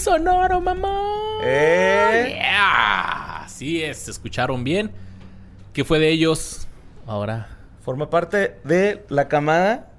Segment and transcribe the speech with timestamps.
[0.00, 1.38] sonoro, mamá.
[1.42, 2.34] Eh.
[2.36, 3.42] Yeah.
[3.44, 4.90] Así es, se escucharon bien.
[5.72, 6.66] ¿Qué fue de ellos?
[7.06, 9.90] Ahora, Forma parte de la camada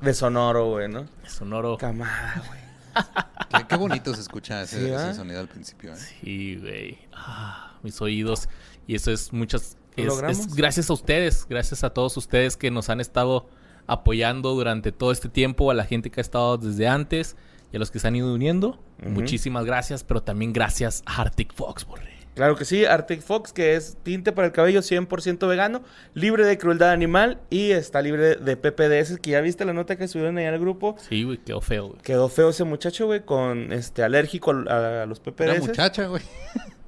[0.00, 1.06] de Sonoro, güey, ¿no?
[1.26, 1.76] sonoro.
[1.76, 2.60] Camada, güey.
[3.60, 5.92] Qué, qué bonito se escucha ese, Sí, ese sonido al principio.
[5.92, 5.96] ¿eh?
[5.96, 6.98] Sí, güey.
[7.14, 8.48] Ah, mis oídos.
[8.86, 9.76] Y eso es muchas.
[9.96, 10.38] ¿Lo es- logramos?
[10.38, 13.46] es gracias a ustedes, gracias a todos ustedes que nos han estado
[13.86, 17.36] apoyando durante todo este tiempo, a la gente que ha estado desde antes
[17.72, 18.78] y a los que se han ido uniendo.
[19.04, 22.12] Muchísimas gracias, pero también gracias a Arctic Fox, borre.
[22.34, 25.82] Claro que sí, Arctic Fox, que es tinte para el cabello 100% vegano,
[26.14, 30.08] libre de crueldad animal y está libre de PPDS, que ya viste la nota que
[30.08, 30.96] subieron ahí al grupo.
[31.10, 32.00] Sí, güey, quedó feo, güey.
[32.00, 35.60] Quedó feo ese muchacho, güey, con este alérgico a, a los PPDS.
[35.60, 36.22] muchacha, güey.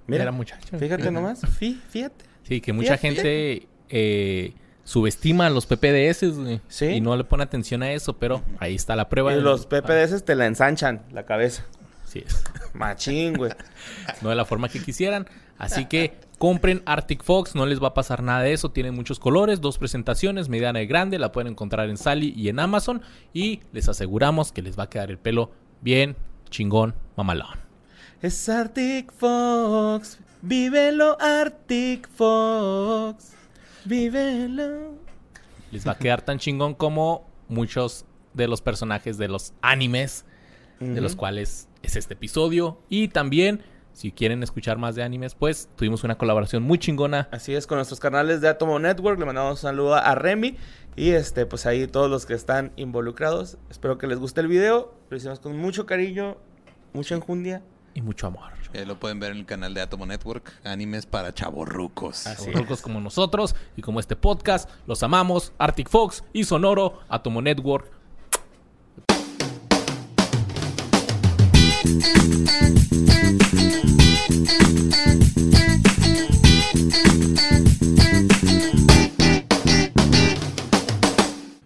[0.06, 0.78] Mira, Era muchacho.
[0.78, 2.24] fíjate nomás, fí- fíjate.
[2.44, 3.22] Sí, que mucha Fíjate.
[3.22, 6.60] gente eh, subestima a los PPDS, güey.
[6.68, 6.86] Sí.
[6.86, 9.34] Y no le pone atención a eso, pero ahí está la prueba.
[9.34, 11.64] Y los PPDS te la ensanchan la cabeza.
[12.06, 12.44] Sí es.
[12.74, 13.52] Machín, güey.
[14.22, 15.26] no de la forma que quisieran.
[15.58, 18.70] Así que compren Arctic Fox, no les va a pasar nada de eso.
[18.70, 21.18] Tienen muchos colores, dos presentaciones, mediana y grande.
[21.18, 23.02] La pueden encontrar en Sally y en Amazon.
[23.32, 26.16] Y les aseguramos que les va a quedar el pelo bien
[26.50, 27.58] chingón, mamalón.
[28.22, 33.33] Es Arctic Fox, vívelo Arctic Fox,
[33.84, 34.94] vívelo.
[35.70, 40.24] Les va a quedar tan chingón como muchos de los personajes de los animes,
[40.80, 42.78] de los cuales es este episodio.
[42.88, 43.62] Y también,
[43.92, 47.78] si quieren escuchar más de animes, pues tuvimos una colaboración muy chingona Así es, con
[47.78, 50.56] nuestros canales de Atomo Network, le mandamos un saludo a Remy
[50.96, 53.56] y este, pues ahí todos los que están involucrados.
[53.70, 56.36] Espero que les guste el video, lo hicimos con mucho cariño,
[56.92, 57.62] mucha enjundia.
[57.94, 58.52] Y mucho amor.
[58.72, 60.52] Eh, lo pueden ver en el canal de Atomo Network.
[60.64, 62.24] Animes para chavorrucos.
[62.52, 64.68] Locos como nosotros y como este podcast.
[64.86, 65.52] Los amamos.
[65.58, 67.90] Arctic Fox y Sonoro, Atomo Network.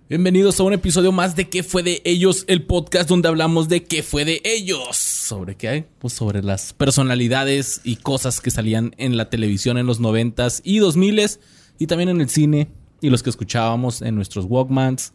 [0.08, 2.44] Bienvenidos a un episodio más de ¿Qué fue de ellos?
[2.48, 5.17] El podcast donde hablamos de ¿Qué fue de ellos?
[5.28, 5.84] ¿Sobre qué hay?
[5.98, 10.78] Pues sobre las personalidades y cosas que salían en la televisión en los noventas y
[10.78, 11.38] 2000s
[11.78, 12.68] y también en el cine
[13.02, 15.12] y los que escuchábamos en nuestros Walkmans,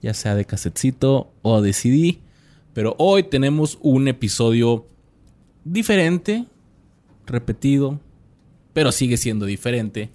[0.00, 2.20] ya sea de casetcito o de CD.
[2.72, 4.86] Pero hoy tenemos un episodio
[5.62, 6.46] diferente,
[7.26, 8.00] repetido,
[8.72, 10.08] pero sigue siendo diferente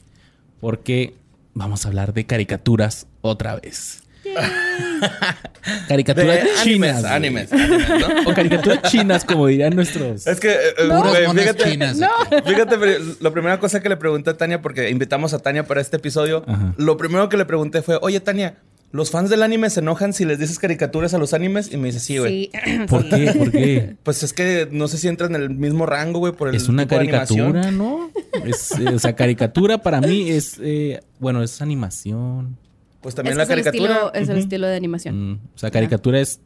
[0.59, 1.13] porque
[1.53, 4.01] vamos a hablar de caricaturas otra vez.
[5.87, 7.03] caricaturas De chinas.
[7.03, 7.61] animes, güey.
[7.63, 8.31] animes, animes, ¿no?
[8.31, 10.25] O caricaturas chinas, como dirían nuestros.
[10.27, 11.97] Es que, eh, eh, güey, fíjate, chinas.
[12.45, 15.81] fíjate, pero la primera cosa que le pregunté a Tania, porque invitamos a Tania para
[15.81, 16.73] este episodio, Ajá.
[16.77, 18.57] lo primero que le pregunté fue, oye Tania,
[18.91, 21.71] ¿los fans del anime se enojan si les dices caricaturas a los animes?
[21.71, 22.49] Y me dice, sí, güey.
[22.65, 22.79] Sí.
[22.87, 23.33] ¿Por qué?
[23.37, 23.95] ¿Por qué?
[24.03, 26.67] Pues es que no sé si entran en el mismo rango, güey, por el Es
[26.67, 27.53] una tipo de animación.
[27.53, 28.09] caricatura, ¿no?
[28.45, 32.57] Es, eh, o sea, caricatura para mí es, eh, bueno, es animación.
[33.01, 33.93] Pues Es, también que la es el caricatura.
[33.93, 34.43] estilo, es el Ujú.
[34.43, 35.31] estilo de animación.
[35.31, 36.41] Mm, o sea, caricatura es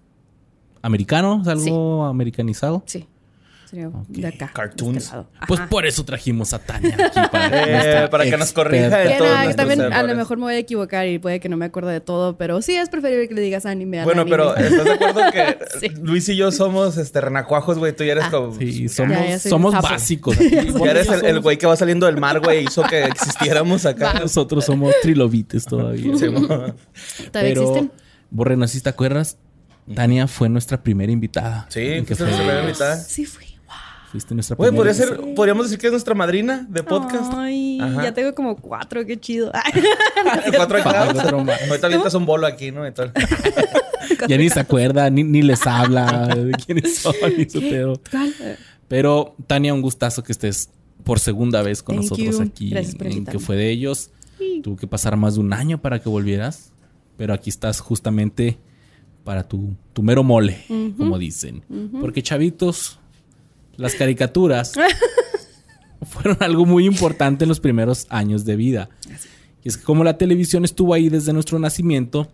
[0.81, 2.84] americano, es algo americanizado.
[2.86, 3.08] Sí.
[3.73, 4.45] De acá.
[4.47, 4.97] de Cartoons.
[4.97, 5.29] este lado.
[5.47, 9.17] Pues por eso trajimos a Tania aquí para, Eh, para que nos corrija de Que
[9.17, 11.57] todos nada, que también a lo mejor me voy a equivocar y puede que no
[11.57, 14.38] me acuerde de todo, pero sí es preferible que le digas anime a Bueno, anime.
[14.38, 15.89] pero ¿estás de acuerdo que Sí.
[16.01, 17.95] Luis y yo somos este renacuajos, güey?
[17.95, 18.31] Tú ya eres Ah.
[18.31, 18.56] como...
[18.57, 19.88] Sí, somos, Ya, ya soy somos sapo.
[19.89, 20.35] básicos.
[20.35, 20.50] aquí.
[20.83, 24.13] Ya eres el, güey que va saliendo del mar, güey, hizo que existiéramos acá.
[24.19, 26.16] Nosotros somos trilobites todavía.
[26.16, 26.75] Sí, ¿Todavía
[27.31, 27.91] Pero, existen?
[28.29, 29.38] Borre, ¿no sé si te acuerdas?
[29.95, 31.66] Tania fue nuestra primera invitada.
[31.69, 32.25] Sí, ¿En qué fuiste fue?
[32.28, 32.97] nuestra primera invitada.
[32.97, 33.45] Sí fui.
[34.13, 37.34] Fuiste nuestra primera podría ser, podríamos decir que es nuestra madrina de podcast.
[37.35, 38.03] Ay, Ajá.
[38.03, 39.51] ya tengo como cuatro, qué chido.
[40.56, 40.78] Cuatro.
[40.84, 42.88] Ahorita avientas un bolo aquí, ¿no?
[42.88, 43.12] Y tal.
[44.28, 48.00] Ya ni se acuerda, ni, ni les habla de quiénes son, ni su pedo.
[48.88, 50.69] Pero, Tania, un gustazo que estés
[51.03, 52.41] por segunda vez con Thank nosotros you.
[52.44, 53.40] aquí Gracias por en invitarme.
[53.40, 54.12] que fue de ellos.
[54.62, 56.71] Tuvo que pasar más de un año para que volvieras.
[57.18, 58.60] Pero aquí estás justamente
[59.24, 60.63] para tu, tu mero mole,
[60.98, 61.63] como dicen.
[62.00, 63.00] Porque, chavitos,
[63.78, 64.74] las caricaturas
[66.04, 68.90] fueron algo muy importante en los primeros años de vida.
[69.64, 72.28] Y es que como la televisión estuvo ahí desde nuestro nacimiento,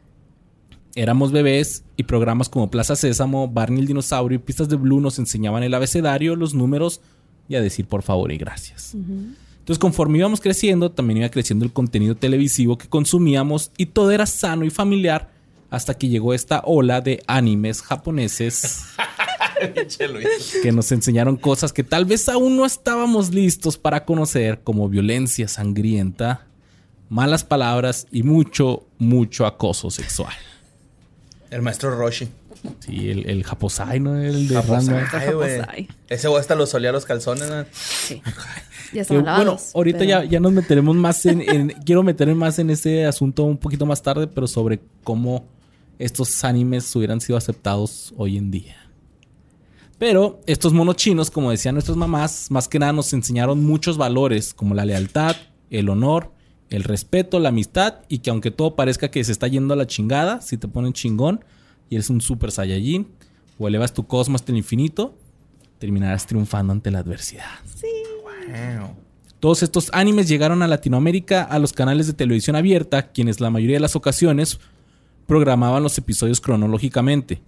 [0.95, 5.19] éramos bebés y programas como Plaza Sésamo, Barney el Dinosaurio y Pistas de Blue nos
[5.19, 7.01] enseñaban el abecedario, los números
[7.47, 8.95] y a decir por favor y gracias.
[8.95, 14.25] Entonces conforme íbamos creciendo, también iba creciendo el contenido televisivo que consumíamos y todo era
[14.25, 15.31] sano y familiar
[15.69, 18.85] hasta que llegó esta ola de animes japoneses
[20.63, 25.47] que nos enseñaron cosas que tal vez aún no estábamos listos para conocer, como violencia
[25.47, 26.45] sangrienta,
[27.09, 30.33] malas palabras y mucho, mucho acoso sexual.
[31.49, 32.27] El maestro Roshi.
[32.79, 34.17] Sí, el, el Japosai, ¿no?
[34.21, 35.03] El de Japosai.
[35.05, 35.87] Japosai.
[36.09, 37.65] Ese güey hasta lo solía los calzones, ¿no?
[37.71, 38.21] Sí.
[38.91, 42.57] Ya están bueno, ahorita pero- ya, ya nos meteremos más en, en- Quiero meterme más
[42.57, 45.45] en ese asunto un poquito más tarde, pero sobre cómo
[45.99, 48.77] estos animes hubieran sido aceptados hoy en día.
[49.99, 54.53] Pero estos monos chinos, como decían nuestras mamás, más que nada nos enseñaron muchos valores,
[54.53, 55.35] como la lealtad,
[55.69, 56.31] el honor,
[56.69, 59.87] el respeto, la amistad, y que aunque todo parezca que se está yendo a la
[59.87, 61.43] chingada, si te ponen chingón
[61.89, 63.09] y eres un super saiyajin,
[63.59, 65.17] o elevas tu cosmos hasta el infinito,
[65.79, 67.59] terminarás triunfando ante la adversidad.
[68.23, 68.95] Wow.
[69.41, 73.75] Todos estos animes llegaron a Latinoamérica a los canales de televisión abierta, quienes la mayoría
[73.75, 74.59] de las ocasiones
[75.27, 77.41] programaban los episodios cronológicamente.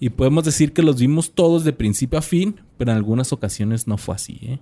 [0.00, 3.86] Y podemos decir que los vimos todos de principio a fin, pero en algunas ocasiones
[3.88, 4.38] no fue así.
[4.42, 4.58] ¿eh?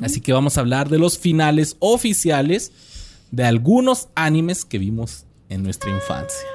[0.00, 2.72] Así que vamos a hablar de los finales oficiales
[3.30, 6.46] de algunos animes que vimos en nuestra infancia.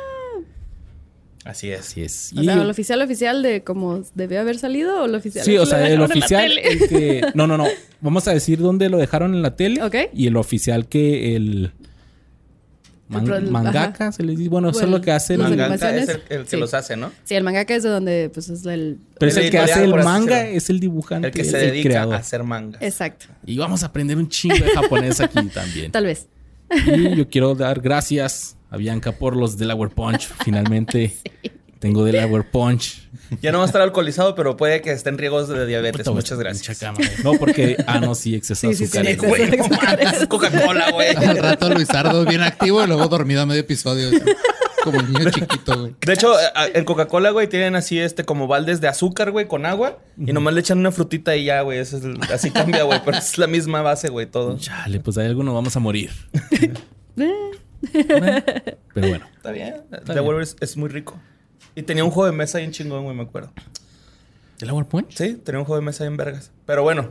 [1.44, 1.80] Así es.
[1.82, 2.34] Así es.
[2.36, 5.46] O Y- sea, el oficial oficial de cómo debió haber salido o el oficial.
[5.46, 6.68] Sí, que o sea, el oficial, tele?
[6.68, 7.22] el que...
[7.36, 7.66] No, no, no.
[8.02, 9.84] Vamos a decir dónde lo dejaron en la tele.
[9.84, 9.96] Ok.
[10.14, 11.72] Y el oficial que el...
[13.08, 14.12] man- pro- mangaka, ajá.
[14.12, 14.50] se les dice.
[14.50, 15.40] Bueno, eso es Bueno, lo que hace el...
[15.42, 16.58] Mangaka es el, el que Sí.
[16.58, 17.12] los hace, ¿no?
[17.24, 19.00] Sí, el mangaka es de donde, pues, es el...
[19.20, 21.60] Pero es el el que hace el manga, es el dibujante, El que es se
[21.64, 22.16] el dedica creador.
[22.16, 22.78] a hacer manga.
[22.82, 23.28] Exacto.
[23.46, 25.92] Y vamos a aprender un chingo de japonés aquí también.
[25.92, 26.28] Tal vez.
[26.88, 30.28] Y yo quiero dar gracias a Bianca por los Delaware Punch.
[30.44, 31.16] Finalmente
[31.80, 33.02] tengo Delaware Punch.
[33.42, 36.00] Ya no va a estar alcoholizado, pero puede que esté en riesgos de diabetes.
[36.02, 36.68] Puta, Muchas gracias.
[36.70, 37.10] mucha cama, güey.
[37.24, 39.06] No, porque, ah, no, sí, exceso de Sí, sí, azúcar.
[39.06, 39.14] sí, eh.
[39.14, 39.30] exceso.
[39.30, 41.16] Güey, no mames, Coca-Cola, güey.
[41.16, 44.08] Al rato Luisardo bien activo y luego dormido a medio episodio.
[44.10, 44.20] así,
[44.84, 45.96] Como el niño chiquito, güey.
[46.06, 49.48] De hecho, a- a- en Coca-Cola, güey, tienen así este como baldes de azúcar, güey,
[49.48, 49.98] con agua.
[50.18, 51.80] Y nomás le echan una frutita y ya, güey.
[51.80, 53.02] Eso es el- así cambia, güey.
[53.04, 54.58] Pero es la misma base, güey, todo.
[54.60, 56.12] Chale, pues hay algunos vamos a morir.
[57.18, 59.26] Eh, Pero bueno.
[59.38, 59.76] Está bien.
[60.06, 61.20] The Warrior es, es muy rico.
[61.76, 63.52] Y tenía un juego de mesa bien chingón, güey, me acuerdo.
[64.60, 65.16] ¿Delaware Punch?
[65.16, 66.52] Sí, tenía un juego de mesa bien vergas.
[66.66, 67.10] Pero bueno,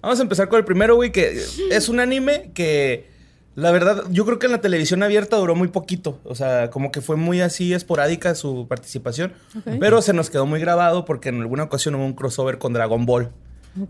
[0.00, 3.10] vamos a empezar con el primero, güey, que es un anime que,
[3.56, 6.20] la verdad, yo creo que en la televisión abierta duró muy poquito.
[6.24, 9.32] O sea, como que fue muy así esporádica su participación.
[9.80, 13.04] Pero se nos quedó muy grabado porque en alguna ocasión hubo un crossover con Dragon
[13.06, 13.32] Ball.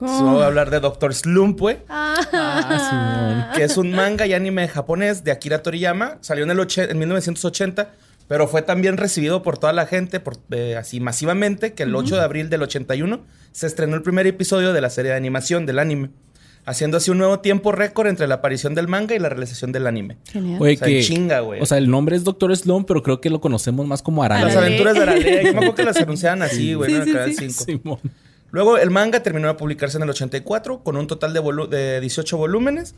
[0.00, 0.30] Oh.
[0.32, 1.76] Voy a hablar de Doctor Slump, güey.
[1.90, 6.16] Ah, que es un manga y anime japonés de Akira Toriyama.
[6.22, 7.90] Salió en, el och- en 1980,
[8.28, 12.16] pero fue también recibido por toda la gente, por, eh, así masivamente, que el 8
[12.16, 15.78] de abril del 81 se estrenó el primer episodio de la serie de animación del
[15.78, 16.10] anime,
[16.64, 19.86] haciendo así un nuevo tiempo récord entre la aparición del manga y la realización del
[19.86, 20.16] anime.
[20.32, 20.60] Genial.
[20.60, 21.02] Oye, O sea, que...
[21.02, 21.60] chinga, güey.
[21.60, 24.46] O sea, el nombre es Doctor Sloan, pero creo que lo conocemos más como Arale.
[24.46, 25.42] Las aventuras de Arale.
[25.44, 27.50] Yo me acuerdo que las anunciaban así, güey, Sí, sí, el Canal sí.
[27.50, 27.64] 5.
[27.64, 27.98] Simón.
[28.54, 32.00] Luego el manga terminó de publicarse en el 84 con un total de, volu- de
[32.00, 32.94] 18 volúmenes.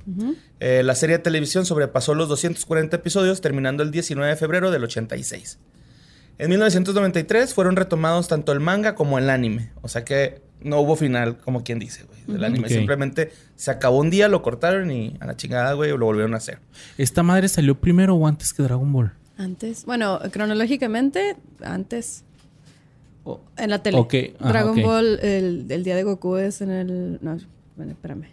[0.60, 4.84] Eh, la serie de televisión sobrepasó los 240 episodios terminando el 19 de febrero del
[4.84, 5.58] 86.
[6.38, 9.70] En 1993 fueron retomados tanto el manga como el anime.
[9.80, 12.18] O sea que no hubo final, como quien dice, güey.
[12.26, 16.04] del anime simplemente se acabó un día, lo cortaron y a la chingada, güey, lo
[16.04, 16.58] volvieron a hacer.
[16.98, 19.12] ¿Esta madre salió primero o antes que Dragon Ball?
[19.38, 19.84] Antes.
[19.86, 22.24] Bueno, cronológicamente, antes.
[23.56, 23.98] En la tele.
[23.98, 24.84] Ok, ajá, Dragon ok.
[24.84, 27.18] Ball, el, el día de Goku es en el.
[27.22, 27.36] No,
[27.76, 28.24] bueno, espérame.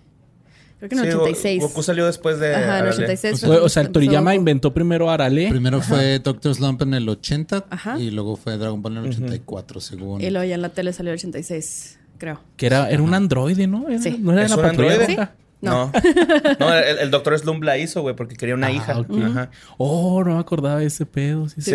[0.79, 1.61] Creo que en el Sí, Go- 86.
[1.63, 2.53] Goku salió después de...
[2.55, 2.89] Ajá, en el Arale.
[2.91, 3.33] 86.
[3.33, 4.39] O sea, fue o sea, el Toriyama Goku.
[4.41, 5.47] inventó primero Arale.
[5.49, 7.97] Primero fue Doctor Slump en el 80 Ajá.
[7.97, 10.21] y luego fue Dragon Ball en el 84, según.
[10.21, 12.41] Y luego ya en la tele salió el 86, creo.
[12.57, 13.87] Que era, era un androide, ¿no?
[13.87, 14.17] Era- Sí.
[14.19, 15.35] ¿No era de ¿Es un patrulla?
[15.61, 15.89] No.
[16.59, 18.99] No, el, el doctor Slump la hizo, güey, porque quería una Ah, hija.
[18.99, 19.09] ok.
[19.23, 19.51] Ajá.
[19.77, 21.47] Oh, no me acordaba de ese pedo.
[21.47, 21.71] Sí, Sí.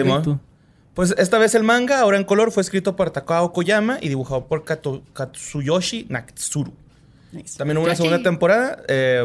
[0.99, 4.49] Pues esta vez el manga, ahora en color, fue escrito por Takao Koyama y dibujado
[4.49, 6.73] por Kato- Katsuyoshi Natsuru.
[7.31, 7.57] Nice.
[7.57, 9.25] También hubo una segunda temporada eh,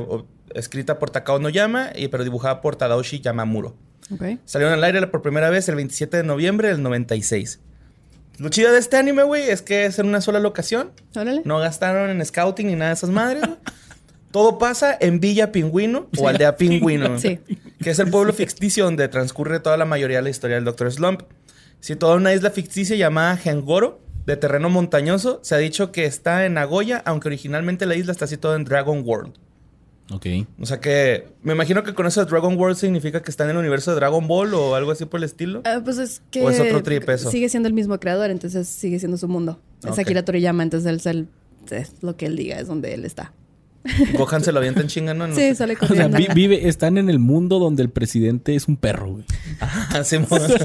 [0.54, 3.76] escrita por Takao Noyama, y, pero dibujada por Tadaoshi Yamamuro.
[4.14, 4.24] Ok.
[4.46, 7.60] Salieron al aire por primera vez el 27 de noviembre del 96.
[8.38, 10.92] Lo chido de este anime, güey, es que es en una sola locación.
[11.16, 11.42] Órale.
[11.44, 13.42] No gastaron en scouting ni nada de esas madres.
[13.48, 13.58] güey.
[14.30, 17.18] Todo pasa en Villa Pingüino o Aldea Pingüino.
[17.18, 17.40] Sí.
[17.82, 20.92] Que es el pueblo ficticio donde transcurre toda la mayoría de la historia del Dr.
[20.92, 21.24] Slump.
[21.84, 26.46] Situada en una isla ficticia llamada Hengoro, de terreno montañoso, se ha dicho que está
[26.46, 29.34] en Nagoya, aunque originalmente la isla está situada en Dragon World.
[30.10, 30.26] Ok.
[30.62, 33.50] O sea que me imagino que con eso de Dragon World significa que está en
[33.50, 35.62] el universo de Dragon Ball o algo así por el estilo.
[35.66, 36.42] Ah, pues es que.
[36.42, 37.30] ¿O es otro trip eso?
[37.30, 39.60] Sigue siendo el mismo creador, entonces sigue siendo su mundo.
[39.84, 40.00] Es Ok.
[40.00, 41.28] Akira Toriyama, entonces él, es el-
[41.70, 43.34] es lo que él diga, es donde él está.
[44.18, 45.28] Gohan se lo avienta en chinga, ¿no?
[45.28, 45.56] No Sí, sé.
[45.56, 46.18] sale O sea, corriendo.
[46.18, 49.26] vi- vive, están en el mundo donde el presidente es un perro, güey.
[49.60, 50.04] Ah, mo.
[50.04, 50.18] Sí,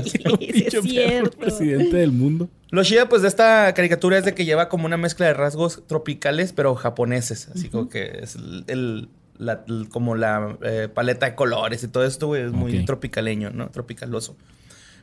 [0.04, 0.20] sí,
[0.66, 1.38] es perro, cierto.
[1.38, 2.48] presidente del mundo.
[2.70, 5.82] Lo chida, pues, de esta caricatura es de que lleva como una mezcla de rasgos
[5.86, 7.48] tropicales, pero japoneses.
[7.54, 9.08] Así como que es el, el-
[9.38, 13.50] la- el- como la eh, paleta de colores y todo esto, güey, es muy tropicaleño,
[13.50, 13.70] ¿no?
[13.70, 14.36] Tropicaloso.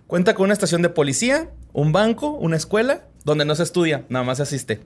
[0.08, 4.24] Cuenta con una estación de policía, un banco, una escuela, donde no se estudia, nada
[4.24, 4.82] más se asiste.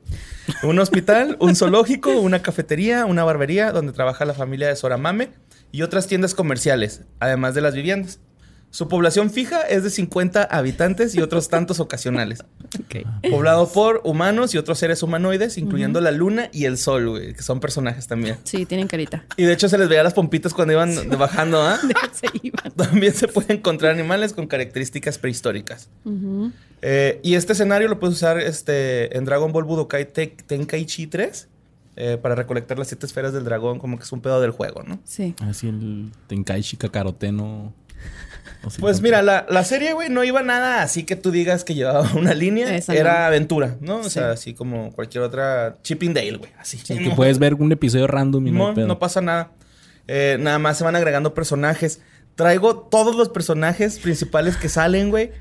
[0.63, 5.31] Un hospital, un zoológico, una cafetería, una barbería, donde trabaja la familia de Soramame
[5.73, 8.19] y otras tiendas comerciales, además de las viviendas.
[8.71, 12.43] Su población fija es de 50 habitantes y otros tantos ocasionales.
[13.31, 17.41] Poblado por humanos y otros seres humanoides, incluyendo la luna y el sol, güey, que
[17.41, 18.37] son personajes también.
[18.43, 19.25] Sí, tienen carita.
[19.37, 21.79] Y de hecho se les veía las pompitas cuando iban bajando, ¿ah?
[22.13, 22.71] Se iban.
[22.75, 25.89] También se pueden encontrar animales con características prehistóricas.
[26.81, 31.47] Eh, y este escenario lo puedes usar este, en Dragon Ball Budokai Te- Tenkaichi 3
[31.95, 34.83] eh, para recolectar las siete esferas del dragón, como que es un pedo del juego,
[34.83, 34.99] ¿no?
[35.03, 35.35] Sí.
[35.41, 37.43] Así el Tenkaichi Kakarote no...
[37.63, 37.88] no sé
[38.77, 42.11] Pues mira, la, la serie, güey, no iba nada así que tú digas que llevaba
[42.15, 42.75] una línea.
[42.75, 43.25] Esa Era no.
[43.27, 43.97] aventura, ¿no?
[43.99, 44.09] O Sí.
[44.11, 46.51] sea, así como cualquier otra Chipping Dale, güey.
[46.59, 46.77] Así.
[46.77, 49.51] Sí, que puedes ver un episodio random y no, No, no pasa nada.
[50.07, 52.01] Eh, nada más se van agregando personajes.
[52.35, 55.31] Traigo todos los personajes principales que salen, güey.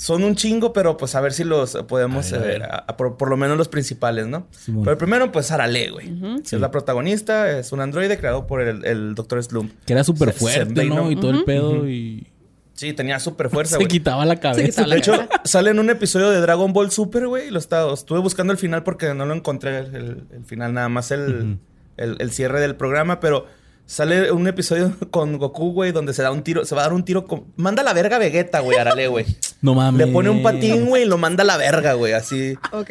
[0.00, 2.62] Son un chingo, pero pues a ver si los podemos A ver, a eh, ver.
[2.62, 4.46] a- a por, por lo menos los principales, ¿no?
[4.50, 4.84] Simón.
[4.84, 6.06] Pero el primero, pues Arale, güey.
[6.42, 6.56] Sí.
[6.56, 9.42] Es la protagonista, es un androide creado por el, el Dr.
[9.44, 9.72] Slump.
[9.84, 11.10] Que era súper Se- fuerte, se- ¿no?
[11.10, 12.26] Y todo el pedo y...
[12.72, 13.88] Sí, tenía súper fuerza, Se güey.
[13.88, 14.62] quitaba la cabeza.
[14.64, 15.12] quitaba la De hecho,
[15.44, 17.48] sale en un episodio de Dragon Ball Super, güey.
[17.48, 20.88] y Lo estaba, estuve buscando el final porque no lo encontré el, el final, nada
[20.88, 21.58] más el,
[21.98, 23.44] el- el cierre del programa, pero
[23.92, 26.92] sale un episodio con Goku, güey, donde se da un tiro, se va a dar
[26.92, 27.44] un tiro con.
[27.56, 29.26] Manda a la verga a Vegeta, güey, Arale, güey.
[29.62, 30.06] No mames.
[30.06, 32.54] Le pone un patín, güey, y lo manda a la verga, güey, así.
[32.72, 32.90] Ok.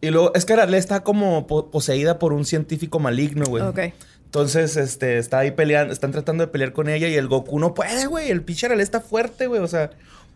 [0.00, 3.64] Y luego, es que Arale está como po- poseída por un científico maligno, güey.
[3.64, 3.78] Ok.
[4.26, 7.74] Entonces, este, está ahí peleando, están tratando de pelear con ella y el Goku no
[7.74, 8.30] puede, güey.
[8.30, 9.90] El pinche Arale está fuerte, güey, o sea.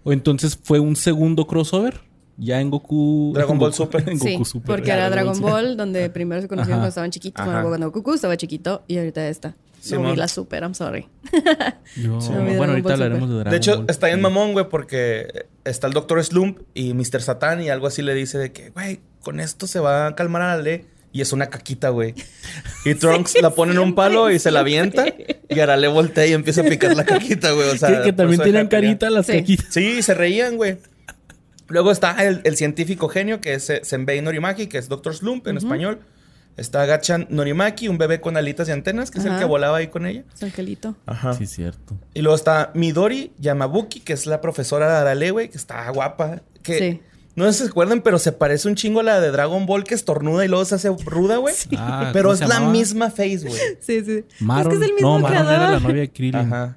[0.04, 2.00] O entonces fue un segundo crossover.
[2.36, 3.32] Ya en Goku...
[3.34, 4.04] Dragon en Ball Goku- Super.
[4.08, 4.66] en Sí, Goku Super.
[4.76, 5.40] porque era Dragon.
[5.40, 6.78] Ball, donde primero se conocieron Ajá.
[6.80, 7.44] cuando estaban chiquitos.
[7.44, 9.54] Bueno, cuando Goku estaba chiquito y ahorita esta.
[9.88, 11.08] Sí, no vi la Super, I'm sorry.
[11.94, 13.28] Sí, no bueno, Dragon ahorita Ball hablaremos Super.
[13.28, 13.86] de Dragon De hecho, Ball.
[13.88, 17.22] está bien mamón, güey, porque está el Doctor Slump y Mr.
[17.22, 20.42] Satan y algo así le dice de que, güey, con esto se va a calmar
[20.42, 20.84] a la ley.
[21.10, 22.14] Y es una caquita, güey.
[22.84, 25.06] Y Trunks la pone en un palo y se la avienta.
[25.48, 27.70] Y Arale voltea y empieza a picar la caquita, güey.
[27.70, 29.32] O sea, Que, también tenían carita las Sí.
[29.32, 29.66] caquitas.
[29.70, 30.76] Sí, se reían, güey.
[31.68, 35.46] Luego está el, el científico genio, que es eh, Senbei Norimaki, que es Doctor Slump
[35.48, 36.00] en español.
[36.58, 39.40] Está Gachan Norimaki, un bebé con alitas y antenas, que es el Ajá.
[39.40, 40.24] que volaba ahí con ella.
[40.34, 40.96] Es Angelito.
[41.06, 41.32] Ajá.
[41.32, 41.96] Sí, cierto.
[42.14, 46.42] Y luego está Midori Yamabuki, que es la profesora de Arale, güey, que está guapa.
[46.62, 47.00] Que Sí.
[47.36, 49.84] no sé si se acuerdan, pero se parece un chingo a la de Dragon Ball
[49.84, 51.54] que estornuda y luego se hace ruda, güey.
[51.76, 53.60] Ah, pero ¿cómo es la misma face, güey.
[53.80, 54.24] Sí, sí.
[54.40, 54.72] Maron.
[54.72, 55.52] Es que es el mismo no, creador.
[55.54, 56.36] era la novia de Krillin.
[56.52, 56.76] Ajá.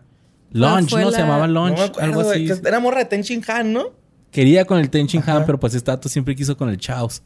[0.51, 1.09] Lunch, fue ¿no?
[1.09, 2.45] la- Se llamaba No acuerdo, algo así.
[2.45, 3.85] que era morra de Ten Shin Han, ¿no?
[4.31, 7.21] Quería con el Tenchin Han, pero pues este dato siempre quiso con el Chaos.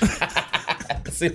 [1.16, 1.30] Sí,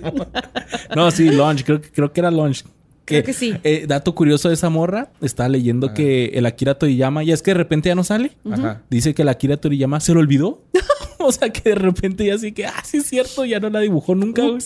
[0.96, 1.64] No, sí, Lunch.
[1.64, 2.64] Creo que, creo que era Lunch.
[3.04, 3.54] Creo que sí.
[3.64, 5.10] eh, dato curioso de esa morra.
[5.20, 7.24] Estaba leyendo que el Akira Toriyama...
[7.24, 8.32] Ya es que de repente ya no sale.
[8.50, 8.82] Ajá.
[8.90, 10.62] Dice que el Akira Toriyama se lo olvidó.
[11.18, 12.66] o sea, que de repente ya así que...
[12.66, 13.44] Ah, sí es cierto.
[13.44, 14.62] Ya no la dibujó nunca, güey.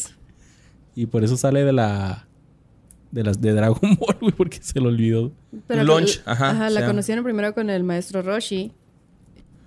[0.94, 2.26] Y por eso sale de la...
[3.10, 4.32] De las de Dragon Ball, güey.
[4.32, 5.32] Porque se lo olvidó.
[5.66, 8.72] Pero Launch, que- ajá, la conocieron primero con el maestro Roshi.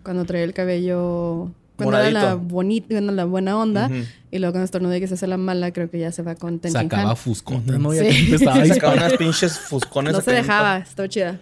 [0.04, 1.52] Cuando traía el cabello...
[1.86, 3.88] Cuando era la bonita, cuando la buena onda.
[3.88, 3.96] Ujú.
[4.32, 6.60] Y luego cuando estornuda que se hace la mala, creo que ya se va con
[6.60, 7.94] Ten Shin Sacaba fuscota, ¿no?
[7.94, 8.10] Ya Sí.
[8.10, 10.14] que empezaba a Sacaba unas pinches fuscones.
[10.14, 11.40] No se dejaba, estaba chida.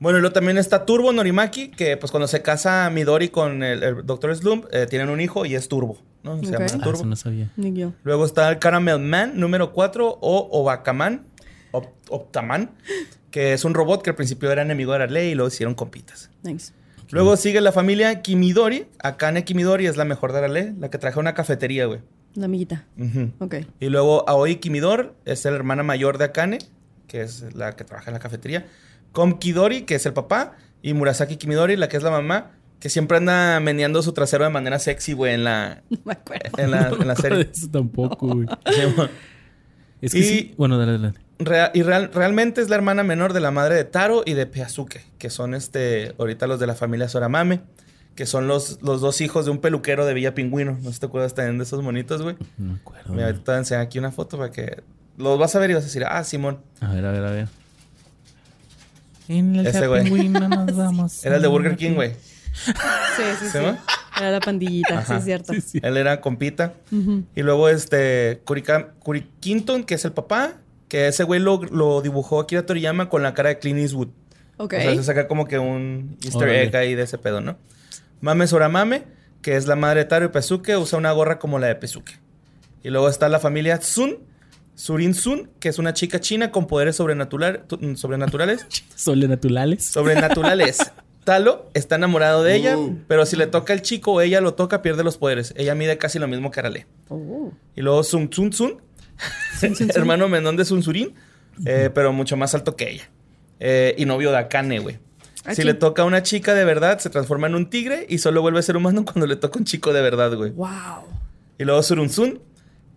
[0.00, 3.82] Bueno, y luego también está Turbo Norimaki, que pues cuando se casa Midori con el,
[3.82, 4.34] el Dr.
[4.34, 6.38] Slump, eh, tienen un hijo y es Turbo, ¿no?
[6.40, 6.52] Se Ok.
[6.52, 6.92] llama Ah, Turbo.
[6.98, 7.50] eso no sabía.
[7.56, 7.92] Ni yo.
[8.02, 11.26] Luego está el Caramel Man número 4 o Obakaman,
[11.72, 12.70] Op- Optaman,
[13.30, 16.30] que es un robot que al principio era enemigo de Arley y luego hicieron compitas.
[16.42, 16.72] Nice.
[17.12, 18.86] Luego sigue la familia Kimidori.
[19.02, 22.00] Akane Kimidori es la mejor de Arale, la que trajo una cafetería, güey.
[22.34, 22.84] La amiguita.
[22.98, 23.32] Ujú.
[23.40, 23.56] Ok.
[23.80, 26.58] Y luego Aoi Kimidor es la hermana mayor de Akane,
[27.08, 28.66] que es la que trabaja en la cafetería.
[29.12, 30.56] Kom Kidori, que es el papá.
[30.82, 34.50] Y Murasaki Kimidori, la que es la mamá, que siempre anda meneando su trasero de
[34.50, 36.58] manera sexy, güey, en la, No me acuerdo.
[36.58, 37.44] en la, No me en la acuerdo serie.
[37.46, 38.46] de Eso tampoco, güey.
[40.00, 40.54] Es que Y- sí.
[40.56, 41.12] Bueno, dale, dale.
[41.40, 45.04] Y real- realmente es la hermana menor de la madre de Taro y de Peazuke,
[45.18, 47.60] que son este, ahorita los de la familia Soramame,
[48.14, 50.72] que son los, los dos hijos de un peluquero de Villa Pingüino.
[50.82, 52.36] No sé si te acuerdas también de esos monitos, güey.
[52.58, 53.12] No me acuerdo.
[53.12, 54.82] Mira, ahorita te voy a enseñar aquí una foto para que
[55.16, 56.60] los vas a ver y vas a decir, ah, Simón.
[56.80, 57.48] A ver, a ver, a ver.
[59.28, 60.02] En el Ese güey.
[60.04, 61.24] pingüino nos vamos.
[61.24, 62.12] Era el de Burger King, güey.
[62.52, 63.78] Sí, sí, ¿Sí, no?
[64.18, 65.52] Era la pandillita, sí, es cierto.
[65.54, 65.80] Sí, sí.
[65.82, 66.74] Él era compita.
[67.34, 70.54] Y luego este, Kurika- Kurikinton, que es el papá,
[70.90, 74.08] que ese güey lo, lo dibujó Akira Toriyama con la cara de Clint Eastwood.
[74.58, 74.74] Ok.
[74.74, 76.64] O sea, se saca como que un easter Órale.
[76.64, 77.56] egg ahí de ese pedo, ¿no?
[78.20, 79.04] Mame Soramame,
[79.40, 82.18] que es la madre de Taro y Pesuke, usa una gorra como la de Pesuke.
[82.82, 84.18] Y luego está la familia Tsun,
[84.74, 88.66] Surin Tsun, que es una chica china con poderes sobrenatural- tu- sobrenaturales.
[88.96, 89.84] Sobrenaturales.
[89.86, 90.78] sobrenaturales.
[91.24, 94.80] Talo está enamorado de ella, pero si le toca el chico o ella lo toca,
[94.82, 95.52] pierde los poderes.
[95.56, 96.86] Ella mide casi lo mismo que Arale.
[97.10, 97.52] Oh.
[97.76, 98.80] Y luego Sun Tsun Tsun,
[99.94, 101.14] hermano menor de Sun Surin,
[101.66, 103.08] eh, pero mucho más alto que ella.
[103.58, 104.98] Eh, y novio de Akane, güey.
[105.54, 108.42] Si le toca a una chica de verdad, se transforma en un tigre y solo
[108.42, 110.50] vuelve a ser humano cuando le toca un chico de verdad, güey.
[110.50, 110.68] Wow.
[111.58, 112.40] Y luego Surunsun,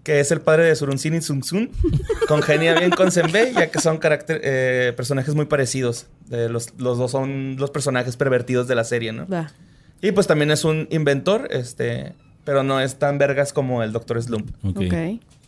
[0.04, 1.72] que es el padre de Surunsin y Sunsun,
[2.28, 6.08] congenia bien con Senbei, ya que son carácter- eh, personajes muy parecidos.
[6.32, 9.26] Eh, los, los dos son los personajes pervertidos de la serie, ¿no?
[10.02, 14.22] Y pues también es un inventor, este, pero no es tan vergas como el Dr.
[14.22, 14.50] Slump.
[14.66, 14.82] Ok.
[14.86, 14.94] Ok.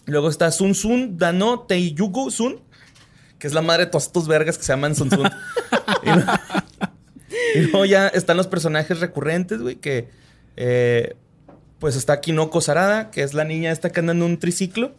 [0.06, 2.60] Luego está Sun Sun Dano Teiyugu Sun,
[3.40, 5.28] que es la madre de todos estos vergas que se llaman Sun Sun.
[6.04, 6.32] y, luego,
[7.56, 10.08] y luego ya están los personajes recurrentes, güey, que
[10.58, 11.16] eh,
[11.80, 14.94] pues está Kinoko Sarada, que es la niña esta que anda en un triciclo,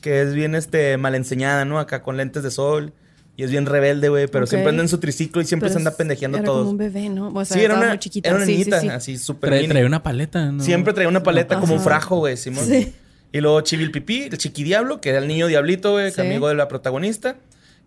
[0.00, 1.78] que es bien este, mal enseñada, ¿no?
[1.78, 2.92] Acá con lentes de sol.
[3.36, 5.86] Y es bien rebelde, güey, pero siempre anda en su triciclo y siempre Pero se
[5.86, 6.72] anda pendejeando a era como todos.
[6.72, 7.28] un bebé, ¿no?
[7.28, 8.28] O sea, sí, era una, muy chiquita.
[8.30, 8.88] era una Sí, sí, niñita, sí.
[8.88, 9.70] así súper Trae, mini.
[9.72, 10.60] trae una paleta, ¿no?
[10.60, 12.64] Siempre traía una paleta como un frajo, güey, Simón.
[12.66, 12.92] Sí.
[13.32, 16.20] Y luego Chibil Pipí, el chiquidiablo, que era el niño diablito, güey, que Sí.
[16.22, 17.36] amigo de la protagonista.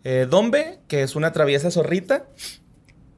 [0.03, 2.25] Eh, Dombe, que es una traviesa zorrita.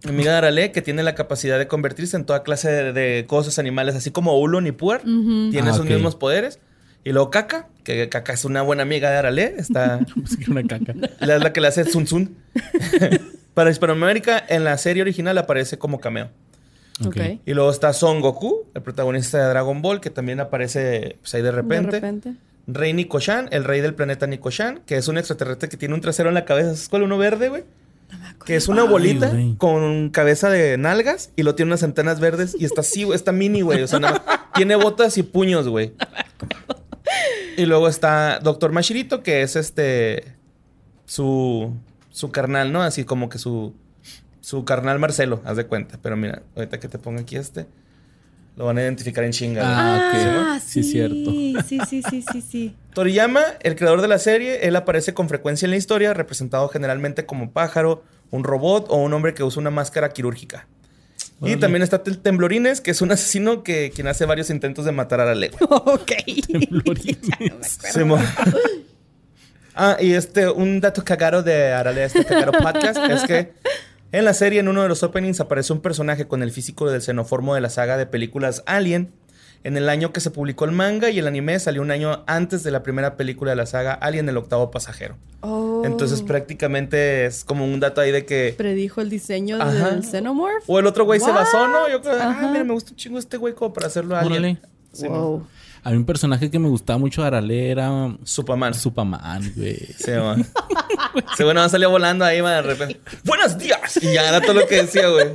[0.06, 3.58] Amiga de Arale, que tiene la capacidad de convertirse en toda clase de, de cosas
[3.60, 5.02] animales, así como Ulon y Puar.
[5.02, 5.90] Tiene Ah, esos ok.
[5.90, 6.60] mismos poderes.
[7.06, 9.56] Y luego Caca, que Caca es una buena amiga de Arale.
[9.58, 10.00] Está,
[10.44, 10.94] que una caca.
[11.20, 12.36] la- es la que le hace Zun Zun.
[13.54, 16.32] Para Hispanoamérica, en la serie original aparece como cameo.
[17.06, 17.18] Ok.
[17.46, 21.42] Y luego está Son Goku, el protagonista de Dragon Ball, que también aparece pues, ahí
[21.42, 21.88] de repente.
[21.88, 22.34] De repente.
[22.68, 26.30] Rey Nikoshan, el rey del planeta Nikoshan, que es un extraterrestre que tiene un trasero
[26.30, 26.72] en la cabeza.
[26.72, 27.04] ¿Es cuál?
[27.04, 27.64] Uno verde, güey.
[28.46, 32.66] Que es una bolita con cabeza de nalgas y lo tiene unas antenas verdes y
[32.66, 33.82] está así, güey, está mini, güey.
[33.82, 35.94] O sea, nada más tiene botas y puños, güey.
[37.58, 40.36] Y luego está Doctor Mashirito, que es este.
[41.06, 41.74] Su.
[42.12, 42.82] Su carnal, ¿no?
[42.84, 43.74] Así como que su.
[44.44, 45.98] Su carnal Marcelo, haz de cuenta.
[46.02, 47.66] Pero mira, ahorita que te pongo aquí este.
[48.58, 49.62] Lo van a identificar en chinga.
[49.64, 50.18] Ah, ok.
[50.18, 51.16] Ah, Sí, sí, cierto.
[51.66, 52.76] Sí, sí, sí, sí, sí.
[52.94, 57.26] Toriyama, el creador de la serie, él aparece con frecuencia en la historia, representado generalmente
[57.26, 60.68] como pájaro, un robot o un hombre que usa una máscara quirúrgica.
[61.40, 61.58] Y Órale.
[61.62, 65.22] también está el Temblorines, que es un asesino que quien hace varios intentos de matar
[65.22, 66.12] a la ok.
[66.52, 67.80] Temblorines.
[67.94, 68.22] Simón.
[69.74, 73.54] ah, y este, un dato cagado de Arale, este cagado podcast, es que
[74.14, 77.02] en la serie, en uno de los openings, aparece un personaje con el físico del
[77.02, 79.12] xenoformo de la saga de películas Alien.
[79.64, 82.62] En el año que se publicó el manga y el anime salió un año antes
[82.64, 85.16] de la primera película de la saga Alien, el octavo pasajero.
[85.42, 85.82] Oh.
[85.84, 88.54] Entonces prácticamente es como un dato ahí de que...
[88.56, 89.90] Predijo el diseño Ajá.
[89.90, 90.64] del Xenomorph.
[90.68, 91.90] O el otro güey se basó, ¿no?
[91.90, 94.60] Yo creo, ah, mira, me gusta un chingo este güey como para hacerlo Alien.
[94.92, 95.48] Sí, wow.
[95.84, 98.74] A mí un personaje que me gustaba mucho de Arale era Superman.
[98.74, 99.78] Superman, güey.
[99.98, 100.46] Sí, man.
[101.36, 103.02] Sí, bueno, salió volando ahí, man, de repente.
[103.26, 104.00] ¡Buenos días!
[104.02, 105.28] Y ya era todo lo que decía, güey.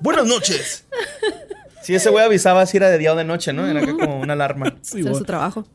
[0.00, 0.84] ¡Buenas noches!
[1.82, 3.66] Sí, ese güey avisaba si era de día o de noche, ¿no?
[3.66, 4.74] Era como una alarma.
[4.82, 5.66] Sí, su trabajo.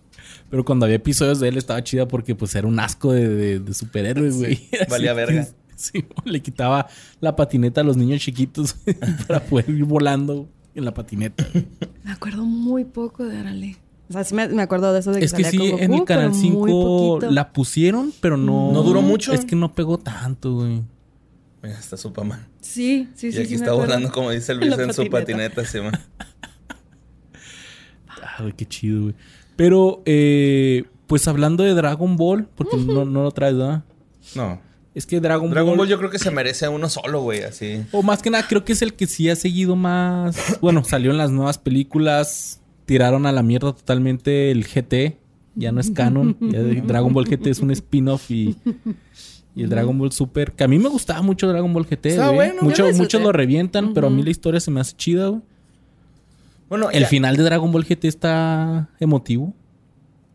[0.49, 3.59] Pero cuando había episodios de él estaba chida porque pues era un asco de, de,
[3.59, 4.67] de superhéroes, güey.
[4.89, 5.47] Valía que, verga.
[5.75, 6.87] Sí, le quitaba
[7.21, 8.75] la patineta a los niños chiquitos
[9.27, 11.47] para poder ir volando en la patineta.
[12.03, 13.77] Me acuerdo muy poco de Arale.
[14.09, 15.79] O sea, sí me, me acuerdo de eso de que Es que salía sí, con
[15.81, 16.65] en el Canal pero muy 5
[17.19, 17.31] poquito.
[17.31, 18.71] la pusieron, pero no...
[18.71, 19.33] ¿No duró mucho?
[19.33, 20.81] Es que no pegó tanto, güey.
[21.61, 22.47] Mira, está Superman.
[22.61, 23.37] Sí, sí, Y sí.
[23.39, 23.87] aquí sí me está acuerdo.
[23.87, 25.63] volando, como dice En Luis, en su patineta.
[25.65, 25.91] sí, man.
[28.21, 29.15] Ah, güey, qué chido, güey.
[29.55, 33.83] Pero, eh, pues hablando de Dragon Ball, porque no, no lo traes, ¿verdad?
[34.35, 34.61] No.
[34.95, 35.77] Es que Dragon, Dragon Ball...
[35.79, 37.85] Ball yo creo que se merece uno solo, güey, así.
[37.91, 40.57] O más que nada, creo que es el que sí ha seguido más.
[40.61, 42.61] Bueno, salió en las nuevas películas.
[42.89, 45.15] Tiraron a la mierda totalmente el GT.
[45.53, 46.35] Ya no es canon.
[46.41, 48.55] Ya Dragon Ball GT es un spin-off y.
[49.55, 50.53] Y el Dragon Ball Super.
[50.53, 52.07] Que a mí me gustaba mucho Dragon Ball GT.
[52.07, 52.63] Está bueno.
[52.63, 55.41] Mucho- lo muchos lo revientan, pero a mí la historia se me hace chida, güey.
[56.67, 59.53] Bueno, El ya, final de Dragon Ball GT está emotivo.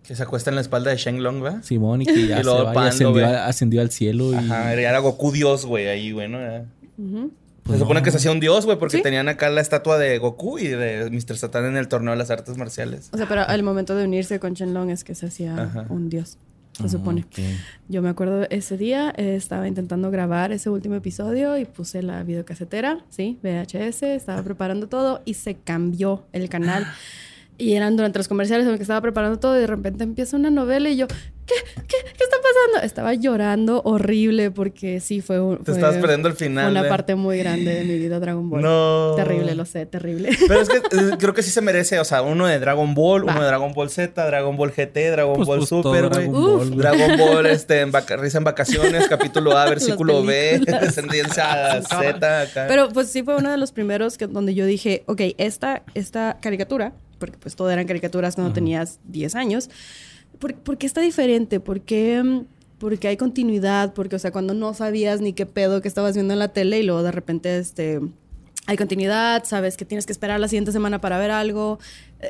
[0.06, 1.62] que se acuesta en la espalda de Shenlong, ¿verdad?
[1.64, 4.32] Simón, y que ya Y se va y ascendió, ascendió al cielo.
[4.32, 6.38] Y, Ajá, era Goku Dios, güey, ahí, güey, ¿no?
[6.98, 7.32] Ujú.
[7.64, 8.04] Pues se supone no.
[8.04, 9.02] que se hacía un dios, güey, porque Sí.
[9.02, 11.36] tenían acá la estatua de Goku y de Mr.
[11.36, 13.08] Satan en el torneo de las artes marciales.
[13.12, 15.86] O sea, pero al momento de unirse con Shenlong es que se hacía Ajá.
[15.88, 16.36] un dios,
[16.76, 17.24] se Ah, supone.
[17.88, 22.22] Yo me acuerdo ese día, eh, estaba intentando grabar ese último episodio y puse la
[22.22, 26.86] videocasetera, sí, VHS, estaba preparando todo y se cambió el canal.
[27.56, 30.36] Y eran durante los comerciales en los que estaba preparando todo y de repente empieza
[30.36, 31.54] una novela y yo, ¿qué?
[31.76, 32.84] ¿Qué, ¿Qué está pasando?
[32.84, 35.58] Estaba llorando horrible porque sí fue un.
[35.58, 36.72] Te fue- estabas perdiendo el final.
[36.72, 36.88] una ¿eh?
[36.88, 38.60] parte muy grande de mi vida Dragon Ball.
[38.60, 39.12] No.
[39.14, 40.30] Terrible, lo sé, terrible.
[40.48, 43.28] Pero es que eh, creo que sí se merece, o sea, uno de Dragon Ball,
[43.28, 43.32] Va.
[43.34, 46.24] uno de Dragon Ball Z, Dragon Ball GT, Dragon Pues, Ball pues, todo Super, güey.
[46.26, 46.76] Dragon Ball.
[46.76, 52.64] Dragon Ball, este, en vaca- risa en vacaciones, capítulo A, versículo B, descendencia Z, acá.
[52.66, 56.38] Pero pues sí fue uno de los primeros que, donde yo dije, ok, esta, esta
[56.40, 59.70] caricatura, porque pues todo eran caricaturas cuando tenías 10 años,
[60.38, 61.58] ¿por, por qué está diferente?
[61.58, 62.44] ¿Por qué, mm,
[62.78, 63.94] porque hay continuidad?
[63.94, 66.80] Porque, o sea, cuando no sabías ni qué pedo que estabas viendo en la tele
[66.80, 68.00] y luego de repente, este...
[68.66, 71.78] Hay continuidad, sabes que tienes que esperar la siguiente semana para ver algo.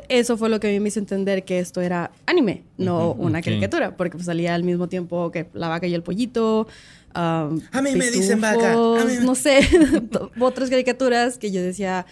[0.09, 3.39] Eso fue lo que a mí me hizo entender que esto era anime, no una
[3.39, 3.45] ok.
[3.45, 6.67] caricatura, porque pues, salía al mismo tiempo que la vaca y el pollito.
[7.15, 9.61] um, A mí me dicen vaca, pitufos, a mí me- No sé,
[10.41, 12.05] otras caricaturas que yo decía,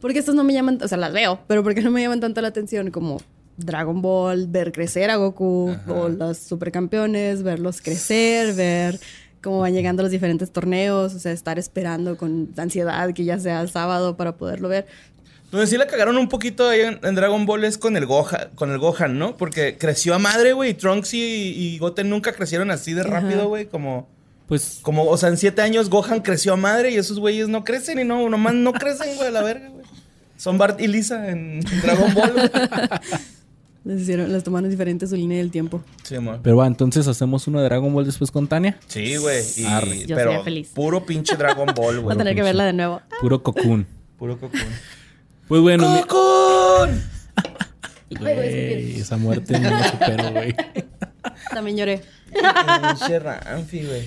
[0.00, 0.78] ¿por qué estas no me llaman?
[0.82, 3.20] O sea, las veo, pero ¿por qué no me llaman tanto la atención como
[3.56, 9.00] Dragon Ball, ver crecer a Goku o los supercampeones, verlos crecer, ver
[9.42, 13.60] cómo van llegando los diferentes torneos, o sea, estar esperando con ansiedad que ya sea
[13.60, 14.86] el sábado para poderlo ver.
[15.50, 18.50] Donde sí la cagaron un poquito ahí en, en Dragon Ball es con el Gohan,
[18.56, 19.36] con el Gohan, ¿no?
[19.36, 23.48] Porque creció a madre, güey, y Trunks y, y Goten nunca crecieron así de rápido,
[23.48, 24.08] güey, como...
[24.48, 27.64] Pues Como, o sea, en siete años Gohan creció a madre y esos güeyes no
[27.64, 29.75] crecen y no, nomás no crecen, güey, a la verga, güey.
[30.36, 32.32] Son Bart y Lisa en Dragon Ball.
[32.32, 32.50] güey.
[33.84, 35.80] Les, hicieron, les tomaron diferente su línea del tiempo.
[36.02, 36.40] Sí, amor.
[36.42, 38.76] Pero va, entonces hacemos uno de Dragon Ball después con Tania.
[38.88, 39.44] Sí, güey.
[39.56, 40.06] y- Arre.
[40.06, 40.70] Yo pero feliz.
[40.74, 42.14] puro pinche Dragon Ball, Voy güey.
[42.16, 43.00] a tener que verla de nuevo.
[43.20, 43.86] Puro Cocoon.
[44.18, 44.60] Puro cocón.
[45.46, 47.00] Pues bueno, ¡Cocón!
[48.18, 50.54] güey, esa muerte no la supero, güey.
[51.52, 52.02] También lloré.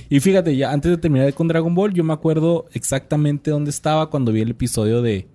[0.09, 4.09] Y fíjate, ya antes de terminar con Dragon Ball, yo me acuerdo exactamente dónde estaba
[4.09, 5.27] cuando vi el episodio de.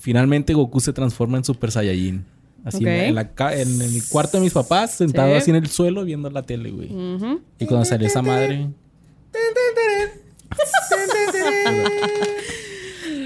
[0.00, 2.24] Finalmente Goku se transforma en Super Saiyajin.
[2.64, 2.88] Así en, Ok.
[3.08, 5.36] en la en el cuarto de mis papás, sentado Sí.
[5.36, 6.88] así en el suelo viendo la tele, güey.
[7.58, 8.68] Y cuando salió esa madre.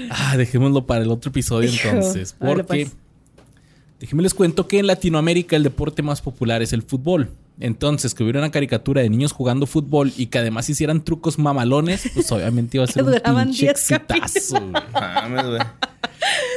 [0.09, 2.35] Ah, dejémoslo para el otro episodio Hijo, entonces.
[2.39, 2.95] órale, Porque pues.
[3.99, 7.29] déjenme les cuento que en Latinoamérica el deporte más popular es el fútbol.
[7.59, 12.09] Entonces, que hubiera una caricatura de niños jugando fútbol y que además hicieran trucos mamalones,
[12.13, 14.61] pues obviamente iba a ser un duraban pinche 10 exitazo.
[14.93, 15.61] Mames, güey.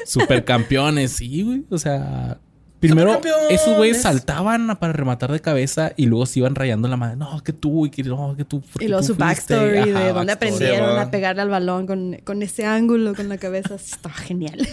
[0.04, 1.64] Supercampeones, sí, güey.
[1.70, 2.38] O sea,
[2.80, 7.16] primero esos güeyes saltaban para rematar de cabeza y luego se iban rayando la madre.
[7.16, 8.62] No, que tú, y que no, que tú.
[8.80, 9.54] Y luego tú su fuiste".
[9.54, 10.32] backstory Ajá, de dónde backstory.
[10.32, 13.74] aprendieron Sí, a pegarle al balón con, con ese ángulo, con la cabeza.
[13.74, 14.66] Estaba genial.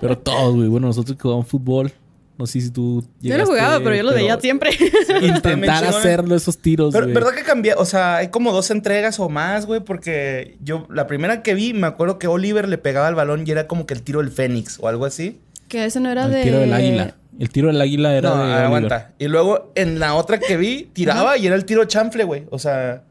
[0.00, 0.68] Pero todos, güey.
[0.68, 1.92] Bueno, nosotros que jugamos fútbol.
[2.38, 3.04] No sé si tú.
[3.20, 4.70] Yo no llegaste, jugaba, pero yo lo veía siempre.
[5.20, 7.14] Intentar chingón, hacerlo esos tiros, Pero, güey.
[7.14, 7.74] ¿verdad que cambió?
[7.78, 11.74] O sea, hay como dos entregas o más, güey, porque yo, la primera que vi,
[11.74, 14.30] me acuerdo que Oliver le pegaba al balón y era como que el tiro del
[14.30, 15.40] Fénix o algo así.
[15.66, 16.42] que eso no era El de.
[16.44, 17.14] tiro del águila.
[17.40, 18.42] El tiro del águila era no, de.
[18.44, 18.64] Oliver.
[18.64, 19.12] aguanta.
[19.18, 22.46] Y luego en la otra que vi, tiraba y era el tiro chanfle, güey.
[22.50, 23.02] O sea,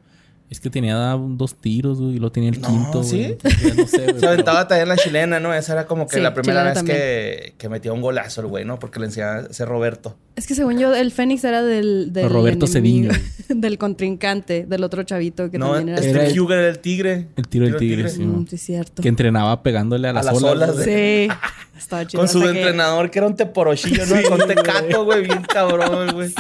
[0.50, 3.18] Es que tenía dos tiros, güey, y luego tenía el No, quinto, ¿sí?
[3.18, 3.38] güey.
[3.64, 4.08] Ya no sé, güey.
[4.08, 5.54] se pero- aventaba también la chilena, ¿no?
[5.54, 8.64] Esa era como que Sí, la primera vez que, que metía un golazo el güey,
[8.64, 8.80] ¿no?
[8.80, 10.16] Porque le enseñaba a ser Roberto.
[10.38, 12.14] Es que según yo, el Fénix era del.
[12.14, 13.12] del Roberto Cediño.
[13.50, 16.06] Del contrincante, del otro chavito que no, también era.
[16.06, 17.28] este el- Huger era el tigre.
[17.38, 18.24] El tiro del tigre, sí.
[18.24, 19.02] Mm, sí, cierto.
[19.02, 20.52] Que entrenaba pegándole a las, las olas.
[20.52, 21.34] olas de- Sí.
[21.78, 22.20] Estaba chido.
[22.22, 24.16] Con su hasta que- entrenador, que era un teporochillo, ¿no?
[24.30, 26.34] Con tecato, güey, bien cabrón, güey.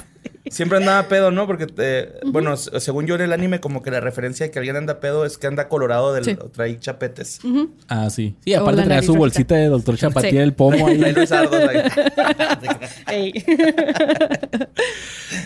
[0.51, 1.45] Siempre andaba pedo, ¿no?
[1.47, 4.59] Porque, eh, bueno, se- según yo en el anime, como que la referencia de que
[4.59, 6.37] alguien anda pedo es que anda colorado del Sí.
[6.53, 7.39] trae chapetes.
[7.87, 8.35] Ah, sí.
[8.43, 10.37] Sí, aparte nariz su bolsita de doctor Chapatía Sí.
[10.37, 10.97] del pomo ahí.
[10.97, 11.29] Los.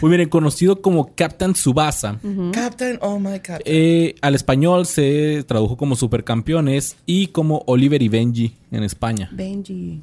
[0.02, 2.20] Muy bien, conocido como Captain Subasa.
[2.54, 3.62] Captain, oh my captain.
[3.66, 9.30] Eh, al español se tradujo como Supercampeones y como Oliver y Benji en España.
[9.32, 10.02] Benji.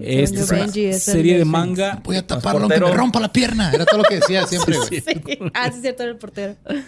[0.00, 2.00] Esta es una Benji es el serie de manga.
[2.04, 3.70] Voy a taparlo aunque me rompa la pierna.
[3.72, 5.00] Era todo lo que decía siempre, güey.
[5.00, 5.38] Sí.
[5.54, 6.56] Ah, sí, es cierto, era el portero.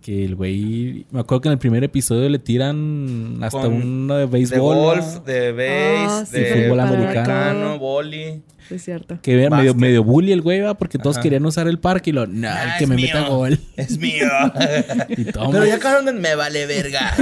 [0.00, 1.04] Que el güey.
[1.10, 4.74] Me acuerdo que en el primer episodio le tiran hasta Con- uno de De béisbol.
[4.74, 5.68] golf, de base,
[6.08, 7.78] Ah, sí, de fútbol americano, americano.
[7.78, 8.40] boli.
[8.66, 9.18] Sí, es cierto.
[9.20, 10.72] Que era medio, medio bully el güey, ¿va?
[10.72, 11.22] Porque todos Ajá.
[11.22, 12.26] querían usar el parque y lo.
[12.26, 13.08] No, Ah, el que es me mío.
[13.14, 13.60] meta gol.
[13.76, 14.26] Es mío.
[15.10, 15.50] Y toma.
[15.50, 16.12] Pero ya acabaron de...
[16.14, 17.14] Me vale verga.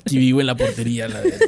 [0.00, 1.38] Aquí vivo en la portería, la verdad.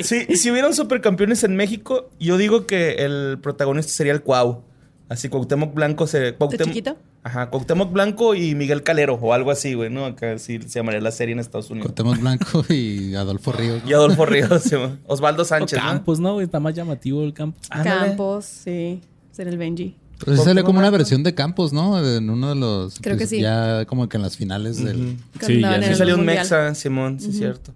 [0.00, 4.62] Sí, si hubieran supercampeones en México, yo digo que el protagonista sería el Cuau.
[5.08, 6.18] Así Cuauhtémoc Blanco se...
[6.18, 6.96] ¿De Cuauhtémoc- chiquito?
[7.22, 10.04] Ajá, Cuauhtémoc Blanco y Miguel Calero o algo así, güey, ¿no?
[10.04, 11.86] Acá sí se llamaría la serie en Estados Unidos.
[11.92, 13.82] Cuauhtémoc Blanco y Adolfo Ríos.
[13.84, 13.90] ¿no?
[13.90, 14.62] Y Adolfo Ríos.
[15.06, 15.84] Osvaldo O Sánchez, ¿no?
[15.84, 16.40] Campos, ¿no?
[16.40, 17.68] Está más llamativo el Campos.
[17.68, 19.00] Campos, sí.
[19.30, 19.96] Ser el Benji.
[20.24, 21.98] Pero sí sale como una versión de Campos, ¿no?
[22.04, 22.98] En uno de los.
[23.00, 23.40] Creo que pues, sí.
[23.40, 25.18] Ya como que en las finales del.
[25.40, 26.24] Sí, ya Sí salió un.
[26.24, 27.72] Mexa, Simón, sí es cierto.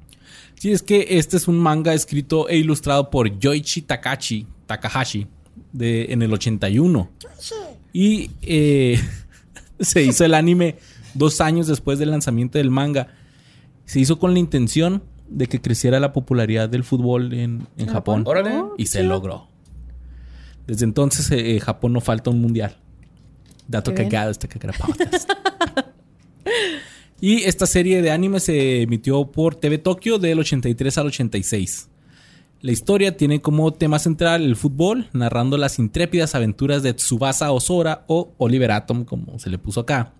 [0.61, 5.27] Sí, es que este es un manga escrito e ilustrado por Yoichi Takachi, Takahashi
[5.73, 7.11] de, en el 81.
[7.94, 9.01] Y eh,
[9.81, 10.77] se hizo el anime
[11.14, 13.09] dos años después del lanzamiento del manga.
[13.87, 18.25] Se hizo con la intención de que creciera la popularidad del fútbol en, en Japón.
[18.27, 18.62] Órale.
[18.77, 19.49] Y se logró.
[20.66, 22.77] Desde entonces, eh, eh, Japón no falta un mundial.
[23.66, 25.31] Dato cagado este Cagara Podcast.
[27.21, 31.89] Y esta serie de anime se emitió por TV Tokio del 83 al 86.
[32.63, 38.05] La historia tiene como tema central el fútbol, narrando las intrépidas aventuras de Tsubasa Osora
[38.07, 40.13] o Oliver Atom, como se le puso acá.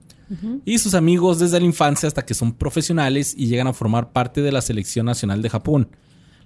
[0.65, 4.43] Y sus amigos desde la infancia hasta que son profesionales y llegan a formar parte
[4.43, 5.89] de la selección nacional de Japón.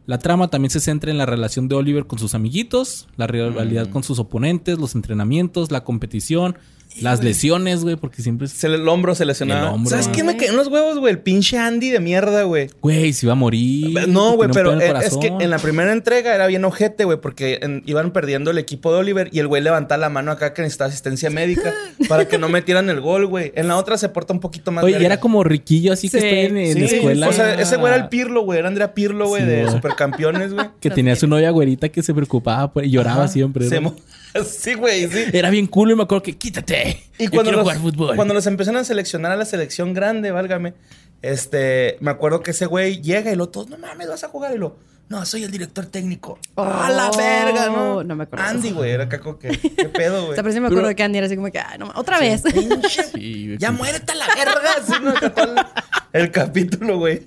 [0.06, 3.88] La trama también se centra en la relación de Oliver con sus amiguitos, la rivalidad
[3.90, 6.56] con sus oponentes, los entrenamientos, la competición,
[7.00, 8.46] las lesiones, güey, porque siempre...
[8.48, 9.68] Se le- el hombro se lesionaba.
[9.68, 10.16] El hombro, ¿Sabes güey.
[10.16, 11.12] qué me quedó en los huevos, güey?
[11.12, 12.70] El pinche Andy de mierda, güey.
[12.80, 14.08] Güey, se iba a morir.
[14.08, 17.58] No, güey, pero eh, es que en la primera entrega era bien ojete, güey, porque
[17.62, 20.62] en- iban perdiendo el equipo de Oliver y el güey levantaba la mano acá que
[20.62, 21.72] necesitaba asistencia médica
[22.08, 23.52] para que no metieran el gol, güey.
[23.56, 24.84] En la otra se porta un poquito más.
[24.84, 27.28] Oye, y era como riquillo así que estoy en, en Sí, la escuela.
[27.28, 28.58] O sea, ese güey era el Pirlo, güey.
[28.58, 29.72] Era Andrea Pirlo, güey, Sí, de güey.
[29.74, 30.66] Supercampeones, güey.
[30.80, 33.28] Que tenía su novia güerita que se preocupaba por- y lloraba Ajá.
[33.32, 33.80] siempre.
[33.80, 33.94] Mo-
[34.44, 35.24] Sí, güey, sí.
[35.32, 37.02] Era bien cool y me acuerdo que quítate.
[37.18, 38.16] Y cuando quiero los, jugar fútbol.
[38.16, 40.74] cuando los empezaron a seleccionar a la selección grande, válgame,
[41.22, 44.52] este, me acuerdo que ese güey llega y lo todos, no mames, vas a jugar
[44.54, 44.76] y lo,
[45.08, 46.38] no, soy el director técnico.
[46.56, 48.02] ¡A la Oh, verga, no!
[48.02, 50.34] no me acuerdo Andy, güey, era caco que, qué pedo, O güey.
[50.34, 52.42] sea, pero sí me acuerdo que Andy era así como que, ay, no, otra vez.
[52.42, 57.22] Pinche, Sí, güey, ya muérete a la verga, así no el, el capítulo, güey.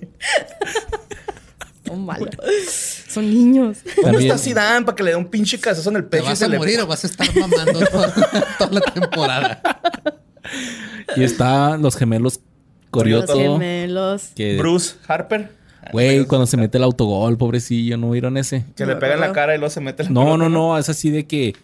[1.90, 2.26] Oh, malo.
[3.08, 3.78] Son niños.
[4.02, 6.28] ¿Dónde está Zidane para que le dé un pinche cazazo en el ¿Te pecho y
[6.28, 8.14] vas se a le morir o vas a estar mamando toda,
[8.58, 9.62] toda la temporada?
[11.16, 13.34] Y estaban los gemelos Los Corioto.
[13.36, 14.30] gemelos.
[14.34, 15.50] Que, Bruce Harper?
[15.92, 18.64] güey, cuando se mete el autogol, pobrecillo, ¿no vieron ese?
[18.76, 20.88] Que le pega en la cara y luego se mete la No, no, no, es
[20.88, 21.56] así de que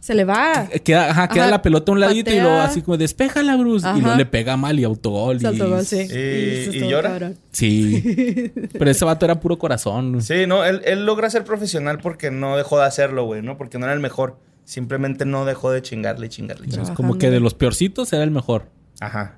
[0.00, 0.66] Se le va.
[0.82, 3.86] queda, ajá, queda Ajá, la pelota a un ladito y luego así como despéjala, Bruce.
[3.86, 3.98] Y Ajá.
[3.98, 5.38] luego le pega mal y autogol.
[5.40, 6.08] Y- autogol, sí.
[6.10, 7.10] Y- y llora.
[7.10, 7.36] cabrón.
[7.52, 8.50] Sí.
[8.72, 10.22] Pero ese vato era puro corazón.
[10.22, 13.56] Sí, no, él, él logra ser profesional porque no dejó de hacerlo, güey, ¿no?
[13.58, 14.38] Porque no era el mejor.
[14.64, 16.90] Simplemente no dejó de chingarle, chingarle, chingarle.
[16.92, 18.66] Es como que de los peorcitos era el mejor.
[19.00, 19.36] Ajá.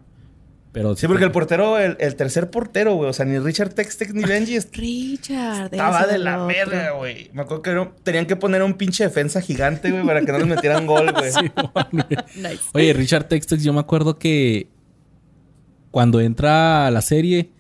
[0.73, 4.15] Pero Sí, porque el portero, el, el tercer portero, güey, o sea, ni Richard Textex
[4.15, 5.65] ni Benji Richard.
[5.71, 7.29] estaba de la verga, güey.
[7.35, 10.39] Me acuerdo que no- tenían que poner un pinche defensa gigante, güey, para que no
[10.39, 11.31] les metieran gol, güey.
[11.33, 12.39] Sí.
[12.41, 12.61] Nice.
[12.73, 14.69] Oye, Richard Textex, yo me acuerdo que
[15.91, 17.51] cuando entra a la serie,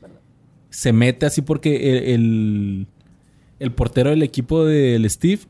[0.71, 2.87] se mete así porque el, el,
[3.59, 5.43] el portero del equipo del Steve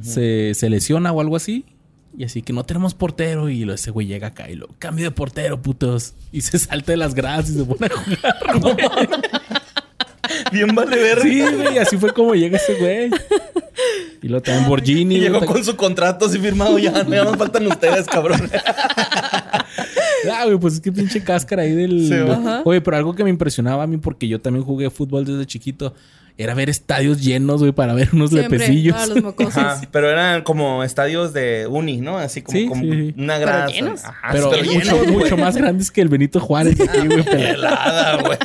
[0.00, 1.64] se, se lesiona o algo así.
[2.16, 3.48] Y así que no tenemos portero.
[3.48, 6.14] Y lo, ese güey llega acá y lo cambio de portero, putos.
[6.32, 8.60] Y se salta de las gradas y se pone a jugar.
[8.60, 8.76] güey.
[10.52, 11.22] Bien vale verga.
[11.22, 13.10] sí, güey, así fue como llega ese güey.
[14.22, 15.16] Y lo traen Borgini.
[15.16, 16.92] Y llegó con su contrato así firmado ya.
[17.10, 18.50] Ya nos faltan ustedes, cabrón.
[20.32, 22.06] Ah, güey, pues es que pinche cáscara ahí del.
[22.06, 22.14] Sí.
[22.64, 25.94] Oye, pero algo que me impresionaba a mí, porque yo también jugué fútbol desde chiquito,
[26.38, 28.94] era ver estadios llenos, güey, para ver unos Siempre, lepecillos.
[28.96, 29.56] todos los mocosos.
[29.58, 32.18] Ajá, pero eran como estadios de uni, ¿no?
[32.18, 33.14] Así como, Sí, como sí.
[33.16, 33.66] una Pero grasa.
[33.72, 34.04] llenos.
[34.04, 37.22] Ajá, pero pero mucho, llenos, mucho más grandes que el Benito Juárez aquí, güey.
[37.24, 38.38] Pelada, güey.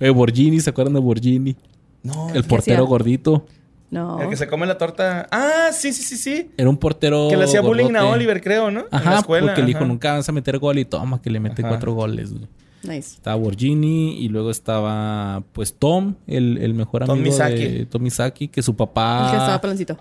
[0.00, 1.56] Oye, Borgini, ¿se acuerdan de Borgini?
[2.02, 3.46] No, El portero gordito.
[3.90, 4.22] No.
[4.22, 5.26] el que se come la torta.
[5.32, 6.50] Ah, sí, sí, sí, sí.
[6.56, 7.26] Era un portero.
[7.28, 8.06] Que le hacía bullying a.
[8.06, 8.80] Oliver, creo, ¿no?
[8.82, 9.88] En la Ajá, escuela, porque dijo, ajá.
[9.88, 11.70] nunca vas a meter gol y toma, que le mete Ajá.
[11.70, 12.46] cuatro goles, güey.
[12.82, 13.16] Nice.
[13.16, 17.68] Estaba Borgini y luego estaba, pues, Tom, el, el mejor Tom amigo Misaki.
[17.68, 19.24] de Tom Misaki, que su papá...
[19.26, 19.98] El que estaba peloncito.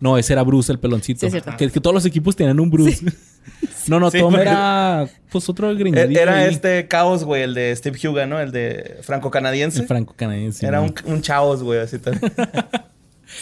[0.00, 1.20] No, ese era Bruce, el peloncito.
[1.20, 1.52] Sí, es cierto.
[1.56, 3.04] Que, que todos los equipos tenían un Bruce.
[3.88, 6.20] no, no, Sí, Tom porque- era pues otro E- gringadito.
[6.20, 6.52] Era ahí.
[6.54, 8.38] este caos, güey, el de Steve Huga, ¿no?
[8.40, 9.80] El de franco-canadiense.
[9.80, 10.66] El franco-canadiense.
[10.66, 10.84] Era ¿no?
[10.84, 12.32] un, un chaos, güey, así también.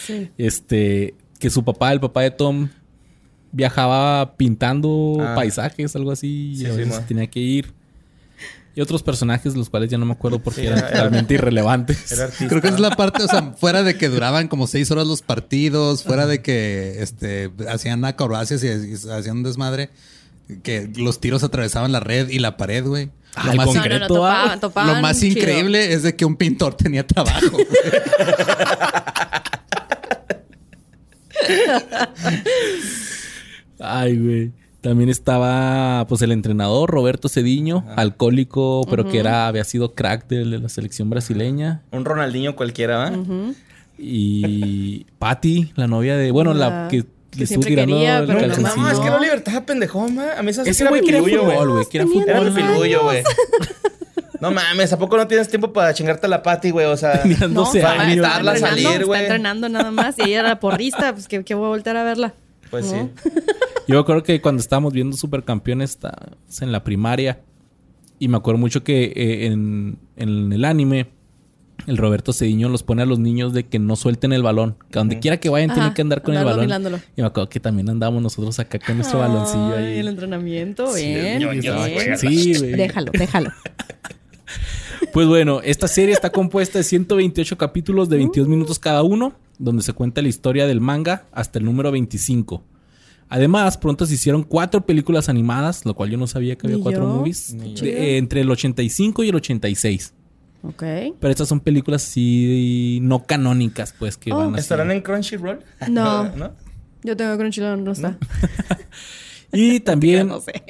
[0.05, 0.31] Sí.
[0.37, 2.69] Este, que su papá, el papá de Tom,
[3.51, 5.33] viajaba pintando Ah.
[5.35, 6.55] paisajes, algo así.
[6.55, 7.73] Sí, y a sí, veces tenía que ir.
[8.75, 12.11] Y otros personajes, los cuales ya no me acuerdo porque Sí, eran era- totalmente irrelevantes.
[12.11, 12.27] Era.
[12.29, 15.21] Creo que es la parte, o sea, fuera de que duraban como seis horas los
[15.21, 19.91] partidos, fuera de que este, hacían acrobacias y, y hacían un desmadre,
[20.61, 23.11] que los tiros atravesaban la red y la pared, güey.
[23.37, 23.89] Ah, Lo más, concreto.
[23.89, 25.39] No, no, no, Concreto, topaban, topaban lo más chido.
[25.39, 27.51] increíble es de que un pintor tenía trabajo.
[27.51, 27.65] güey.
[33.79, 34.51] Ay, güey.
[34.85, 40.45] También estaba, pues, el entrenador Roberto Cediño, alcohólico, pero que era, había sido crack de
[40.45, 41.81] la selección brasileña.
[41.91, 43.11] Un Ronaldinho cualquiera, ¿va?
[43.97, 48.27] Y Patty, la novia de, bueno, la, La- que, que le estuvo tirando quería, el
[48.27, 48.75] pero no.
[48.75, 50.33] No, es que era Oliver estaba pendejo, ma.
[50.37, 51.87] A mí se hace Ese que güey era fútbol, güey.
[51.91, 52.53] Era fútbol.
[52.53, 53.23] pilullo, güey.
[54.39, 56.85] No mames, ¿a poco no tienes tiempo para chingarte la pati, güey?
[56.85, 59.21] O sea, No, 12 para invitarla a salir, güey.
[59.21, 60.19] Está entrenando nada más.
[60.19, 62.33] Y ella era la porrista, pues que, que voy a volver a verla.
[62.71, 62.95] Pues sí.
[63.87, 67.41] Yo me acuerdo que cuando estábamos viendo Supercampeones está- en la primaria.
[68.17, 71.07] Y me acuerdo mucho que eh, en, en el anime,
[71.85, 74.77] el Roberto Cediño los pone a los niños de que no suelten el balón.
[74.89, 77.01] Que donde quiera que vayan, tienen Ajá, que andar con el balón.
[77.15, 79.97] Y me acuerdo que también andábamos nosotros acá con nuestro baloncillo ahí.
[79.99, 81.39] el entrenamiento, Sí, bien.
[81.59, 82.17] bien.
[82.17, 82.53] Sí.
[82.53, 83.51] Déjalo, déjalo.
[85.13, 89.83] Pues bueno, esta serie está compuesta de 128 capítulos de 22 minutos cada uno, donde
[89.83, 92.63] se cuenta la historia del manga hasta el número 25.
[93.29, 97.03] Además, pronto se hicieron cuatro películas animadas, lo cual yo no sabía que había cuatro
[97.03, 97.09] yo.
[97.15, 100.13] movies, de- eh, entre el 85 y el 86.
[100.61, 100.83] Ok.
[101.19, 104.37] Pero estas son películas así no canónicas, pues, que Oh.
[104.37, 105.59] van a ¿Estarán en Crunchyroll?
[105.89, 106.35] No.
[106.35, 106.51] ¿No?
[107.03, 108.17] Yo tengo Crunchyroll, no está.
[109.53, 110.63] Y también No sé.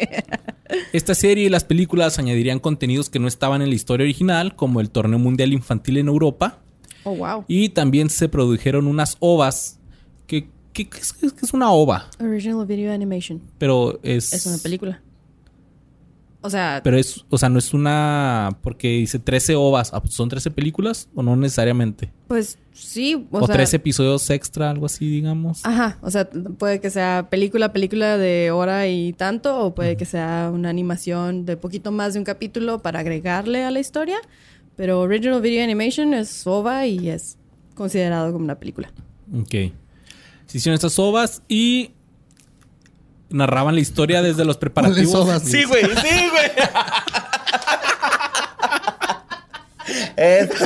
[0.94, 4.80] esta serie y las películas añadirían contenidos que no estaban en la historia original, como
[4.82, 6.60] el torneo mundial infantil en Europa,
[7.06, 7.46] Oh, wow.
[7.48, 9.80] Y también se produjeron unas ovas.
[10.28, 13.42] Que, que es, una ova, Original Video Animation.
[13.58, 14.34] pero es.
[14.34, 15.02] Es una película.
[16.42, 18.56] O sea, Pero es, o sea, no es una.
[18.62, 19.92] Porque dice 13 ovas.
[19.94, 21.10] Ah, pues, ¿Son 13 películas?
[21.16, 22.12] ¿O no necesariamente?
[22.28, 23.28] pues sí.
[23.32, 25.66] O, O, sea, 13 episodios extra, algo así, digamos.
[25.66, 30.06] Ajá, o sea, puede que sea película, película de hora y tanto, o puede que
[30.06, 34.18] sea una animación de poquito más de un capítulo para agregarle a la historia.
[34.76, 37.38] Pero Original Video Animation es OVA y es
[37.76, 38.92] considerado como una película.
[39.34, 39.52] Ok.
[40.48, 41.92] Se hicieron estas ovas y.
[43.30, 45.14] Narraban la historia desde los preparativos.
[45.16, 45.44] ovas?
[45.44, 46.52] Sí, güey, sí, güey.
[50.18, 50.66] Esto-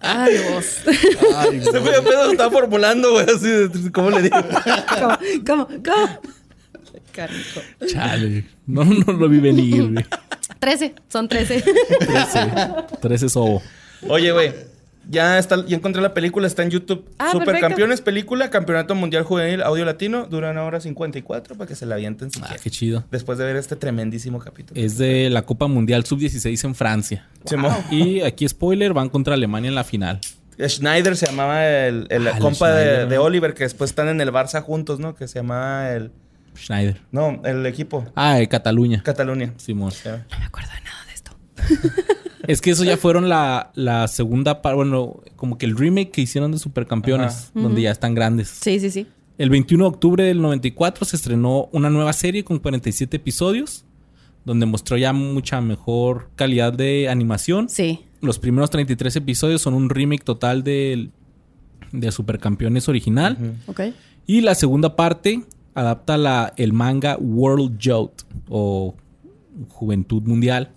[0.00, 0.66] Ay, vos.
[1.52, 3.26] Este güey apenas está formulando, güey.
[3.28, 4.36] Así, de- ¿cómo le digo?
[4.98, 5.18] ¿Cómo?
[5.46, 5.68] ¿Cómo?
[5.84, 6.20] ¿Cómo?
[7.12, 7.60] Carico.
[7.86, 8.46] Chale.
[8.66, 10.04] No, no lo vi venir, güey.
[10.62, 11.60] 13, son 13.
[11.98, 12.52] 13.
[13.00, 13.60] 13 sobo.
[14.08, 14.52] Oye, güey.
[15.10, 17.04] Ya está, ya encontré la película, está en YouTube.
[17.18, 21.84] Ah, Supercampeones película, Campeonato Mundial Juvenil, audio latino, dura una hora 54 para que se
[21.86, 23.02] la avienten si Ah, qué chido.
[23.10, 24.80] Después de ver este tremendísimo capítulo.
[24.80, 27.26] Es de la Copa Mundial Sub-16 en Francia.
[27.90, 30.20] Y aquí, spoiler, van contra Alemania en la final.
[30.64, 34.20] Schneider se llamaba el, el Ah, el compa de, de Oliver, que después están en
[34.20, 35.16] el Barça juntos, ¿no?
[35.16, 36.12] Que se llamaba el.
[36.56, 37.00] Schneider.
[37.10, 38.04] No, el equipo.
[38.14, 39.02] Ah, de Cataluña.
[39.02, 39.54] Cataluña.
[39.56, 39.92] Simón.
[40.04, 41.36] No me acuerdo de nada de esto.
[42.46, 46.22] Es que eso ya fueron la, la segunda parte, bueno, como que el remake que
[46.22, 48.48] hicieron de Supercampeones, donde ya están grandes.
[48.48, 49.06] Sí, sí, sí.
[49.38, 53.84] El 21 de octubre del 94 se estrenó una nueva serie con 47 episodios,
[54.44, 57.68] donde mostró ya mucha mejor calidad de animación.
[57.68, 58.00] Sí.
[58.20, 61.12] Los primeros 33 episodios son un remake total del
[61.92, 63.56] de Supercampeones original.
[63.66, 63.80] Ok.
[64.26, 65.42] Y la segunda parte
[65.74, 68.94] adapta la, el manga World Youth o
[69.68, 70.70] Juventud Mundial,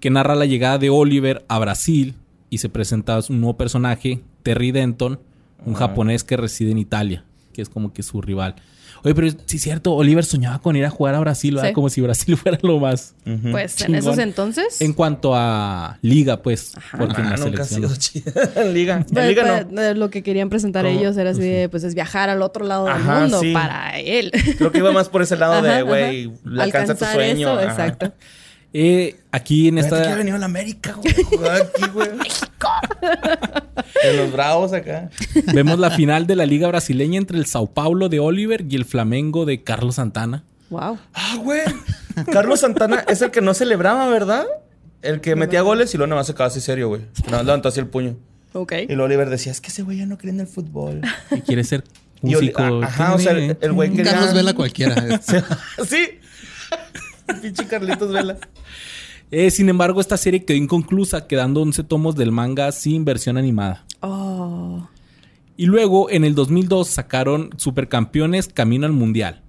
[0.00, 2.14] que narra la llegada de Oliver a Brasil
[2.48, 5.20] y se presenta un nuevo personaje, Terry Denton,
[5.64, 8.56] un japonés que reside en Italia, que es como que su rival.
[9.02, 11.68] Oye, pero sí es cierto, Oliver soñaba con ir a jugar a Brasil, ¿verdad?
[11.70, 11.74] Sí.
[11.74, 13.14] Como si Brasil fuera lo más.
[13.50, 14.80] Pues en esos entonces.
[14.80, 17.96] En cuanto a liga, pues, porque en Ah, la nunca ha selección.
[17.96, 18.64] sido chida.
[18.72, 19.06] Liga.
[19.12, 19.80] Pues, Liga pues, no.
[19.82, 20.98] eh, Lo que querían presentar ¿Cómo?
[20.98, 23.52] ellos era así de, pues es viajar al otro lado del Ajá, mundo sí.
[23.52, 24.30] para él.
[24.58, 26.62] Creo que iba más por ese lado de, Ajá, güey, ajá.
[26.62, 27.48] alcanza tu sueño.
[27.58, 27.70] eso, Ajá.
[27.86, 28.12] exacto.
[28.72, 30.12] Eh, aquí en Fíjate que esta...
[30.12, 31.12] ha venido a la América, güey.
[31.24, 32.08] Jugar aquí, güey.
[34.02, 35.10] En los bravos acá.
[35.52, 38.84] Vemos la final de la Liga Brasileña entre el Sao Paulo de Oliver y el
[38.84, 40.44] Flamengo de Carlos Santana.
[40.70, 40.98] Wow.
[41.12, 41.60] Ah, güey.
[42.32, 44.46] Carlos Santana es el que no celebraba, ¿verdad?
[45.02, 47.02] El que metía goles y luego nada más se quedaba así serio, güey.
[47.30, 48.16] No, levantó así el puño.
[48.52, 48.72] Ok.
[48.82, 51.00] Y luego Oliver decía, es que ese güey ya no cree en el fútbol.
[51.30, 51.84] Y quiere ser
[52.22, 52.62] Y Oli- músico.
[52.62, 54.12] ah, Ajá, o sea, el, el güey quería...
[54.12, 55.20] Carlos Vela cualquiera.
[55.86, 56.18] sí.
[57.42, 58.36] Pinche Carlitos Vela.
[59.30, 63.84] Eh, sin embargo, esta serie quedó inconclusa, quedando 11 tomos del manga sin versión animada.
[64.00, 64.88] Oh.
[65.56, 69.42] Y luego, en el 2002, sacaron Supercampeones Camino al Mundial,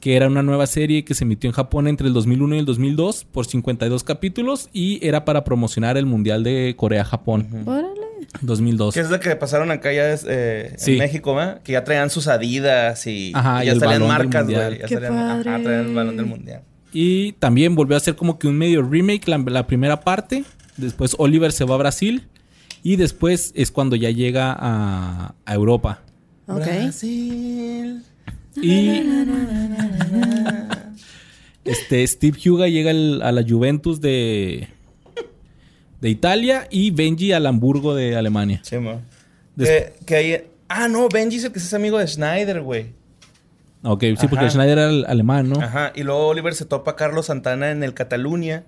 [0.00, 2.64] que era una nueva serie que se emitió en Japón entre el 2001 y el
[2.66, 7.48] 2002 por 52 capítulos y era para promocionar el Mundial de Corea-Japón.
[7.64, 7.88] Órale.
[8.40, 8.94] 2002.
[8.94, 10.92] Que es la que pasaron acá ya es, eh, Sí.
[10.94, 11.62] en México, ¿verdad?
[11.62, 14.56] Que ya traían sus adidas y, Ajá, ya salían marcas, güey.
[14.80, 15.62] Ya Qué salían, ajá, padre.
[15.62, 16.62] traían el balón del mundial.
[16.94, 20.44] Y también volvió a ser como que un medio remake la, la primera parte.
[20.78, 22.26] Después Oliver se va a Brasil.
[22.82, 26.02] Y después es cuando ya llega a, a Europa.
[26.46, 26.58] Ok.
[26.64, 28.02] Brasil.
[28.62, 29.02] Y
[31.64, 34.68] este Steve Huga llega a la Juventus de,
[36.00, 38.60] de Italia y Benji al Hamburgo de Alemania.
[38.62, 39.00] Sí, mo.
[39.56, 40.42] Des- Que, que ahí...
[40.68, 42.86] Ah, no, Benji es el que es amigo de Schneider, güey.
[43.84, 44.50] Ok, sí, porque Ajá.
[44.50, 45.60] Schneider era el alemán, ¿no?
[45.60, 45.92] Ajá.
[45.94, 48.64] Y luego Oliver se topa a Carlos Santana en el Cataluña.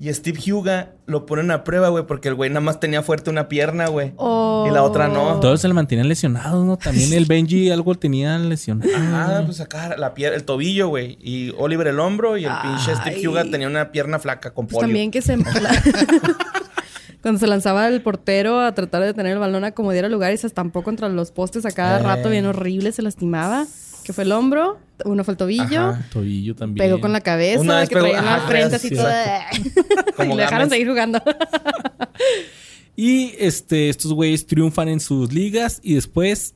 [0.00, 3.30] Y Steve Huga lo ponen a prueba, güey, porque el güey nada más tenía fuerte
[3.30, 4.08] una pierna, güey.
[4.16, 5.40] Y la otra no.
[5.40, 6.76] Todos se le mantenían lesionados, ¿no?
[6.76, 8.92] También el Benji algo tenía lesionado.
[8.96, 11.18] Ah, pues acá la pier el tobillo, güey.
[11.20, 13.26] Y Oliver el hombro y el pinche Steve.
[13.28, 14.86] Huga tenía una pierna flaca con Pues polio.
[14.86, 15.36] también que se...
[17.22, 20.32] Cuando se lanzaba el portero a tratar de tener el balón a como diera lugar
[20.32, 22.02] y se estampó contra los postes a cada Eh.
[22.04, 23.66] rato bien horrible, se lastimaba.
[24.08, 26.06] Que fue el hombro, uno fue el tobillo, Ajá.
[26.10, 26.82] Tobillo también.
[26.88, 29.44] pegó con la cabeza, Una vez que pegó- traía la frente así sí, toda...
[30.16, 31.22] Como y le dejaron seguir jugando.
[32.96, 36.54] Y este, estos güeyes triunfan en sus ligas y después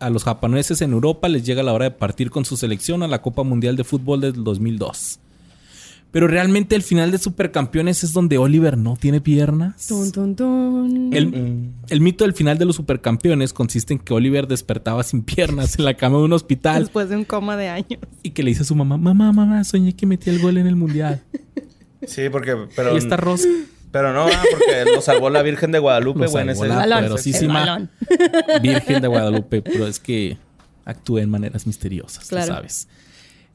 [0.00, 3.08] a los japoneses en Europa les llega la hora de partir con su selección a
[3.08, 5.20] la Copa Mundial de Fútbol del 2002.
[6.14, 9.88] Pero realmente el final de Supercampeones es donde Oliver no tiene piernas.
[9.88, 11.10] Tun, tun.
[11.12, 11.72] El, Mm.
[11.88, 15.84] el mito del final de los Supercampeones consiste en que Oliver despertaba sin piernas en
[15.84, 17.98] la cama de un hospital Después de un coma de años.
[18.22, 20.68] y que le dice a su mamá, mamá, mamá, soñé que metí el gol en
[20.68, 21.20] el Mundial.
[22.06, 22.54] Sí, porque...
[22.76, 23.48] Pero, y esta Rosa
[23.90, 26.48] pero no, ah, porque lo salvó la Virgen de Guadalupe, Lo güey.
[26.48, 27.90] ese- la poderosísima El balón.
[28.62, 30.36] Virgen de Guadalupe, pero es que
[30.84, 32.46] actúa en maneras misteriosas, Claro.
[32.54, 32.88] sabes.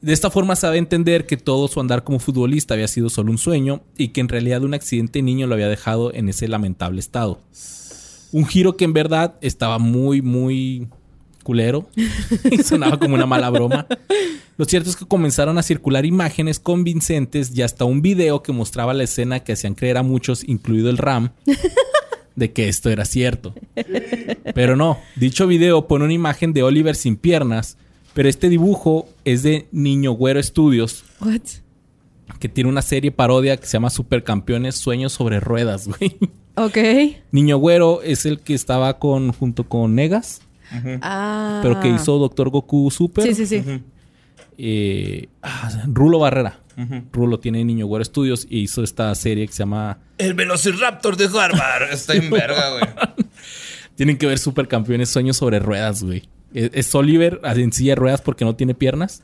[0.02, 3.38] De esta forma sabe entender que todo su andar como futbolista había sido solo un
[3.38, 7.40] sueño y que en realidad un accidente niño lo había dejado en ese lamentable estado.
[8.32, 10.88] Un giro que en verdad estaba muy, muy
[11.42, 11.88] culero
[12.50, 13.86] y sonaba como una mala broma.
[14.56, 18.94] Lo cierto es que comenzaron a circular imágenes convincentes y hasta un video que mostraba
[18.94, 21.30] la escena que hacían creer a muchos, incluido el Ram,
[22.36, 23.54] de que esto era cierto.
[24.54, 27.76] Pero no, dicho video pone una imagen de Oliver sin piernas,
[28.20, 31.40] pero este dibujo es de Niño Güero Studios, What?
[32.38, 36.18] que tiene una serie parodia que se llama Supercampeones Sueños sobre Ruedas, güey.
[36.56, 36.76] Ok.
[37.32, 40.42] Niño Güero es el que estaba con junto con Negas,
[41.00, 41.60] Ah.
[41.62, 43.24] pero que hizo Doctor Goku Super.
[43.24, 43.82] Sí, sí, sí.
[44.58, 46.60] Eh, ah, Rulo Barrera.
[47.12, 51.24] Rulo tiene Niño Güero Studios y hizo esta serie que se llama El Velociraptor de
[51.24, 51.90] Harvard.
[51.90, 52.82] Está en verga, güey.
[53.96, 56.28] Tienen que ver Supercampeones Sueños sobre Ruedas, güey.
[56.54, 59.22] Es, es Oliver en silla de ruedas porque no tiene piernas.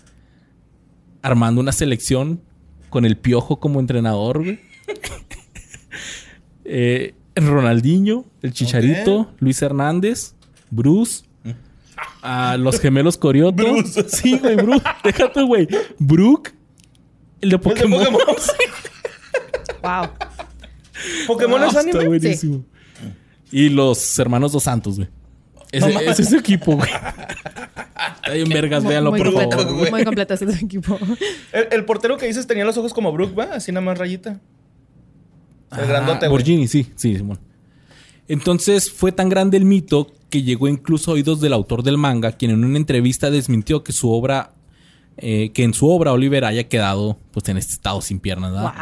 [1.23, 2.41] Armando una selección
[2.91, 4.61] con el piojo como entrenador, güey.
[6.69, 10.35] Eh, Ronaldinho, el Chicharito, Luis Hernández,
[10.71, 11.25] Bruce,
[12.23, 13.63] a los gemelos Corioto.
[14.09, 14.83] Sí, güey, Bruce.
[15.05, 15.69] Déjate, güey.
[15.99, 16.53] Brooke,
[17.41, 18.01] el de Pokémon.
[18.05, 18.21] Pokémon.
[19.83, 20.09] Wow.
[21.29, 21.99] Pokémon es Ah, anime.
[21.99, 22.65] Está buenísimo.
[23.53, 25.09] Y los hermanos Dos Santos, güey.
[25.73, 26.91] Ese, No ese es su equipo, güey.
[28.23, 29.75] Hay un vergas, muy por completo, favor.
[29.75, 29.91] güey.
[29.91, 30.99] Muy completo ese equipo.
[31.53, 33.45] El, el portero que dices tenía los ojos como Brook, ¿va?
[33.55, 34.31] Así nada más rayita.
[34.31, 34.39] El
[35.71, 36.31] Ah, grandote, güey.
[36.31, 37.39] Borgini, sí, sí, Simón.
[38.29, 42.33] Entonces fue tan grande el mito que llegó incluso a oídos del autor del manga,
[42.33, 44.53] quien en una entrevista desmintió que su obra,
[45.17, 48.73] eh, que en su obra Oliver haya quedado pues en este estado sin piernas, ¿verdad?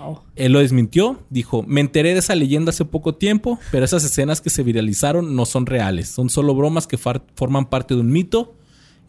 [0.00, 0.20] Wow.
[0.36, 4.40] Él lo desmintió, dijo, me enteré de esa leyenda hace poco tiempo, pero esas escenas
[4.40, 8.10] que se viralizaron no son reales, son solo bromas que far- forman parte de un
[8.10, 8.56] mito.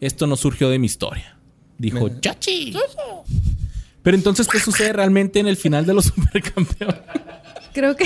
[0.00, 1.38] Esto no surgió de mi historia.
[1.78, 2.74] Dijo, chachi.
[4.02, 7.00] Pero entonces, ¿qué sucede realmente en el final de los supercampeones?
[7.72, 8.04] Creo que.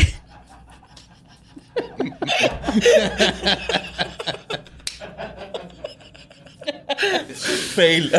[7.74, 8.11] Fail.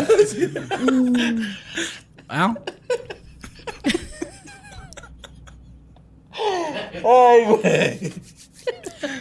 [2.30, 2.54] Ah,
[6.94, 8.14] Ay, güey.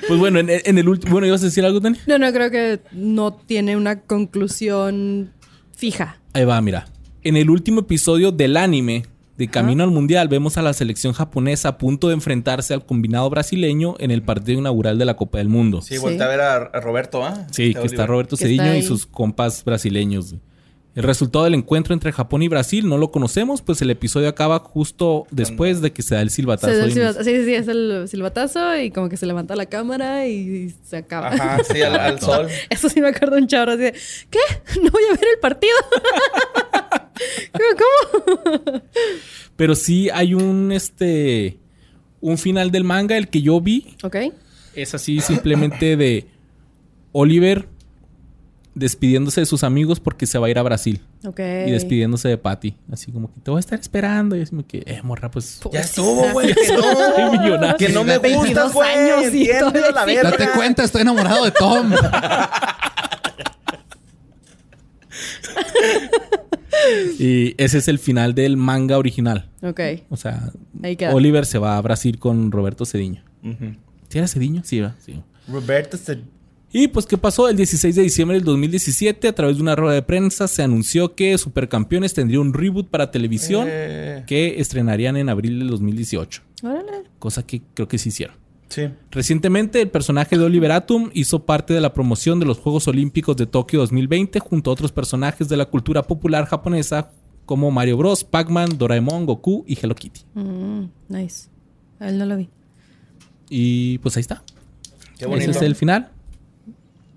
[0.09, 1.13] Pues bueno, en, en el último.
[1.13, 1.99] Bueno, ¿ibas a decir algo, Dani?
[2.07, 5.33] No, no, creo que no tiene una conclusión
[5.77, 6.19] fija.
[6.33, 6.87] Ahí va, mira.
[7.23, 9.05] En el último episodio del anime
[9.37, 13.29] de Camino al Mundial, vemos a la selección japonesa a punto de enfrentarse al combinado
[13.29, 15.83] brasileño en el partido inaugural de la Copa del Mundo.
[15.83, 16.01] Sí, Sí.
[16.01, 17.47] volteé a ver a, a Roberto, ¿ah?
[17.51, 17.93] Sí, De que Oliver.
[17.95, 20.35] está Roberto Cediño y sus compas brasileños.
[20.97, 24.59] El resultado del encuentro entre Japón y Brasil no lo conocemos, pues el episodio acaba
[24.61, 26.73] justo después de que se da el silbatazo.
[26.73, 29.27] Se da el de silbatazo- sí, sí, sí, es el silbatazo y como que se
[29.27, 31.29] levanta la cámara y se acaba.
[31.29, 32.49] Ajá, sí, al, al sol.
[32.71, 33.93] Eso sí me acuerdo un chorro así de,
[34.31, 34.39] ¿qué?
[34.83, 35.75] ¿No voy a ver el partido?
[37.53, 38.53] ¿Cómo?
[38.55, 38.83] cómo?
[39.57, 41.59] Pero sí hay un este
[42.21, 44.17] un final del manga el que yo vi Ok.
[44.75, 46.27] es así simplemente de
[47.13, 47.69] Oliver
[48.77, 51.41] despidiéndose de sus amigos porque se va a ir a Brasil Ok.
[51.41, 54.67] y despidiéndose de Patty, así como que te voy a estar esperando y así como
[54.67, 56.55] que eh morra pues Ya estuvo, güey.
[56.77, 57.33] No.
[57.43, 57.77] millonario.
[57.79, 59.49] Que no me 22 güey.
[59.95, 60.31] la verga.
[60.31, 61.93] Date cuenta, estoy enamorado de Tom.
[67.19, 69.49] Y ese es el final del manga original.
[69.63, 69.81] Ok.
[70.11, 70.53] O sea,
[70.83, 71.15] Ahí queda.
[71.15, 73.25] Oliver se va a Brasil con Roberto Cediño.
[73.43, 73.75] Ujú.
[74.09, 74.63] ¿Sí era Cediño?
[74.65, 74.95] Sí, va.
[75.05, 75.23] Sí.
[75.49, 76.19] Roberto se...
[76.79, 77.49] Y pues, ¿qué pasó?
[77.49, 81.15] El 16 de diciembre del 2017, a través de una rueda de prensa, se anunció
[81.15, 84.25] que Supercampeones tendría un reboot para televisión Eh.
[84.27, 86.43] que estrenarían en abril del 2018.
[86.63, 87.05] Órale.
[87.19, 88.37] Cosa que creo que sí hicieron.
[88.69, 88.91] Sí.
[89.11, 93.39] Recientemente, el personaje de Oliver Atom hizo parte de la promoción de los Juegos Olímpicos
[93.39, 97.11] de Tokio 2020 junto a otros personajes de la cultura popular japonesa
[97.47, 100.21] como Mario Bros, Pac-Man, Doraemon, Goku y Hello Kitty.
[100.35, 101.49] Mm, nice.
[102.01, 102.51] A él no lo vi.
[103.49, 104.43] Y pues ahí está.
[105.17, 105.51] Qué bonito.
[105.53, 106.11] Ese es el final.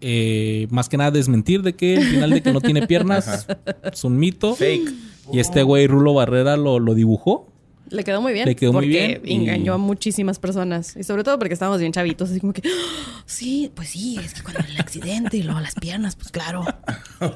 [0.01, 3.47] Eh, más que nada desmentir de que el final de que no tiene piernas
[3.91, 4.55] es un mito.
[4.55, 4.91] Fake.
[5.31, 7.47] Y este güey Rulo Barrera lo, lo dibujó.
[7.91, 8.45] Le quedó muy bien.
[8.47, 10.95] Le quedó muy porque bien y- engañó a muchísimas personas.
[10.95, 12.29] Y sobre todo porque estábamos bien chavitos.
[12.29, 15.73] Así como que, "Ah, sí, pues sí, es que cuando el accidente y luego las
[15.75, 16.63] piernas, pues claro.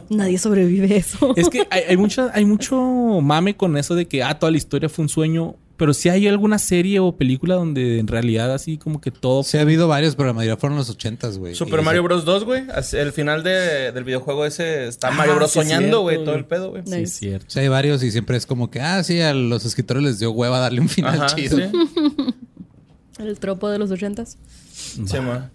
[0.10, 1.34] Nadie sobrevive a eso.
[1.36, 2.80] Es que hay, hay, mucha- hay mucho
[3.22, 5.56] mame con eso de que ah, toda la historia fue un sueño.
[5.76, 9.58] Pero si hay alguna serie o película donde en realidad así como que todo Sí,
[9.58, 11.56] ha habido varios, pero la mayoría fueron los ochentas, güey.
[11.56, 12.26] Super Y Mario ese- Bros.
[12.26, 12.64] 2, güey.
[12.94, 15.52] El final de- del videojuego ese está Ah, Mario Bros.
[15.52, 16.24] sí, soñando, güey.
[16.24, 16.84] Todo el pedo, güey.
[16.86, 17.48] Sí, es cierto.
[17.50, 20.32] Sí, hay varios y siempre es como que, ah, sí, a los escritores les dio
[20.32, 21.58] hueva darle un final Ajá, chido.
[21.58, 21.64] sí.
[23.20, 24.38] El tropo de los ochentas.
[24.72, 25.50] Sí, ma.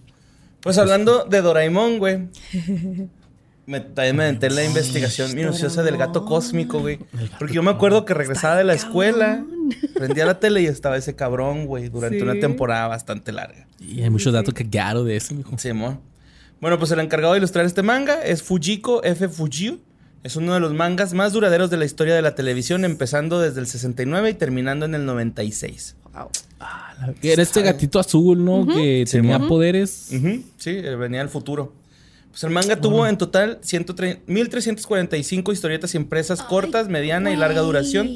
[0.61, 2.27] Pues hablando de Doraemon, güey.
[3.69, 6.97] Me, también me aventé en la investigación minuciosa del gato cósmico, güey.
[7.37, 9.45] Porque yo me acuerdo que regresaba de la escuela,
[9.93, 12.23] prendía la tele y estaba ese cabrón, güey, durante Sí.
[12.23, 13.67] una temporada bastante larga.
[13.79, 15.55] Y hay muchos datos que claro de eso, mijo.
[15.59, 16.01] Sí, mo.
[16.59, 19.29] Bueno, pues el encargado de ilustrar este manga es Fujiko F.
[19.29, 19.79] Fujiu.
[20.23, 23.61] Es uno de los mangas más duraderos de la historia de la televisión, empezando desde
[23.61, 25.95] el 69 y terminando en el 96.
[26.13, 26.29] Wow.
[27.21, 28.65] Era este gatito azul, ¿no?
[28.67, 30.09] Que Sí, tenía poderes.
[30.57, 31.71] Sí, venía del futuro.
[32.39, 38.07] Pues el manga tuvo en total 130 1345 historietas impresas cortas, mediana y larga duración,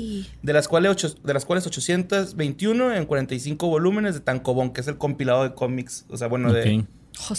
[0.41, 4.87] de las cuales, ocho- de las cuales 821 en 45 volúmenes de Tankobon, que es
[4.87, 6.63] el compilado de cómics, o sea, bueno, de,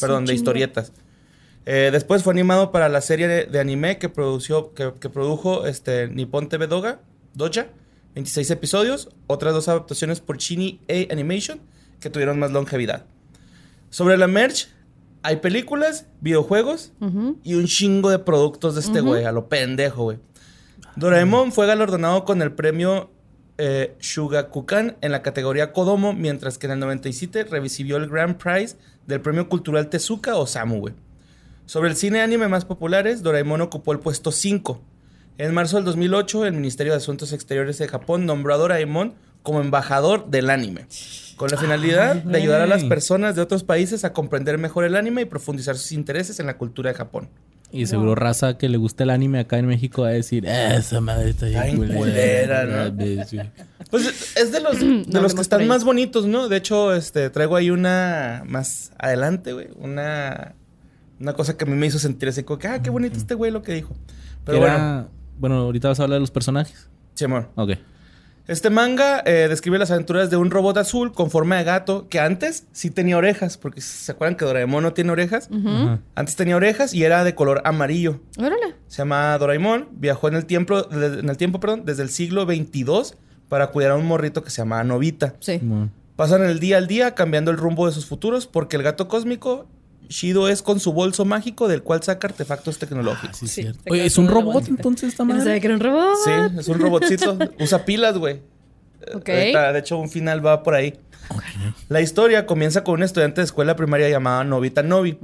[0.01, 0.93] perdón, de historietas.
[1.66, 5.66] Eh, después fue animado para la serie de, de anime que, produció, que, que produjo
[5.66, 7.01] este, Nippon TV Doga,
[7.32, 7.68] Doja,
[8.14, 11.61] 26 episodios, otras dos adaptaciones por Chini A Animation
[12.01, 13.07] que tuvieron más longevidad.
[13.89, 14.68] Sobre la merch,
[15.25, 16.93] hay películas, videojuegos
[17.43, 20.18] y un chingo de productos de este güey, a lo pendejo, güey.
[20.97, 23.11] Doraemon fue galardonado con el premio
[23.57, 28.77] eh, Shugakukan en la categoría Kodomo, mientras que en el 97 recibió el Grand Prize
[29.07, 30.95] del premio cultural Tezuka Osamu, güey.
[31.64, 34.79] Sobre el cine anime más populares, Doraemon ocupó el puesto 5.
[35.39, 39.62] En marzo del 2008, el Ministerio de Asuntos Exteriores de Japón nombró a Doraemon como
[39.62, 40.87] embajador del anime,
[41.45, 44.97] con la finalidad de ayudar a las personas de otros países a comprender mejor el
[44.97, 47.28] anime y profundizar sus intereses en la cultura de Japón.
[47.70, 50.76] Y seguro raza que le gusta el anime acá en México va a decir, "Ah,
[50.76, 52.97] esa madre está bien culera, ¿no?
[52.97, 53.24] culera".
[53.26, 53.38] Sí.
[53.90, 55.66] Pues es de los, de No los que están ahí.
[55.66, 56.49] más bonitos, ¿no?
[56.49, 59.68] De hecho, este, traigo ahí una más adelante, güey.
[59.76, 60.55] Una,
[61.20, 63.34] una cosa que a mí me hizo sentir así como que, ah, qué bonito este
[63.34, 63.95] güey lo que dijo.
[64.45, 66.88] Pero Que bueno, era- bueno, ahorita vas a hablar de los personajes.
[67.14, 67.51] sí, amor.
[67.57, 67.72] Ok.
[68.47, 72.20] Este manga eh, describe las aventuras de un robot azul con forma de gato que
[72.20, 75.49] antes sí tenía orejas, porque se acuerdan que Doraemon no tiene orejas.
[76.14, 78.20] Antes tenía orejas y era de color amarillo.
[78.36, 78.74] Órale.
[78.86, 83.16] Se llama Doraemon, viajó en el tiempo, en el tiempo perdón, desde el siglo 22
[83.49, 85.36] para cuidar a un morrito que se llama Novita.
[85.40, 85.61] Sí.
[86.16, 89.66] Pasan el día al día cambiando el rumbo de sus futuros porque el gato cósmico
[90.09, 93.36] Shido es con su bolso mágico del cual saca artefactos tecnológicos.
[93.38, 93.80] Sí, Sí, cierto.
[93.84, 94.76] te Oye, ¿es un robot bolsita.
[94.76, 95.61] entonces esta Yo no sabía madre?
[95.61, 96.14] que era un robot.
[96.24, 96.30] Sí,
[96.61, 97.38] es un robotcito.
[97.61, 98.40] Usa pilas, güey.
[99.24, 100.94] De hecho, un final va por ahí.
[101.88, 105.18] La historia comienza con un estudiante de escuela primaria llamado Novita Novi,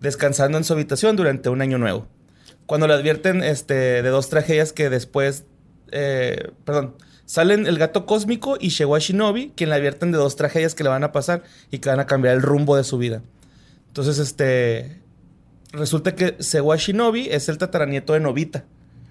[0.00, 2.06] descansando en su habitación durante un año nuevo.
[2.66, 5.44] Cuando le advierten este, de dos tragedias que después,
[5.92, 6.94] eh, perdón,
[7.26, 10.82] salen el gato cósmico y llegó a Shinobi, quien le advierten de dos tragedias que
[10.82, 13.22] le van a pasar y que van a cambiar el rumbo de su vida.
[13.94, 15.00] Entonces, este,
[15.72, 18.64] resulta que Sewa Shinobi es el tataranieto de Novita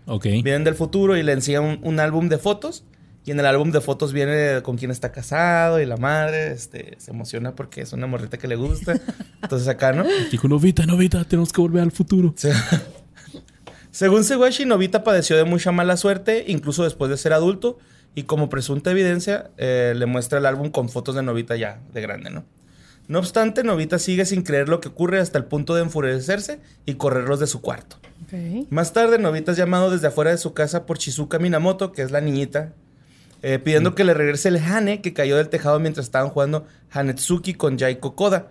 [0.08, 0.26] Ok.
[0.44, 2.84] vienen del futuro y le enseñan un, un álbum de fotos.
[3.26, 6.96] Y en el álbum de fotos viene con quién está casado y la madre este,
[6.98, 9.00] se emociona porque es una morrita que le gusta.
[9.42, 10.04] Entonces acá, ¿no?
[10.30, 12.34] Dijo, Novita, Novita, tenemos que volver al futuro.
[12.36, 12.52] Se-
[13.92, 17.78] Según Seguashi, Novita padeció de mucha mala suerte, incluso después de ser adulto.
[18.16, 22.02] Y como presunta evidencia, eh, le muestra el álbum con fotos de Novita ya de
[22.02, 22.44] grande, ¿no?
[23.08, 26.95] No obstante, Novita sigue sin creer lo que ocurre hasta el punto de enfurecerse y
[26.95, 27.97] correrlos de su cuarto.
[28.70, 32.10] Más tarde, Novita es llamado desde afuera de su casa por Shizuka Minamoto, que es
[32.10, 32.74] la niñita,
[33.43, 37.54] eh, pidiendo que le regrese el Hane que cayó del tejado mientras estaban jugando Hanetsuki
[37.54, 38.47] con Yaiko Koda.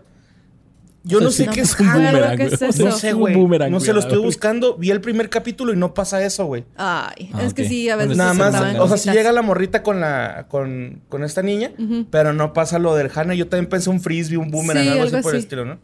[1.05, 2.43] Yo no sé No qué es qué güey.
[2.53, 2.85] eso.
[2.85, 3.35] No sé, Un güey.
[3.35, 4.27] boomerang, No sé, lo estoy verga.
[4.27, 4.77] buscando.
[4.77, 6.65] Vi el primer capítulo y no pasa eso, güey.
[6.77, 9.43] Ay, Ah, es que sí, a veces Nada se más, o sea, si llega la
[9.43, 11.73] morrita con la con, con esta niña,
[12.11, 13.35] pero no pasa lo del Hana.
[13.35, 15.79] Yo también pensé un frisbee, un boomerang, Sí, algo así por el estilo, ¿no?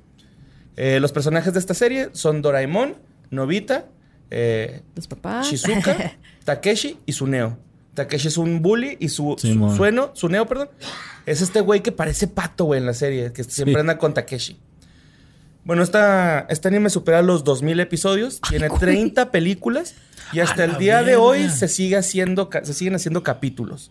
[0.77, 2.95] Eh, los personajes de esta serie son Doraemon,
[3.31, 3.87] Nobita,
[4.31, 5.51] eh, Los papás.
[5.51, 5.97] Shizuka,
[6.45, 7.59] Takeshi y Suneo.
[7.95, 9.75] Takeshi es un bully y su, Sí, su.
[9.77, 10.69] Sueno, Suneo, perdón,
[11.27, 14.57] es este güey que parece pato, güey, en la serie, que siempre anda con Takeshi.
[15.69, 19.95] Bueno, esta, este anime supera los 2000 episodios, tiene 30 películas
[20.33, 23.91] y hasta el día de hoy se sigue haciendo se siguen haciendo capítulos.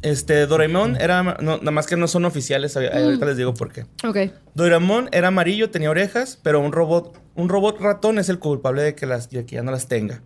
[0.00, 3.74] Este Doraemon era no, nada más que no son oficiales, ahorita ahorita les digo por
[3.74, 3.84] qué.
[4.06, 4.32] Ok.
[4.54, 8.94] Doraemon era amarillo, tenía orejas, pero un robot, un robot ratón es el culpable de
[8.94, 10.22] que, las, de que ya no las tenga.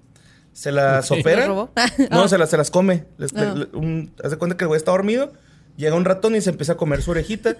[0.52, 1.18] Se las Ok.
[1.18, 1.46] opera.
[1.48, 2.28] No, Ah.
[2.28, 3.06] se las, se las come.
[3.18, 3.54] Les- Ah.
[3.56, 5.32] le- un- haz de cuenta que el güey está dormido,
[5.76, 7.56] llega un ratón y se empieza a comer su orejita.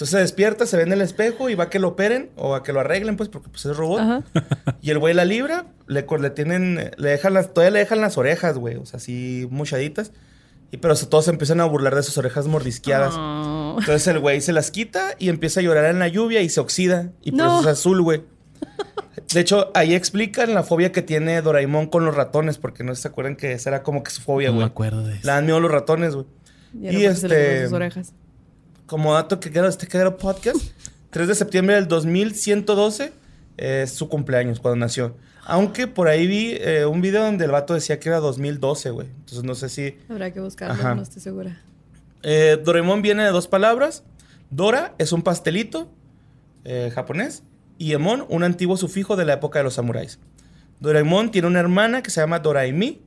[0.00, 2.54] Entonces se despierta, se ve en el espejo y va a que lo operen o
[2.54, 4.00] a que lo arreglen, pues, porque pues, es robot.
[4.00, 4.22] Ajá.
[4.80, 8.56] Y el güey la libra, le, tienen, le dejan las, todavía le dejan las orejas,
[8.56, 10.12] güey, o sea, así muchaditas.
[10.72, 13.12] Y pero todos se empiezan a burlar de sus orejas mordisqueadas.
[13.14, 13.76] Oh.
[13.78, 16.60] Entonces el güey se las quita y empieza a llorar en la lluvia y se
[16.60, 17.10] oxida.
[17.20, 17.60] Y por No.
[17.60, 18.22] eso es azul, güey.
[19.34, 23.06] De hecho, ahí explican la fobia que tiene Doraemon con los ratones, porque no se
[23.06, 24.70] acuerdan que esa era como que su fobia, No me güey.
[24.70, 25.26] acuerdo de eso.
[25.26, 26.26] Le dan miedo a los ratones, güey.
[26.80, 28.14] Y, este- comió sus orejas.
[28.90, 30.60] Como dato que queda este queda podcast,
[31.10, 33.12] 3 de septiembre del 2112
[33.56, 35.14] es su cumpleaños, cuando nació.
[35.44, 39.06] Aunque por ahí vi eh, un video donde el vato decía que era 2012, güey.
[39.06, 39.96] Entonces no sé si...
[40.08, 40.96] Habrá que buscarlo, Ajá.
[40.96, 41.62] no estoy segura.
[42.24, 44.02] Eh, Doraemon viene de dos palabras.
[44.50, 45.88] Dora es un pastelito
[46.64, 47.44] eh, japonés
[47.78, 50.18] y Emon un antiguo sufijo de la época de los samuráis.
[50.80, 53.00] Doraemon tiene una hermana que se llama Doraemi.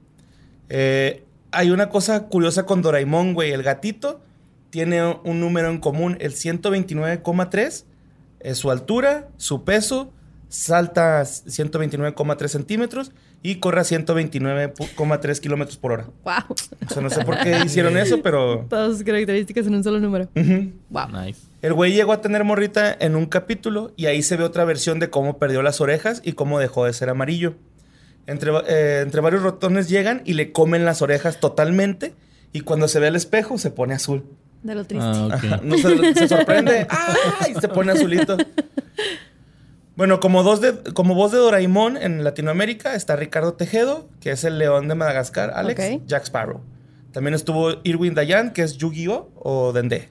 [0.69, 3.51] Eh, hay una cosa curiosa con Doraemon, güey.
[3.51, 4.21] El gatito
[4.73, 7.85] tiene un número en común, el 129,3.
[8.39, 10.11] Es su altura, su peso,
[10.49, 13.11] salta 129,3 centímetros
[13.43, 16.07] y corre a 129,3 kilómetros por hora.
[16.23, 16.55] Wow.
[16.89, 18.65] O sea, no sé por qué hicieron eso, pero...
[18.67, 20.27] Todas sus características en un solo número.
[20.89, 21.09] Wow.
[21.23, 21.41] Nice.
[21.61, 24.97] El güey llegó a tener morrita en un capítulo y ahí se ve otra versión
[24.97, 27.53] de cómo perdió las orejas y cómo dejó de ser amarillo.
[28.25, 32.15] Entre, eh, entre varios ratones llegan y le comen las orejas totalmente
[32.53, 34.23] y cuando se ve al espejo se pone azul.
[34.63, 35.05] De lo triste.
[35.05, 36.87] Ah, no se, se sorprende.
[36.89, 37.53] ¡Ay!
[37.59, 38.37] Se pone azulito.
[39.95, 44.43] Bueno, como, dos de, como voz de Doraemon en Latinoamérica está Ricardo Tejedo, que es
[44.43, 45.99] el león de Madagascar, Alex.
[46.07, 46.61] Jack Sparrow.
[47.11, 49.29] También estuvo Irwin Dayan, que es Yu-Gi-Oh!
[49.35, 50.09] o Dende.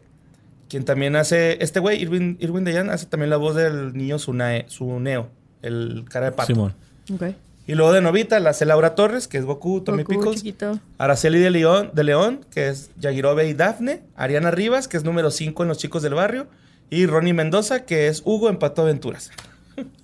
[0.68, 4.66] Quien también hace, este güey, Irwin, Irwin Dayan, hace también la voz del niño Sunae,
[4.68, 5.30] Suneo,
[5.62, 6.46] el cara de pato.
[6.46, 6.74] Simón.
[7.12, 7.24] Ok.
[7.66, 10.36] Y luego de Novita la hace Laura Torres, que es Goku, Tommy Goku, Pickles.
[10.38, 10.80] chiquito.
[10.98, 14.02] Araceli de León, de León, que es Yagirobe y Dafne.
[14.16, 16.48] Ariana Rivas, que es número 5 en Los Chicos del Barrio.
[16.90, 19.30] Y Ronnie Mendoza, que es Hugo en Pato Aventuras.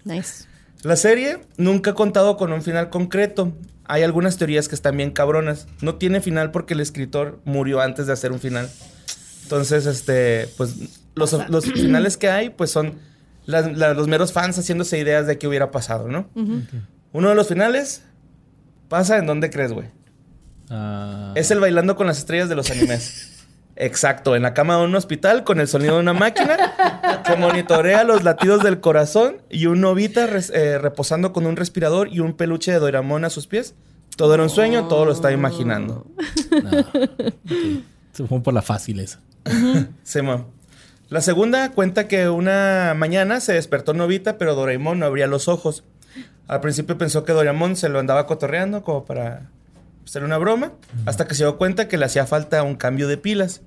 [0.05, 0.45] Nice.
[0.83, 3.53] La serie nunca ha contado con un final concreto.
[3.85, 5.67] Hay algunas teorías que están bien cabronas.
[5.83, 8.71] No tiene final porque el escritor murió antes de hacer un final.
[9.43, 10.77] Entonces, este, pues
[11.17, 12.95] los, los finales que hay, pues son
[13.47, 16.29] las- los meros fans haciéndose ideas de qué hubiera pasado, ¿no?
[17.13, 18.03] Uno de los finales
[18.89, 19.89] pasa en dónde crees, güey.
[20.71, 23.35] Ah, Es el bailando con las estrellas de los animes.
[23.81, 26.57] Exacto, en la cama de un hospital con el sonido de una máquina
[27.25, 32.09] que monitorea los latidos del corazón y un novita res- eh, reposando con un respirador
[32.09, 33.75] y un peluche de Doraemon a sus pies.
[34.17, 36.07] Todo era un sueño, todo lo estaba imaginando.
[36.51, 36.81] no.
[36.81, 37.85] Ok.
[38.13, 39.21] Se fue por la fácil esa.
[40.03, 40.45] Se ma-
[41.09, 45.85] La segunda cuenta que una mañana se despertó Novita, pero Doraemon no abría los ojos.
[46.49, 49.51] Al principio pensó que Doraemon se lo andaba cotorreando como para
[50.05, 50.73] hacer una broma,
[51.05, 53.61] hasta que se dio cuenta que le hacía falta un cambio de pilas.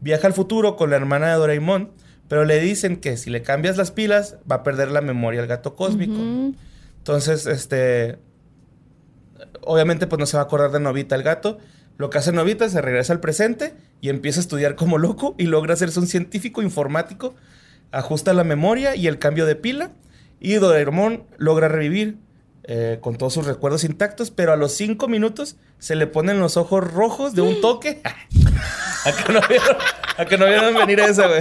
[0.00, 1.92] Viaja al futuro con la hermana de Doraemon,
[2.28, 5.46] pero le dicen que si le cambias las pilas va a perder la memoria al
[5.46, 6.20] gato cósmico.
[6.98, 8.18] Entonces, este.
[9.62, 11.58] Obviamente, pues no se va a acordar de Novita el gato.
[11.96, 15.44] Lo que hace Novita se regresa al presente y empieza a estudiar como loco y
[15.44, 17.36] logra hacerse un científico informático.
[17.92, 19.92] Ajusta la memoria y el cambio de pila.
[20.40, 22.18] Y Doraemon logra revivir
[22.64, 26.56] eh, con todos sus recuerdos intactos, pero a los cinco minutos se le ponen los
[26.56, 28.00] ojos rojos de un toque.
[29.04, 29.76] a, que no vieron,
[30.16, 31.40] a que no vieron venir esa, güey.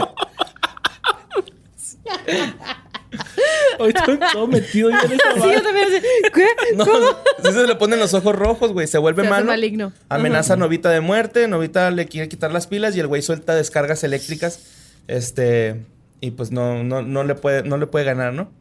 [3.79, 5.87] Hoy estoy todo metido yo en esa Sí, yo también
[6.33, 6.47] ¿Qué?
[6.75, 8.87] No, sí se le ponen los ojos rojos, güey.
[8.87, 9.47] Se vuelve Se malo.
[9.47, 9.93] maligno.
[10.09, 11.47] Amenaza a Novita de muerte.
[11.47, 14.59] Novita le quiere quitar las pilas y el güey suelta descargas eléctricas.
[15.07, 15.85] Este.
[16.21, 18.51] Y pues no, no, no, le puede, no le puede ganar, ¿no?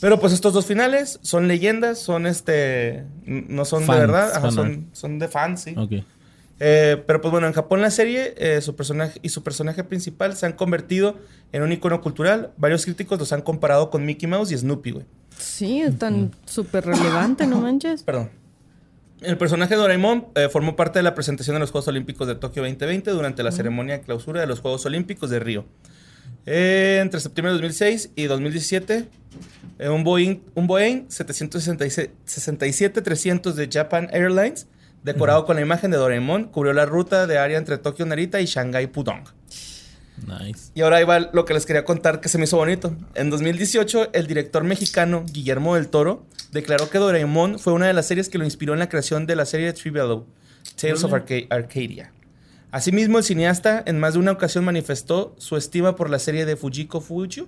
[0.00, 3.04] Pero pues estos dos finales son leyendas, son este.
[3.24, 5.74] No son Fans, de verdad, ajá, son, son de fans, sí.
[5.76, 6.04] Ok.
[6.60, 10.36] Eh, pero pues bueno, en Japón la serie eh, su personaje y su personaje principal
[10.36, 11.16] se han convertido
[11.52, 12.52] en un icono cultural.
[12.56, 15.06] Varios críticos los han comparado con Mickey Mouse y Snoopy, güey.
[15.36, 18.02] Sí, es tan súper relevante, no manches.
[18.02, 18.30] Perdón.
[19.20, 22.34] El personaje de Doraemon eh, formó parte de la presentación de los Juegos Olímpicos de
[22.34, 25.64] Tokio 2020 durante la ceremonia de clausura de los Juegos Olímpicos de Río.
[26.46, 29.08] Eh, entre septiembre de 2006 y 2017,
[29.78, 34.66] eh, un Boeing, un Boeing 767-300 de Japan Airlines,
[35.02, 38.46] decorado con la imagen de Doraemon, cubrió la ruta de área entre Tokio Narita y
[38.46, 39.24] Shanghai Pudong.
[40.26, 40.70] Nice.
[40.74, 42.96] Y ahora ahí va lo que les quería contar que se me hizo bonito.
[43.14, 48.06] En 2018, el director mexicano Guillermo del Toro declaró que Doraemon fue una de las
[48.06, 50.22] series que lo inspiró en la creación de la serie Trivial
[50.80, 52.12] Tales of Arca- Arcadia.
[52.74, 56.56] Asimismo, el cineasta en más de una ocasión manifestó su estima por la serie de
[56.56, 57.46] Fujiko Fujio,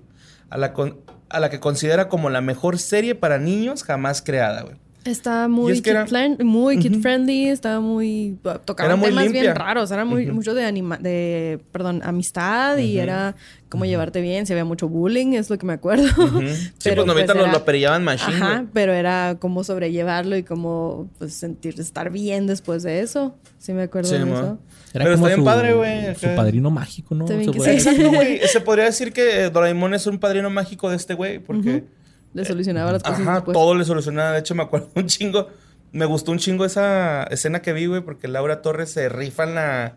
[0.51, 0.73] a la,
[1.29, 4.77] a la que considera como la mejor serie para niños jamás creada, güey.
[5.07, 8.39] Está muy, es que kid, era- friend- muy kid friendly, estaba muy...
[8.65, 9.43] Tocaba Era muy temas limpia.
[9.43, 13.37] bien raros, era muy, mucho de, anima, de, perdón, amistad y era
[13.69, 16.07] como llevarte bien, se había mucho bullying, es lo que me acuerdo.
[16.79, 18.69] Sí, pues Novita lo, era- lo aperillaban machine, Ajá, güey.
[18.73, 23.35] pero era cómo sobrellevarlo y cómo pues, sentir, estar bien después de eso.
[23.59, 24.35] Sí me acuerdo Sí, de mo.
[24.37, 24.59] eso.
[24.95, 27.27] Era Pero como está bien su, padre, güey, Su padrino mágico, ¿no?
[27.27, 27.89] Se puede sí.
[27.91, 28.41] Exacto, güey.
[28.47, 31.85] Se podría decir que Doraemon es un padrino mágico de este güey, porque...
[32.37, 33.55] Le solucionaba las cosas Ajá, después.
[33.55, 34.33] todo le solucionaba.
[34.33, 35.49] De hecho, me acuerdo un chingo.
[35.93, 39.55] Me gustó un chingo esa escena que vi, güey, porque Laura Torres se rifa en
[39.55, 39.95] la.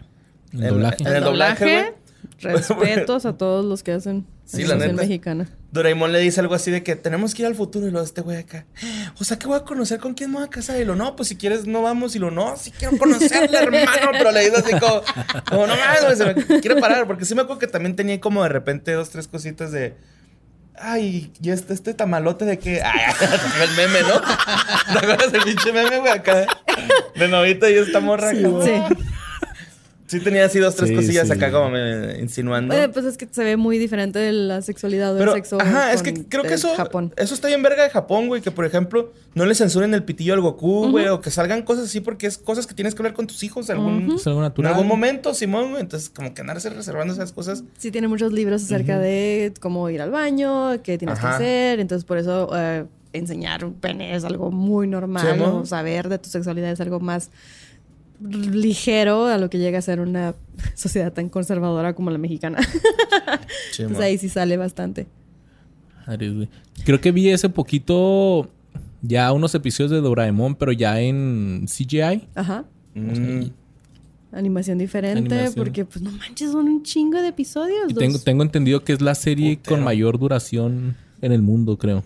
[0.53, 1.03] En el doblaje.
[1.03, 1.93] En el doblaje, güey.
[2.39, 4.93] Respetos a todos los que hacen Sí, la neta.
[4.93, 5.47] mexicana.
[5.71, 8.05] Doraemon le dice algo así de que tenemos que ir al futuro y lo de
[8.05, 8.65] este güey acá.
[9.19, 10.79] O sea, que voy a conocer con quién me voy a casar.
[10.81, 12.15] Y lo no, pues si quieres no vamos.
[12.15, 14.11] Y lo no, sí quiero conocerle, hermano.
[14.13, 15.01] Pero le dice así como,
[15.49, 17.05] como no mames, güey, se me quiere parar.
[17.07, 19.95] Porque sí me acuerdo que también tenía como de repente dos, tres cositas de.
[20.81, 22.81] Ay, y este, este tamalote de que.
[22.81, 23.01] Ay,
[23.63, 24.21] el meme, ¿no?
[24.93, 26.11] ¿Te acuerdas del pinche meme, güey?
[26.11, 26.45] Acá.
[27.15, 28.31] De novita y esta morra.
[28.31, 28.81] Sí, Sí.
[30.09, 31.33] Sí tenía así dos, tres Sí, cosillas sí.
[31.33, 32.73] acá como me insinuando.
[32.73, 35.61] Eh, pues es que se ve muy diferente de la sexualidad o el Pero, sexo.
[35.61, 37.13] ajá, es que creo que de eso, Japón.
[37.15, 38.41] eso está bien verga de Japón, güey.
[38.41, 41.07] Que, por ejemplo, no le censuren el pitillo al Goku, güey.
[41.07, 43.69] O que salgan cosas así porque es cosas que tienes que hablar con tus hijos
[43.69, 45.81] en algún, algo en algún momento, Simón, güey.
[45.81, 47.63] Entonces, como que andarse reservando esas cosas.
[47.77, 51.29] Sí, tiene muchos libros acerca de cómo ir al baño, qué tienes Ajá.
[51.29, 51.79] que hacer.
[51.79, 55.27] Entonces, por eso eh, enseñar un pene es algo muy normal.
[55.33, 55.57] Sí, ¿no?
[55.59, 57.29] o saber de tu sexualidad es algo más
[58.21, 60.35] ligero a lo que llega a ser una
[60.75, 62.59] sociedad tan conservadora como la mexicana.
[63.77, 65.07] Entonces ahí sí sale bastante.
[66.85, 68.49] Creo que vi ese poquito
[69.01, 72.27] ya unos episodios de Doraemon, pero ya en CGI.
[72.35, 72.65] Ajá.
[72.95, 73.43] Mm.
[74.31, 75.55] Animación diferente, Animación.
[75.55, 77.89] porque pues no manches, son un chingo de episodios.
[77.89, 79.75] Y tengo, tengo entendido que es la serie Putero.
[79.75, 82.03] con mayor duración en el mundo, creo.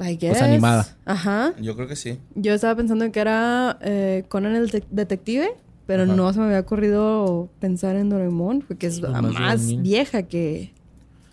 [0.00, 0.40] I guess.
[0.42, 0.96] animada.
[1.04, 1.52] Ajá.
[1.60, 2.18] Yo creo que sí.
[2.34, 5.50] Yo estaba pensando en que era eh, Conan el de- detective,
[5.86, 6.14] pero Ajá.
[6.14, 10.72] no se me había ocurrido pensar en Doraemon, porque es Pues más vieja que,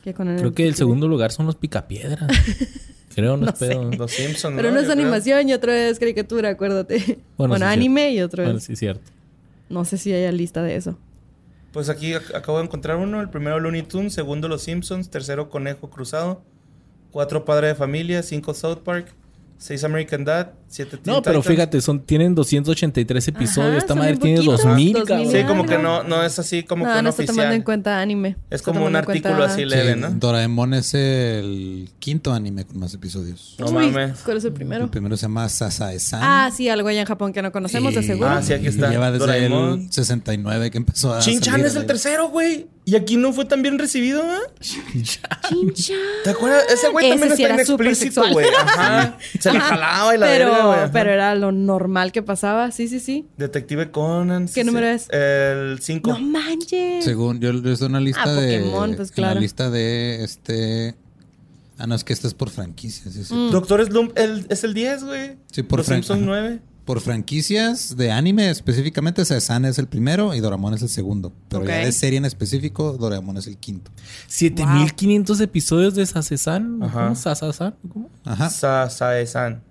[0.04, 2.28] que Conan Creo que el segundo lugar son los picapiedras.
[3.16, 3.92] creo, no, No es pedo.
[3.92, 4.56] Los Simpsons.
[4.56, 4.74] Pero ¿no?
[4.74, 5.00] uno es creo.
[5.02, 6.98] animación y otro es caricatura, acuérdate.
[7.38, 8.64] Bueno, Bueno, sí, anime y otro Bueno, es...
[8.66, 9.10] sí, cierto.
[9.70, 10.98] No sé si haya lista de eso.
[11.74, 13.20] Pues aquí ac- acabo de encontrar uno.
[13.22, 16.42] El primero Looney Tunes, segundo Los Simpsons, tercero Conejo Cruzado,
[17.12, 19.08] cuatro Padre de Familia, cinco South Park,
[19.58, 21.56] seis American Dad, siete Teen No, pero Titans.
[21.56, 23.70] fíjate, son, tienen 283 episodios.
[23.70, 24.64] Ajá, Esta madre tiene poquitos.
[24.64, 25.32] 2000, 2000, cabrón.
[25.32, 28.00] Sí, como que no, no es así como no, que no está tomando en cuenta
[28.02, 28.36] anime.
[28.50, 30.12] Es como un artículo cuenta- así Sí, leve, ¿no?
[30.12, 33.56] Doraemon es el quinto anime con más episodios.
[33.60, 34.20] No mames.
[34.26, 34.84] ¿Cuál es el primero?
[34.86, 36.20] El primero se llama Sasae-san.
[36.24, 38.30] Ah, sí, algo allá en Japón que no conocemos, de seguro.
[38.30, 38.90] Ah, sí, aquí está.
[38.90, 39.82] Lleva desde Doraemon.
[39.82, 42.68] el 69 que empezó a Chin-chan es el tercero, güey.
[42.86, 44.40] Y aquí no fue tan bien recibido, ¿eh?
[44.62, 45.98] Chin-chan.
[46.24, 46.64] ¿Te acuerdas?
[46.72, 48.48] Ese güey también sí está inexplícito, güey.
[48.48, 49.18] Ajá.
[49.40, 50.92] Se la jalaba y la pero, güey.
[50.92, 52.72] pero era lo normal que pasaba.
[52.72, 53.28] Sí, sí, sí.
[53.38, 54.48] Detective Conan.
[54.48, 55.08] ¿Qué número es?
[55.10, 56.10] El 5.
[56.10, 57.04] No manches.
[57.06, 58.60] Según yo, en una lista Ah, de.
[58.60, 59.36] Pokémon, pues, en claro.
[59.36, 60.96] la lista de este.
[61.78, 63.14] Ah, no, es que esta es por franquicias.
[63.14, 63.34] sí.
[63.34, 63.52] Mm.
[63.52, 65.38] Doctor Slump el- es el 10, güey.
[65.52, 66.26] Sí, por Los fran- Simpsons ajá.
[66.28, 66.60] 9.
[66.86, 71.34] Por franquicias de anime específicamente, Sasan es el primero y Doraemon es el segundo.
[71.50, 73.92] Pero ya de serie en específico, Doraemon es el quinto.
[74.28, 76.82] 7500 episodios de Sasesan.
[76.82, 77.04] Ajá.
[77.04, 77.16] ¿Cómo?
[77.16, 77.76] ¿Sasasan?
[77.92, 78.10] ¿Cómo?
[78.24, 78.50] Ajá.
[78.50, 79.62] Sa-Sae-san.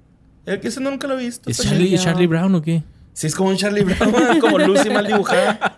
[0.47, 1.51] El que ese nunca lo he visto.
[1.51, 1.95] ¿Es Charlie, bien.
[1.95, 2.83] ¿es Charlie Brown o qué?
[3.13, 5.77] Sí, es como un Charlie Brown, como Lucy mal dibujada.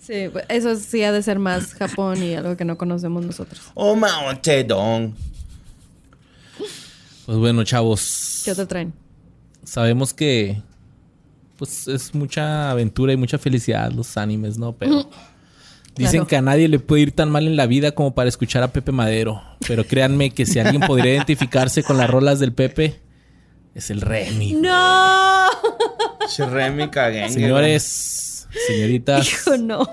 [0.00, 3.60] Sí, eso sí ha de ser más Japón y algo que no conocemos nosotros.
[3.74, 5.14] Oh, Mao Zedong.
[7.26, 8.42] Pues bueno, chavos.
[8.44, 8.92] ¿Qué te traen?
[9.64, 10.62] Sabemos que
[11.58, 14.72] pues es mucha aventura y mucha felicidad los animes, ¿no?
[14.72, 15.10] Pero
[15.96, 16.26] dicen Claro.
[16.28, 18.72] que a nadie le puede ir tan mal en la vida como para escuchar a
[18.72, 19.42] Pepe Madero.
[19.66, 23.00] Pero créanme que si alguien podría identificarse con las rolas del Pepe,
[23.78, 24.54] es el Remy.
[24.54, 25.48] ¡No!
[26.28, 27.34] Shiremi Kagenge.
[27.34, 29.88] Señores, señoritas, Hijo, no.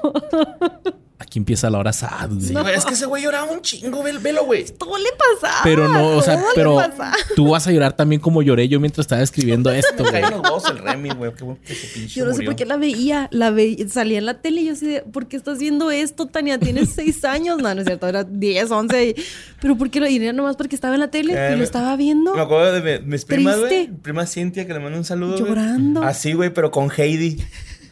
[1.18, 2.42] Aquí empieza la hora sad, güey.
[2.42, 4.66] Sí, güey, es que ese güey lloraba un chingo, ve- velo, güey.
[4.66, 5.62] Todo le pasaba.
[5.64, 6.78] Pero no, o sea, pero
[7.38, 10.24] tú vas a llorar también como lloré yo mientras estaba escribiendo esto, Me güey.
[10.24, 11.32] el Remy, güey.
[11.34, 14.18] Qué bueno que se pinche Yo no sé por qué la veía, la veía, salía
[14.18, 16.60] en la tele y yo así de, ¿por qué estás viendo esto, Tania?
[16.60, 17.60] Tienes seis años.
[17.62, 19.06] No, no es cierto, era 10, 11.
[19.08, 19.16] y-
[19.62, 20.58] pero ¿por qué lo diría nomás?
[20.58, 22.34] Porque estaba en la tele Eh, y lo me- estaba viendo.
[22.36, 23.88] Me acuerdo de mi- mis primas, güey.
[23.88, 25.38] Prima Cintia, que le mando un saludo.
[25.38, 26.04] Llorando.
[26.04, 27.42] Así, güey, pero con Heidi.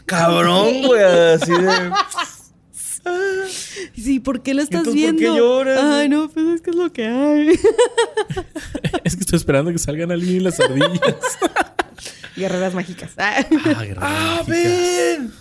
[0.05, 1.01] Cabrón, güey.
[1.01, 1.91] Así de.
[3.95, 5.37] Sí, ¿por qué lo estás entonces por qué viendo?
[5.37, 5.79] lloras?
[5.83, 7.49] Ay, no, pues es que es lo que hay.
[9.03, 10.99] Es que estoy esperando que salgan al y las ardillas.
[12.37, 13.11] Guerreras mágicas.
[13.17, 14.47] Ah, guerreras ¡Ah, mágicas.
[14.47, 15.31] ven!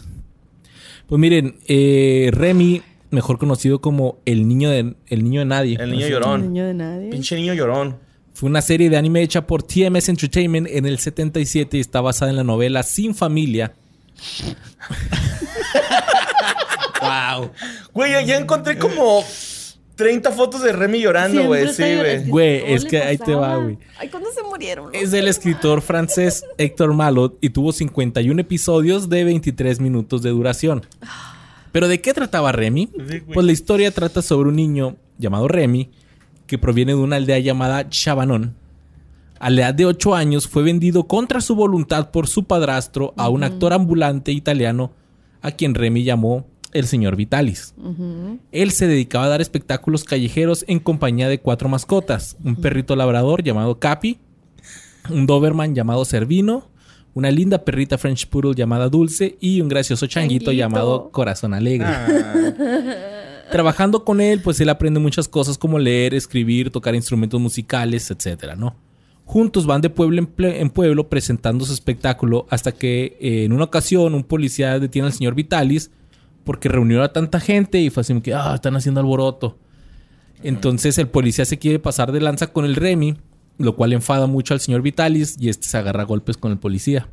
[1.07, 5.77] Pues miren, eh, Remy, mejor conocido como el niño de, el niño de nadie.
[5.81, 6.53] El niño llorón.
[6.53, 7.11] Niño de nadie.
[7.11, 7.99] Pinche niño llorón.
[8.35, 12.31] Fue una serie de anime hecha por TMS Entertainment en el 77 y está basada
[12.31, 13.73] en la novela Sin Familia.
[17.01, 17.51] Wow.
[17.93, 19.25] Güey, ya, ya encontré como
[19.97, 21.69] 30 fotos de Remy llorando, güey.
[21.69, 22.29] Sí, güey.
[22.29, 23.79] Güey, es que ahí te va, güey.
[23.99, 24.95] Ay, ¿cuándo se murieron?
[24.95, 30.87] Es del escritor francés Héctor Malot y tuvo 51 episodios de 23 minutos de duración.
[31.73, 32.91] ¿Pero de qué trataba Remy?
[33.09, 33.21] Sí.
[33.33, 35.91] Pues la historia trata sobre un niño llamado Remy
[36.47, 38.57] que proviene de una aldea llamada Chabanon.
[39.39, 43.29] A la edad de 8 años fue vendido contra su voluntad por su padrastro a
[43.29, 44.93] un actor ambulante italiano
[45.43, 47.75] a quien Remy llamó el señor Vitalis.
[48.51, 53.43] Él se dedicaba a dar espectáculos callejeros en compañía de cuatro mascotas: un perrito labrador
[53.43, 54.19] llamado Capi,
[55.11, 56.71] un Doberman llamado Servino,
[57.15, 60.53] una linda perrita French Poodle llamada Dulce y un gracioso changuito, Changuito.
[60.53, 61.89] llamado Corazón Alegre.
[61.89, 68.11] Ah, Trabajando con él, pues él aprende muchas cosas como leer, escribir, tocar instrumentos musicales,
[68.11, 68.75] etcétera, ¿no?
[69.25, 74.15] Juntos van de pueblo en, pueblo presentando su espectáculo hasta que eh, en una ocasión
[74.15, 75.91] un policía detiene al señor Vitalis
[76.45, 79.57] porque reunió a tanta gente y fue así que, ah, están haciendo alboroto.
[80.43, 83.17] Entonces el policía se quiere pasar de lanza con el Remy,
[83.59, 86.59] lo cual enfada mucho al señor Vitalis y este se agarra a golpes con el
[86.59, 87.09] policía.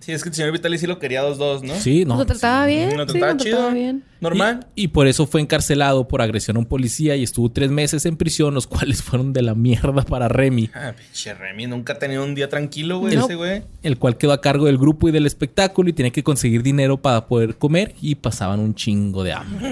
[0.00, 1.74] Sí, es que el señor Vitalis sí lo quería 2-2, ¿no?
[1.74, 2.16] Sí, no.
[2.16, 2.96] ¿Lo trataba bien?
[2.96, 3.56] ¿Lo sí, trataba lo chido?
[3.56, 4.04] trataba bien.
[4.20, 4.66] ¿Normal?
[4.74, 8.06] Y, y por eso fue encarcelado por agresión a un policía y estuvo tres meses
[8.06, 11.66] en prisión, los cuales fueron de la mierda para Remy, Ah, pinche Remy.
[11.66, 13.24] Nunca ha tenido un día tranquilo, güey, No.
[13.24, 13.62] ese güey.
[13.82, 16.96] el cual quedó a cargo del grupo y del espectáculo y tenía que conseguir dinero
[17.02, 19.70] para poder comer y pasaban un chingo de hambre.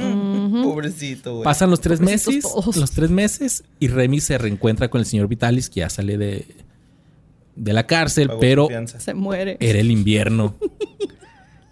[0.62, 1.44] Pobrecito, güey.
[1.44, 2.76] Pasan los tres Pobrecitos meses, todos.
[2.76, 6.46] los tres meses y Remy se reencuentra con el señor Vitalis que ya sale de,
[7.56, 8.68] de la cárcel, pero.
[8.98, 9.56] Se muere.
[9.60, 10.54] Era el invierno.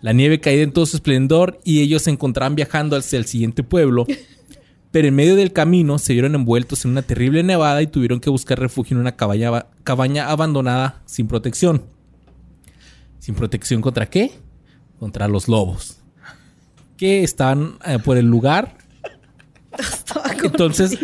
[0.00, 3.62] La nieve caía en todo su esplendor y ellos se encontraban viajando hacia el siguiente
[3.62, 4.06] pueblo.
[4.90, 8.30] Pero en medio del camino se vieron envueltos en una terrible nevada y tuvieron que
[8.30, 11.84] buscar refugio en una cabaña, cabaña abandonada sin protección.
[13.18, 14.32] ¿Sin protección contra qué?
[15.00, 15.98] Contra los lobos.
[16.98, 18.76] Que estaban eh, por el lugar.
[20.44, 20.98] Entonces.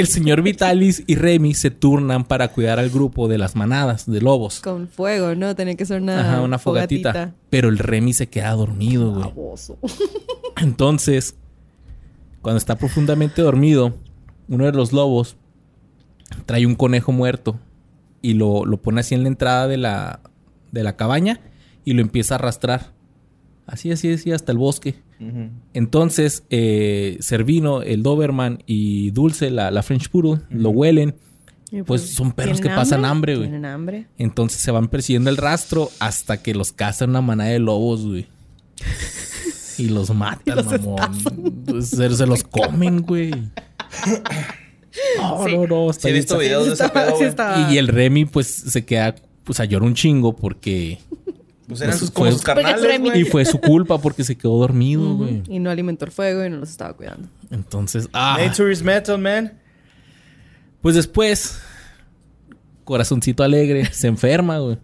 [0.00, 4.20] El señor Vitalis y Remy se turnan para cuidar al grupo de las manadas de
[4.20, 4.60] lobos.
[4.60, 5.54] Con fuego, ¿no?
[5.54, 7.34] Tenía que ser una, Ajá, una fogatita.
[7.50, 9.56] Pero el Remy se queda dormido, güey.
[10.56, 11.36] Entonces,
[12.42, 13.94] cuando está profundamente dormido,
[14.48, 15.36] uno de los lobos
[16.46, 17.58] trae un conejo muerto
[18.22, 20.20] y lo, lo pone así en la entrada de la,
[20.72, 21.40] de la cabaña
[21.84, 22.92] y lo empieza a arrastrar.
[23.70, 24.96] Así, así, así, hasta el bosque.
[25.74, 31.14] Entonces, eh, Servino, el Doberman y Dulce, la, la French Poodle, lo huelen.
[31.70, 33.48] Y Pues son perros ¿tienen que pasan hambre, güey.
[33.48, 34.06] Tienen hambre.
[34.18, 38.26] Entonces se van persiguiendo el rastro hasta que los cazan una manada de lobos, güey.
[39.78, 41.82] Y los matan, los mamón.
[41.82, 43.30] Se, se los comen, güey.
[45.18, 45.56] No, Sí.
[45.56, 45.90] no, no.
[45.90, 47.28] está Sí, he bien visto videos de ese pedo, sí güey.
[47.28, 49.14] estaba- Y el Remy, pues, se queda,
[49.44, 50.98] pues, a llorar un chingo porque...
[51.70, 53.20] Pues eran Pues sus, como fue- sus carnales, güey.
[53.20, 55.42] Y fue su culpa porque se quedó dormido, güey.
[55.48, 57.28] Y no alimentó el fuego y no los estaba cuidando.
[57.50, 58.36] Entonces, ah...
[58.44, 59.52] Nature is metal, man.
[60.82, 61.60] Pues después,
[62.84, 64.78] corazoncito alegre, se enferma, güey.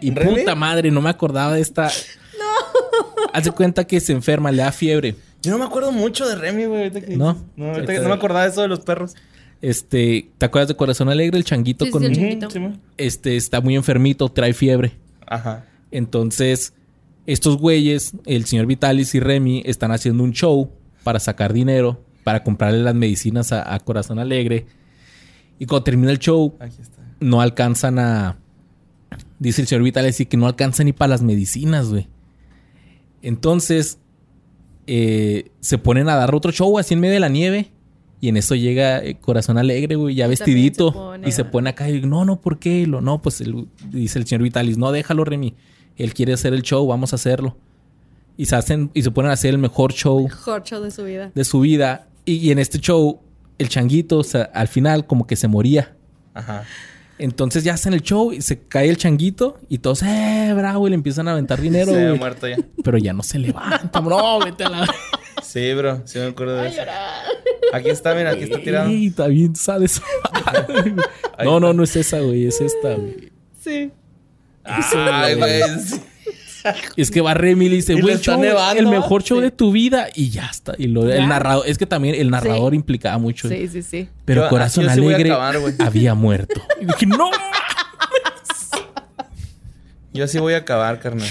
[0.00, 0.40] Y ¿Really?
[0.40, 1.84] puta madre, no me acordaba de esta.
[1.86, 3.26] No.
[3.32, 5.14] Hace cuenta que se enferma, le da fiebre.
[5.42, 6.90] Yo no me acuerdo mucho de Remy, güey.
[6.90, 7.36] que- No.
[7.56, 9.14] No, ahorita que no me acordaba de eso de los perros.
[9.62, 11.38] Este, ¿te acuerdas de Corazón Alegre?
[11.38, 12.50] El changuito Sí, sí, con el Ujú, changuito.
[12.50, 12.60] sí,
[12.98, 14.92] este está muy enfermito, trae fiebre.
[15.26, 15.64] Ajá.
[15.96, 16.74] Entonces,
[17.26, 20.70] estos güeyes, el señor Vitalis y Remy, están haciendo un show
[21.02, 24.66] para sacar dinero, para comprarle las medicinas a, a Corazón Alegre.
[25.58, 26.54] Y cuando termina el show,
[27.20, 28.38] no alcanzan a.
[29.38, 32.08] Dice el señor Vitalis que no alcanzan ni para las medicinas, güey.
[33.22, 33.98] Entonces,
[34.86, 37.70] eh, se ponen a dar otro show así en medio de la nieve.
[38.20, 40.88] Y en eso llega eh, Corazón Alegre, güey, ya vestidito.
[40.88, 42.86] se pone y se a- pone acá y no, no, ¿por qué?
[42.86, 45.54] Lo, no, pues el- dice el señor Vitalis, no, déjalo, Remy.
[45.96, 47.56] Él quiere hacer el show, vamos a hacerlo.
[48.38, 51.04] y se hacen y se ponen a hacer el mejor show Mejor show de su
[51.04, 51.30] vida.
[51.34, 52.06] de su vida.
[52.26, 53.20] Y, y en este show,
[53.58, 55.94] el changuito, o sea, al final, como que se moría.
[56.34, 56.64] Ajá.
[57.18, 60.90] Entonces ya hacen el show y se cae el changuito y todos, eh, bravo, y
[60.90, 62.18] le empiezan a aventar dinero, Se güey.
[62.18, 62.56] muerto ya.
[62.84, 64.86] Pero ya no se levanta, bro, vete a la.
[65.42, 66.02] Sí, bro.
[66.04, 66.82] Sí me acuerdo de eso.
[67.72, 68.90] Aquí está, mira, aquí está tirado.
[68.90, 69.54] Ey, está bien.
[71.44, 73.32] No, no, no es esa, güey, es esta, güey.
[73.60, 73.90] Sí.
[74.66, 75.62] Ay, güey.
[75.80, 76.00] sí.
[76.96, 78.42] Es que va Remy y le dice, Y güey, show,
[78.76, 79.44] el mejor show Sí.
[79.44, 80.08] de tu vida.
[80.14, 80.74] Y ya está.
[80.76, 82.76] Y lo, el narrador, es que también el narrador Sí.
[82.76, 83.48] implicaba mucho.
[83.48, 84.08] Sí, sí, sí.
[84.24, 86.60] Pero Yo- Corazón yo sí Alegre acabar, había muerto.
[86.80, 87.30] Y dije, no.
[90.12, 91.28] Yo así voy a acabar, carnal.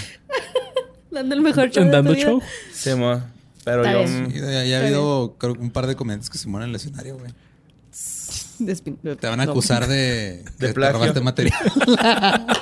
[1.11, 1.83] Dando el mejor show.
[1.83, 2.23] de tu vida.
[2.27, 2.41] show.
[2.73, 3.21] Sí, mo.
[3.63, 4.51] Pero Está yo.
[4.51, 7.17] ya, ya ha habido creo, un par de comediantes que se mueren en el escenario,
[7.17, 7.31] güey.
[9.17, 9.51] Te van a no.
[9.51, 10.93] acusar de, que te plagio.
[10.99, 11.59] robaste material.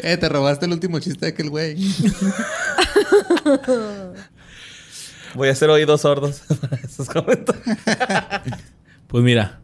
[0.00, 1.76] eh, te robaste el último chiste de aquel güey.
[5.34, 7.62] Voy a hacer oídos sordos para esos comentarios.
[9.06, 9.60] Pues mira,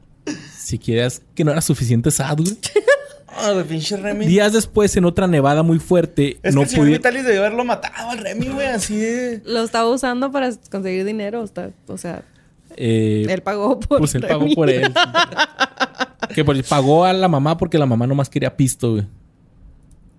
[0.56, 2.58] si quieres que no era suficiente sad, güey.
[3.52, 4.26] Güey, pinche Remy.
[4.26, 6.88] Días después, en otra nevada muy fuerte, Es no que el señor.
[6.88, 9.42] Vitalis debió haberlo matado al Remy, güey, así de.
[9.44, 11.42] Lo estaba usando para conseguir dinero.
[11.42, 12.22] o sea- O sea,
[12.76, 14.92] eh, él pagó por pues él pagó por él.
[16.34, 19.06] que por- pagó a la mamá porque la mamá nomás quería pisto, güey.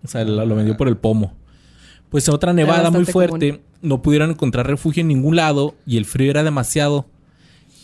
[0.05, 1.33] O sea, lo, lo vendió por el pomo.
[2.09, 6.05] Pues en otra nevada muy fuerte, no pudieron encontrar refugio en ningún lado y el
[6.05, 7.07] frío era demasiado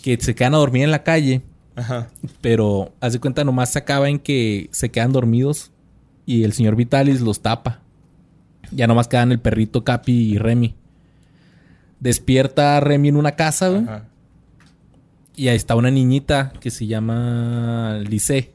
[0.04, 1.42] que se quedan a dormir en la calle.
[1.76, 2.10] Ajá.
[2.42, 5.72] Pero haz de cuenta, nomás se acaba en que se quedan dormidos
[6.26, 7.82] y el señor Vitalis los tapa.
[8.72, 10.76] Ya nomás quedan el perrito Capi y Remy.
[12.00, 13.86] Despierta a Remy en una casa, güey.
[15.36, 18.54] Y ahí está una niñita que se llama Lice.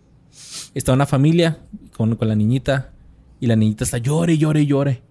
[0.74, 1.58] Está una familia
[1.96, 2.92] con, con la niñita.
[3.40, 5.02] Y la niñita está llore, llore, llore.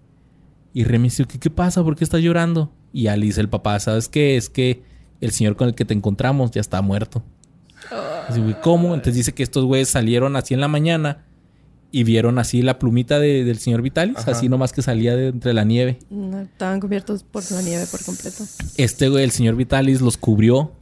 [0.72, 1.82] Y Remy dice, ¿qué, qué pasa?
[1.82, 2.70] ¿Por qué estás llorando?
[2.92, 4.36] Y Ali dice el papá, ¿sabes qué?
[4.36, 4.82] Es que
[5.20, 7.22] el señor con el que te encontramos ya está muerto.
[8.28, 8.88] Así, güey, ¿cómo?
[8.94, 11.24] Entonces dice que estos güeyes salieron así en la mañana
[11.92, 14.32] y vieron así la plumita de- del señor Vitalis, Ajá.
[14.32, 15.98] así nomás que salía de entre la nieve.
[16.10, 18.44] No, estaban cubiertos por la nieve por completo.
[18.76, 20.72] Este güey, el señor Vitalis, los cubrió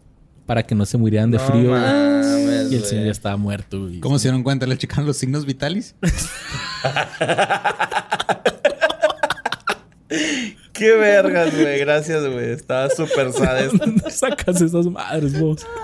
[0.47, 1.71] para que no se murieran de No frío.
[1.71, 4.01] mames, Y el señor ya estaba muerto, güey.
[4.01, 4.67] ¿Cómo se dieron cuenta?
[4.67, 5.95] ¿Le checaron los signos vitales?
[10.73, 11.79] Qué vergas, güey.
[11.79, 12.51] Gracias, güey.
[12.51, 13.87] Estaba súper sad esto.
[14.05, 15.65] No sacas esas madres, vos.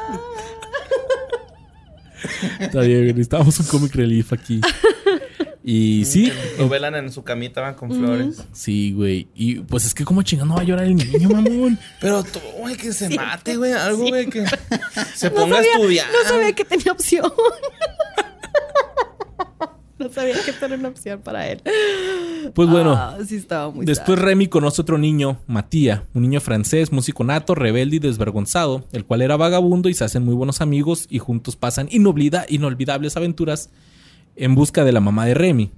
[2.60, 4.60] Está bien, güey, necesitamos un comic relief aquí.
[5.62, 8.42] Y sí, Lo velan en su camita, van con flores.
[8.52, 9.28] sí, güey.
[9.34, 11.78] Y pues es que como chingando va a llorar el niño, mamón.
[12.00, 13.72] Pero tú, güey, que se mate, güey.
[13.72, 14.46] Algo, güey, que
[15.14, 16.06] se No ponga sabía, a estudiar.
[16.10, 17.30] no sabía que tenía opción.
[19.98, 21.60] no sabía que era una opción para él.
[22.54, 24.24] Pues bueno, Ah, sí estaba muy Después sad.
[24.24, 29.20] Remy conoce otro niño, Matías, un niño francés, músico nato, rebelde y desvergonzado, el cual
[29.20, 33.68] era vagabundo y se hacen muy buenos amigos y juntos pasan inoblida- inolvidables aventuras
[34.40, 35.70] en busca de la mamá de Remy.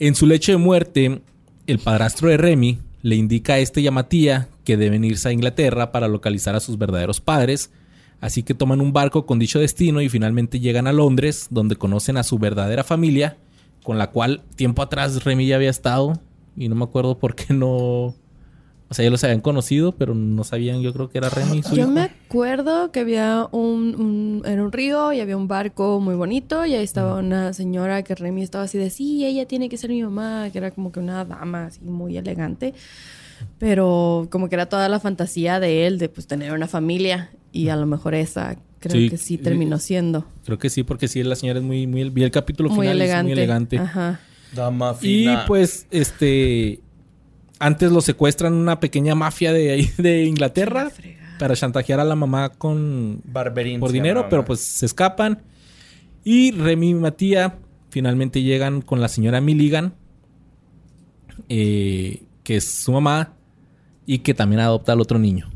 [0.00, 1.22] En su lecho de muerte,
[1.68, 5.92] el padrastro de Remy le indica a este y a que deben irse a Inglaterra
[5.92, 7.70] para localizar a sus verdaderos padres,
[8.20, 12.16] así que toman un barco con dicho destino y finalmente llegan a Londres, donde conocen
[12.16, 13.36] a su verdadera familia,
[13.84, 16.20] con la cual tiempo atrás Remy ya había estado
[16.56, 18.16] y no me acuerdo por qué no...
[18.90, 21.62] O sea, ya los habían conocido, pero no sabían, yo creo que era Remy.
[21.62, 21.90] su Yo hijo.
[21.90, 26.64] me acuerdo que había un, un- Era un río y había un barco muy bonito
[26.66, 28.90] y ahí estaba una señora que Remy estaba así de...
[28.90, 32.16] Sí, ella tiene que ser mi mamá, que era como que una dama así muy
[32.18, 32.74] elegante.
[33.58, 37.68] Pero como que era toda la fantasía de él de pues tener una familia y
[37.68, 41.22] a lo mejor esa creo Sí, que sí terminó siendo Creo que sí, porque sí,
[41.22, 41.86] la señora es muy...
[41.86, 43.24] muy vi el capítulo muy final, es elegante.
[43.24, 43.78] muy elegante.
[43.78, 44.20] Ajá.
[44.54, 45.44] Dama Y fina.
[45.48, 46.80] pues, este.
[47.58, 50.90] Antes lo secuestran una pequeña mafia de ahí de Inglaterra
[51.38, 53.80] para chantajear a la mamá con Barberín.
[53.80, 55.42] por dinero, pero pues se escapan.
[56.24, 57.52] Y Remy y Matías
[57.90, 59.94] finalmente llegan con la señora Milligan,
[61.48, 63.34] eh, que es su mamá,
[64.06, 65.50] y que también adopta al otro niño.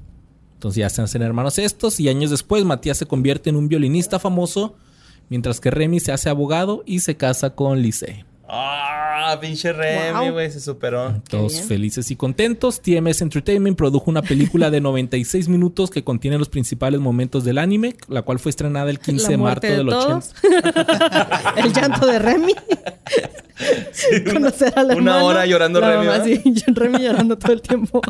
[0.55, 4.18] Entonces ya se hacen hermanos estos, y años después Matías se convierte en un violinista
[4.18, 4.76] famoso,
[5.28, 8.24] mientras que Remy se hace abogado y se casa con Lise.
[8.51, 10.32] Ah, pinche Remy, Wow.
[10.32, 11.20] güey, se superó.
[11.28, 12.80] Todos felices y contentos.
[12.80, 17.96] TMS Entertainment produjo una película de 96 minutos que contiene los principales momentos del anime,
[18.09, 20.07] la cual fue estrenada el 15 La de marzo de del 80.
[20.09, 20.34] todos.
[21.64, 22.55] El llanto de Remy.
[24.32, 25.26] Conocer al una hermano.
[25.26, 28.01] hora llorando La Remy, mamá, sí, Remy llorando todo el tiempo.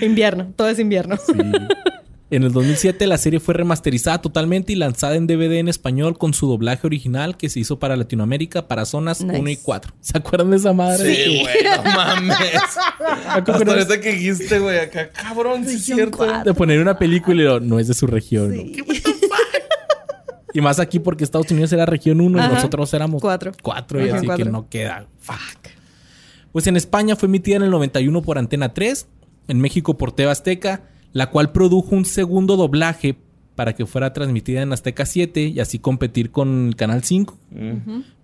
[0.00, 1.16] invierno, todo es invierno.
[1.18, 1.32] Sí.
[2.30, 6.34] En el 2007 la serie fue remasterizada totalmente y lanzada en DVD en español con
[6.34, 9.40] su doblaje original que se hizo para Latinoamérica para zonas Nice.
[9.40, 9.94] 1 y 4.
[10.00, 11.14] ¿Se acuerdan de esa madre?
[11.14, 12.36] Sí, güey, no mames.
[13.28, 14.00] Hasta no?
[14.00, 16.18] que dijiste, güey, acá, cabrón, sí es cierto.
[16.18, 16.52] cuatro.
[16.52, 18.54] De poner una película y lo- no es de su región.
[18.54, 18.62] ¿no?
[18.62, 18.76] Sí.
[20.54, 23.52] Y más aquí porque Estados Unidos era región 1 y nosotros éramos Cuatro.
[23.62, 25.06] 4 y así que no queda.
[25.20, 25.68] Fuck.
[26.52, 29.06] Pues en España fue emitida en el 91 por Antena 3,
[29.48, 30.82] en México por TV Azteca,
[31.12, 33.16] la cual produjo un segundo doblaje
[33.54, 37.36] para que fuera transmitida en Azteca 7 y así competir con el Canal 5.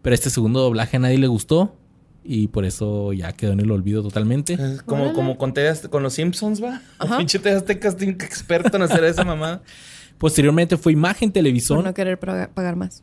[0.03, 1.75] Pero este segundo doblaje a nadie le gustó
[2.23, 4.55] y por eso ya quedó en el olvido totalmente.
[4.55, 5.17] Es Como, Órale.
[5.17, 5.53] como con,
[5.91, 6.81] con los Simpsons, va.
[7.19, 9.63] Pinche Azteca experto en hacer esa mamada.
[10.19, 11.79] Posteriormente fue Imagen Televisión.
[11.79, 13.03] Por no querer pagar, más.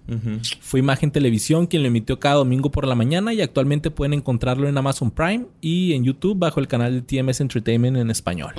[0.61, 4.67] Fue Imagen Televisión quien lo emitió cada domingo por la mañana y actualmente pueden encontrarlo
[4.67, 8.53] en Amazon Prime y en YouTube bajo el canal de TMS Entertainment en español.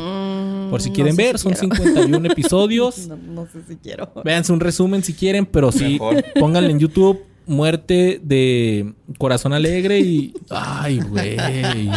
[0.71, 1.77] por si Mm, no quieren sé ver, si son quiero.
[1.77, 3.09] 51 episodios.
[3.09, 4.11] No, no sé si quiero.
[4.25, 6.25] Véanse un resumen si quieren, pero sí, Mejor.
[6.39, 10.33] pónganle en YouTube muerte de corazón alegre y...
[10.51, 11.37] Ay, güey.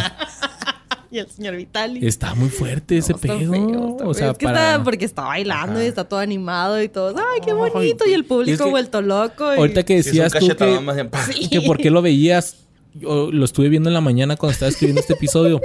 [1.16, 2.06] Y el señor Vitali.
[2.06, 3.52] Está muy fuerte ese No, está pedo.
[3.52, 4.72] feo, está o sea, es que para...
[4.72, 7.16] está porque está bailando y está todo animado y todo.
[7.16, 8.04] Ay, qué Ay, bonito.
[8.06, 9.54] y el público y es que- vuelto loco.
[9.54, 11.22] y- Ahorita que Sí, decías tú cachetadón que, pa.
[11.24, 11.48] Sí.
[11.48, 12.56] que por qué lo veías,
[12.92, 15.60] yo lo estuve viendo en la mañana cuando estaba escribiendo este episodio.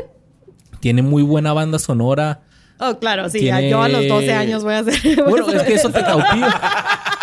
[0.80, 2.44] Tiene muy buena banda sonora.
[2.80, 3.40] Oh, claro, sí.
[3.40, 4.96] Tiene- Yo a los 12 años voy a hacer.
[5.30, 6.62] Bueno, es que eso te cautiva.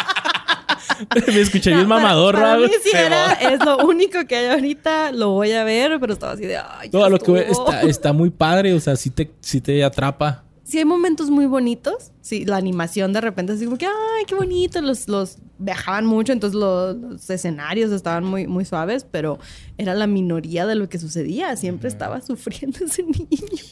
[1.26, 2.68] Me escuché bien No, para- mamador, para ¿verdad?
[2.68, 5.12] mí sí era, es lo único que hay ahorita.
[5.12, 6.56] Lo voy a ver, pero estaba así de.
[6.58, 7.70] Ay, Todo lo que ve- estuvo".
[7.72, 10.44] está, está muy padre, o sea, sí te, sí te atrapa.
[10.64, 12.12] Sí, hay momentos muy bonitos.
[12.20, 14.82] Sí, la animación de repente así como que, ay, qué bonito.
[14.82, 19.38] Los, los viajaban mucho, entonces los, los escenarios estaban muy, muy suaves, pero
[19.78, 21.56] era la minoría de lo que sucedía.
[21.56, 23.64] Siempre estaba sufriendo ese niño.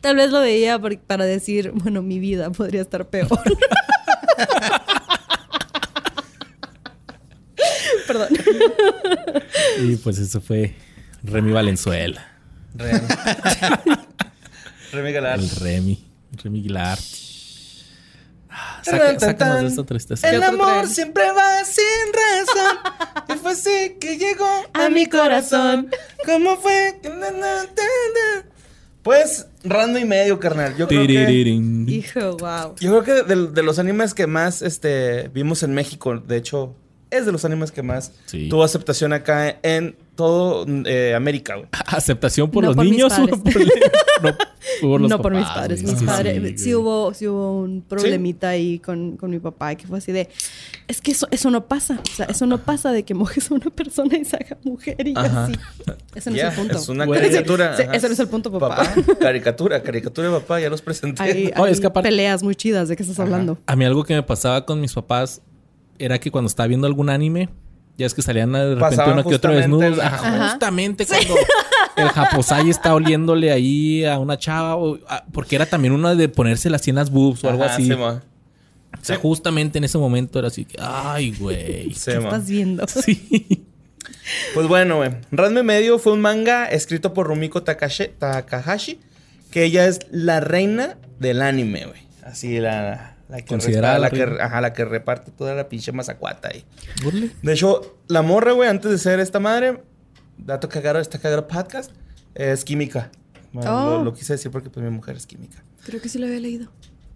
[0.00, 3.28] Tal vez lo veía por- para decir, bueno, mi vida podría estar peor.
[8.06, 8.28] Perdón.
[9.80, 10.74] Y pues eso fue
[11.22, 12.26] Remy Valenzuela.
[12.74, 13.00] Remy.
[14.92, 15.38] Remy Galar.
[15.38, 16.04] El Remy.
[16.42, 16.98] Remy Aguilar.
[18.54, 20.30] Ah, saca- sácanos de esta tristeza.
[20.30, 20.94] El amor tren?
[20.94, 22.78] siempre va sin razón.
[23.34, 25.88] Y fue así que llegó a, mi corazón.
[26.26, 27.00] ¿Cómo fue?
[29.02, 30.76] Pues, rando y medio, carnal.
[30.76, 31.42] Yo creo que.
[31.88, 32.74] Hijo, wow.
[32.78, 36.76] yo creo que de, de los animes que más este, vimos en México, de hecho,
[37.12, 38.48] es de los animes que más Sí.
[38.48, 41.68] tuvo aceptación acá en todo eh, América, güey.
[41.86, 43.12] ¿Aceptación por No los por mis niños?
[43.12, 43.38] o padres.
[43.40, 43.62] por,
[44.22, 44.36] no,
[44.90, 45.82] por los no por mis padres.
[45.82, 46.84] Mis Sí, padres, sí, sí, güey.
[46.84, 50.28] hubo, sí hubo un problemita ahí con, con mi papá que fue así de,
[50.88, 52.00] es que eso, eso no pasa.
[52.12, 55.06] O sea, eso no pasa de que mojes a una persona y se haga mujer
[55.06, 55.44] y Ajá.
[55.44, 55.54] así.
[56.14, 56.76] Ese no es el punto.
[56.78, 57.76] es una caricatura.
[57.76, 58.94] Ese no es el punto, papá.
[59.18, 61.22] Caricatura, caricatura de papá, ya los presenté.
[61.22, 63.58] Hay, hay es que aparte- peleas muy chidas de qué estás hablando.
[63.66, 65.40] A mí algo que me pasaba con mis papás
[66.04, 67.48] era que cuando estaba viendo algún anime,
[67.98, 70.02] ya es que salían de repente Pasaban uno que otro justamente desnudo.
[70.02, 70.48] el- Ajá, Ajá.
[70.50, 71.34] Justamente cuando
[71.96, 74.76] el japosai está oliéndole ahí a una chava.
[74.76, 77.74] o- a- porque era también uno de ponerse las en las boobs o algo Ajá,
[77.74, 77.84] así.
[77.86, 78.20] sí, o
[79.04, 81.92] sea, justamente en ese momento era así que, ay, güey.
[81.94, 82.24] Sí, ¿Qué ma.
[82.28, 82.86] estás viendo?
[82.88, 83.64] Sí.
[84.54, 85.10] Pues bueno, güey.
[85.30, 89.00] Ranme Medio fue un manga escrito por Rumiko Takashi, Takahashi,
[89.50, 92.00] que ella es la reina del anime, güey.
[92.24, 96.48] Así la, la que, Considerada la, que, ajá, la que reparte toda la pinche mazacuata
[96.52, 96.64] ahí.
[97.42, 99.82] De hecho, la morra, güey, antes de ser esta madre,
[100.38, 101.90] dato cagado, esta cagada podcast,
[102.34, 103.10] es química.
[103.52, 103.90] Bueno, Oh.
[103.98, 105.62] lo, lo quise decir porque pues mi mujer es química.
[105.84, 106.68] Creo que sí lo había leído.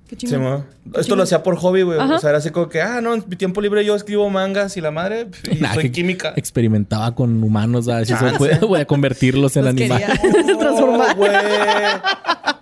[0.08, 0.42] Qué Sí, chingón.
[0.42, 0.64] ma.
[0.86, 1.18] Esto chingón.
[1.18, 1.98] lo hacía por hobby, güey.
[1.98, 4.76] O sea, era así como que, ah, no, en mi tiempo libre yo escribo mangas
[4.76, 6.32] y la madre, y Nah, soy que química.
[6.36, 8.38] Experimentaba con humanos, a ver si se Chance.
[8.38, 10.08] puede, voy a convertirlos en Los animales.
[10.22, 10.52] Se.
[10.82, 11.30] Oh, güey.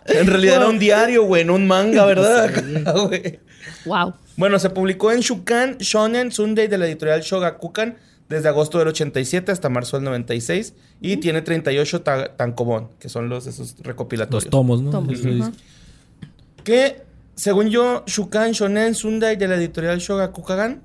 [0.07, 2.51] En realidad era un diario, güey, no un manga, ¿verdad?
[3.09, 3.41] Güey.
[3.87, 4.15] Wow.
[4.37, 7.97] bueno, se publicó en Shukan Shonen Sunday de la editorial Shogakukan
[8.29, 13.29] desde agosto del 87 hasta marzo del 96 y tiene 38 ta- tankobon, que son
[13.29, 14.45] los esos recopilatorios.
[14.45, 14.91] Los tomos, ¿no?
[14.91, 15.51] Tomos, dice.
[16.65, 17.03] Que,
[17.35, 20.83] según yo, Shukan Shonen Sunday de la editorial Shogakukan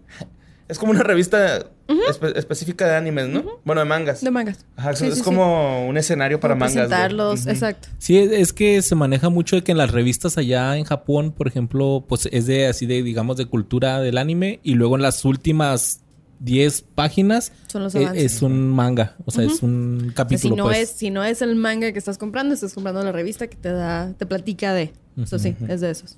[0.69, 3.43] es como una revista espe- específica de animes, ¿no?
[3.65, 4.21] Bueno, de mangas.
[4.21, 4.65] De mangas.
[4.77, 5.25] Ajá, Sí, es sí, sí.
[5.25, 6.87] como un escenario para Como mangas.
[6.87, 7.49] presentarlos, Ujú.
[7.49, 7.89] exacto.
[7.97, 11.31] Sí, es- es que se maneja mucho de que en las revistas allá en Japón,
[11.33, 14.59] por ejemplo, pues es de así de, digamos, de cultura del anime.
[14.63, 16.01] Y luego en las últimas
[16.41, 18.35] 10 páginas Son los e- avances.
[18.35, 19.15] es un manga.
[19.25, 20.53] O sea, es un O sea, capítulo.
[20.55, 20.77] si no pues.
[20.77, 23.71] es, si no es el manga que estás comprando, estás comprando la revista que te
[23.73, 24.93] da, te platica de.
[25.21, 26.17] Eso sí, es de esos.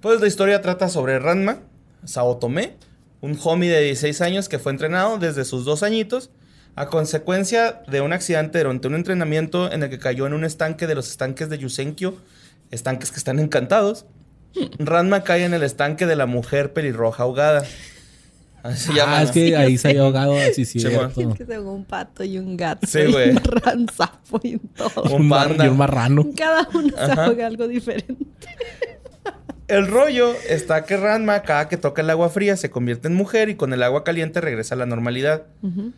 [0.00, 1.60] Pues la historia trata sobre Ranma,
[2.04, 2.74] Saotome,
[3.24, 6.30] un homie de 16 años que fue entrenado desde sus dos añitos
[6.76, 10.86] a consecuencia de un accidente durante un entrenamiento en el que cayó en un estanque
[10.86, 12.16] de los estanques de Yusenkyo,
[12.70, 14.04] estanques que están encantados,
[14.78, 17.64] Ranma cae en el estanque de la mujer pelirroja ahogada.
[18.62, 19.22] Así se Ah, llama.
[19.22, 20.78] es que ahí se había ahogado, así sí.
[20.80, 21.20] Sí, cierto.
[21.20, 22.86] Es que se ahogó un pato y un gato.
[22.86, 23.30] Sí, güey.
[23.30, 25.02] Un ranzapo y todo.
[25.14, 25.66] Un panda.
[25.66, 26.26] y un marrano.
[26.36, 27.24] Cada uno se Ajá.
[27.24, 28.16] ahoga algo diferente.
[29.74, 33.48] El rollo está que Ranma, cada que toca el agua fría, se convierte en mujer
[33.48, 35.46] y con el agua caliente regresa a la normalidad.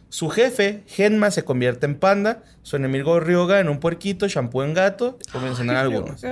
[0.09, 4.73] Su jefe, Genma, se convierte en panda, su enemigo Ryoga en un puerquito, shampoo en
[4.73, 6.25] gato, por mencionar algunos.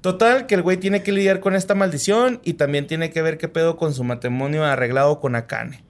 [0.00, 3.36] Total, que el güey tiene que lidiar con esta maldición y también tiene que ver
[3.36, 5.82] qué pedo con su matrimonio arreglado con Akane,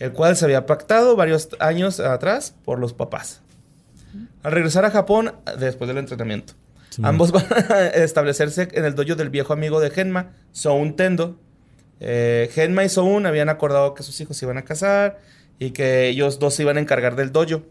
[0.00, 3.42] el cual se había pactado varios años atrás por los papás.
[4.42, 6.54] Al regresar a Japón, después del entrenamiento,
[6.94, 11.38] Sí, ambos van a establecerse en el dojo del viejo amigo de Genma, Soun Tendo.
[12.00, 15.20] Eh, Genma y Soun habían acordado que sus hijos se iban a casar
[15.58, 17.62] y que ellos dos se iban a encargar del dojo.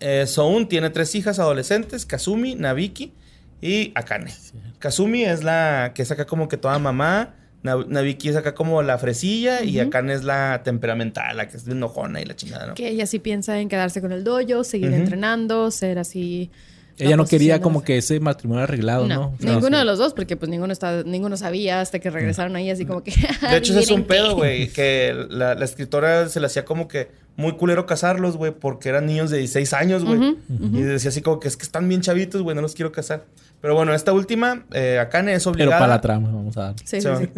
[0.00, 3.12] Eh, Soun tiene tres hijas adolescentes, Kazumi, Nabiki
[3.60, 4.32] y Akane.
[4.78, 8.98] Kazumi es la que saca como que toda mamá, Na- Nabiki es acá como la
[8.98, 12.74] fresilla y Akane es la temperamental, la que es enojona y la chingada, ¿no?
[12.74, 16.50] Que ella sí piensa en quedarse con el dojo, seguir entrenando, ser así.
[16.98, 19.34] Ella no quería como de- que ese matrimonio arreglado, ¿no?
[19.40, 22.70] No, ninguno de los dos, porque pues ninguno está, ninguno sabía hasta que regresaron ahí
[22.70, 23.10] así como que.
[23.50, 24.34] De hecho, ese es un "Adivinen pedo, qué".
[24.34, 24.68] güey.
[24.68, 29.06] Que la, la escritora se le hacía como que muy culero casarlos, güey, porque eran
[29.06, 30.36] niños de 16 años, güey.
[30.48, 33.24] Y decía así como que es que están bien chavitos, güey, no los quiero casar.
[33.60, 35.78] Pero bueno, esta última, eh, Akane es Pero obligada.
[35.78, 36.74] para la trama, vamos a dar.
[36.84, 37.28] Sí, sí, sí.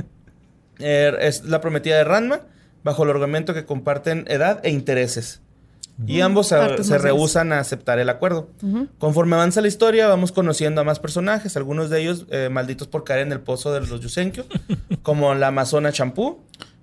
[0.79, 2.41] Eh, es la prometida de Ranma,
[2.83, 5.41] bajo el argumento que comparten edad e intereses.
[6.07, 8.49] Y ambos se, rehusan a aceptar el acuerdo.
[8.99, 13.05] Conforme avanza la historia, vamos conociendo a más personajes, algunos de ellos eh, malditos por
[13.05, 14.47] caer en el pozo de los Yusenkyo,
[15.03, 16.41] como la Amazona Champú.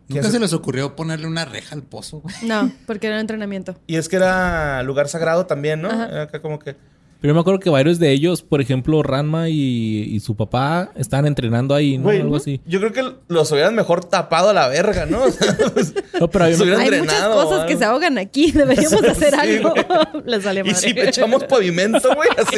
[0.08, 2.34] Nunca se- se les ocurrió ponerle una reja al pozo, güey.
[2.44, 3.76] No, porque era entrenamiento.
[3.88, 5.90] Y es que era lugar sagrado también, ¿no?
[5.90, 6.76] Acá como que...
[7.20, 9.56] Pero yo me acuerdo que varios de ellos, por ejemplo, Ranma y,
[10.04, 12.04] y su papá, estaban entrenando ahí, ¿no?
[12.04, 12.62] Güey, Algo así.
[12.68, 15.24] yo creo que los hubieran mejor tapado a la verga, ¿no?
[15.28, 18.52] O sea, pues, No, pero había- Hay muchas cosas que se ahogan aquí.
[18.54, 19.74] Deberíamos hacer Sí, algo.
[20.26, 20.76] Les sale y madre.
[20.76, 22.58] si echamos pavimento, güey, así.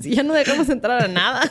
[0.00, 1.42] Si ya no dejamos entrar a nada.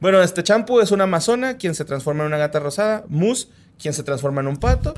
[0.00, 3.04] Bueno, este champú es una amazona, quien se transforma en una gata rosada.
[3.08, 3.48] Mus,
[3.80, 4.94] quien se transforma en un pato.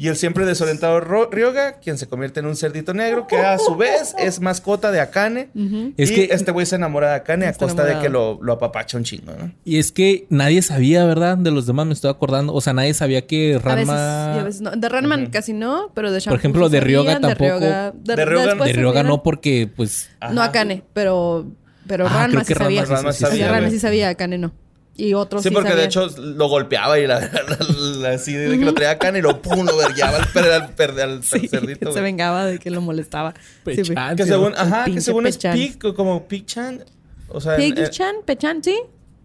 [0.00, 3.58] Y el siempre desorientado Ro- Ryoga, quien se convierte en un cerdito negro, que a
[3.58, 5.48] su vez es mascota de Akane.
[5.96, 8.52] Es y que- este güey se enamora de Akane a costa de que lo, lo
[8.52, 9.50] apapacha un chingo, ¿no?
[9.64, 11.36] Y es que nadie sabía, ¿verdad?
[11.36, 12.54] De los demás me estoy acordando.
[12.54, 14.34] O sea, nadie sabía que A veces, Ranma...
[14.36, 14.70] y a veces no.
[14.70, 17.60] De Ranman casi no, pero de Shampoo ejemplo, sí de Ryoga sabían, de tampoco.
[17.66, 20.10] Ryoga- De Ryoga- de Ryoga no porque, pues...
[20.30, 20.42] No.
[20.44, 21.44] Akane, pero,
[21.88, 22.86] pero Ah, Ranma creo sí que Ranma sabía.
[22.86, 24.52] sí, Ranma sí, sí, sabía, Ranma sí sabía, Akane no.
[25.00, 27.56] Y otros Sí, sí, porque de hecho lo golpeaba y la, la-
[28.00, 30.68] la- así de que lo traía Akane y lo pum, lo vergueaba al, per- al,
[30.74, 31.92] per- al Sí, cerdito.
[31.92, 33.32] se vengaba de que lo molestaba.
[33.64, 33.76] Sí,
[34.16, 35.38] Que según, ajá, que según es.
[35.38, 36.84] Pig, como Pig-chan.
[37.28, 38.76] O sea, en- Piggy-chan, Pechan, sí.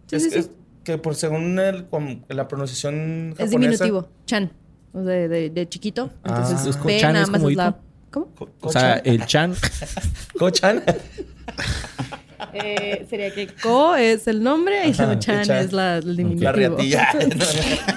[0.07, 0.37] Sí, es, sí, sí.
[0.39, 0.49] es
[0.83, 1.85] que por según el,
[2.29, 4.07] la pronunciación Es diminutivo.
[4.27, 4.51] Chan.
[4.93, 6.11] O sea, de, de, de chiquito.
[6.23, 6.43] Ah.
[6.47, 7.77] Entonces, P Chan, nada es más como es la.
[8.11, 8.27] ¿Cómo?
[8.35, 9.55] Co- O sea, el Chan...
[10.37, 10.83] Ko-chan.
[12.53, 15.57] Eh, sería que Ko es el nombre y Ajá, luego Chan y Chan.
[15.57, 16.43] es la, el diminutivo.
[16.45, 17.07] La riatilla.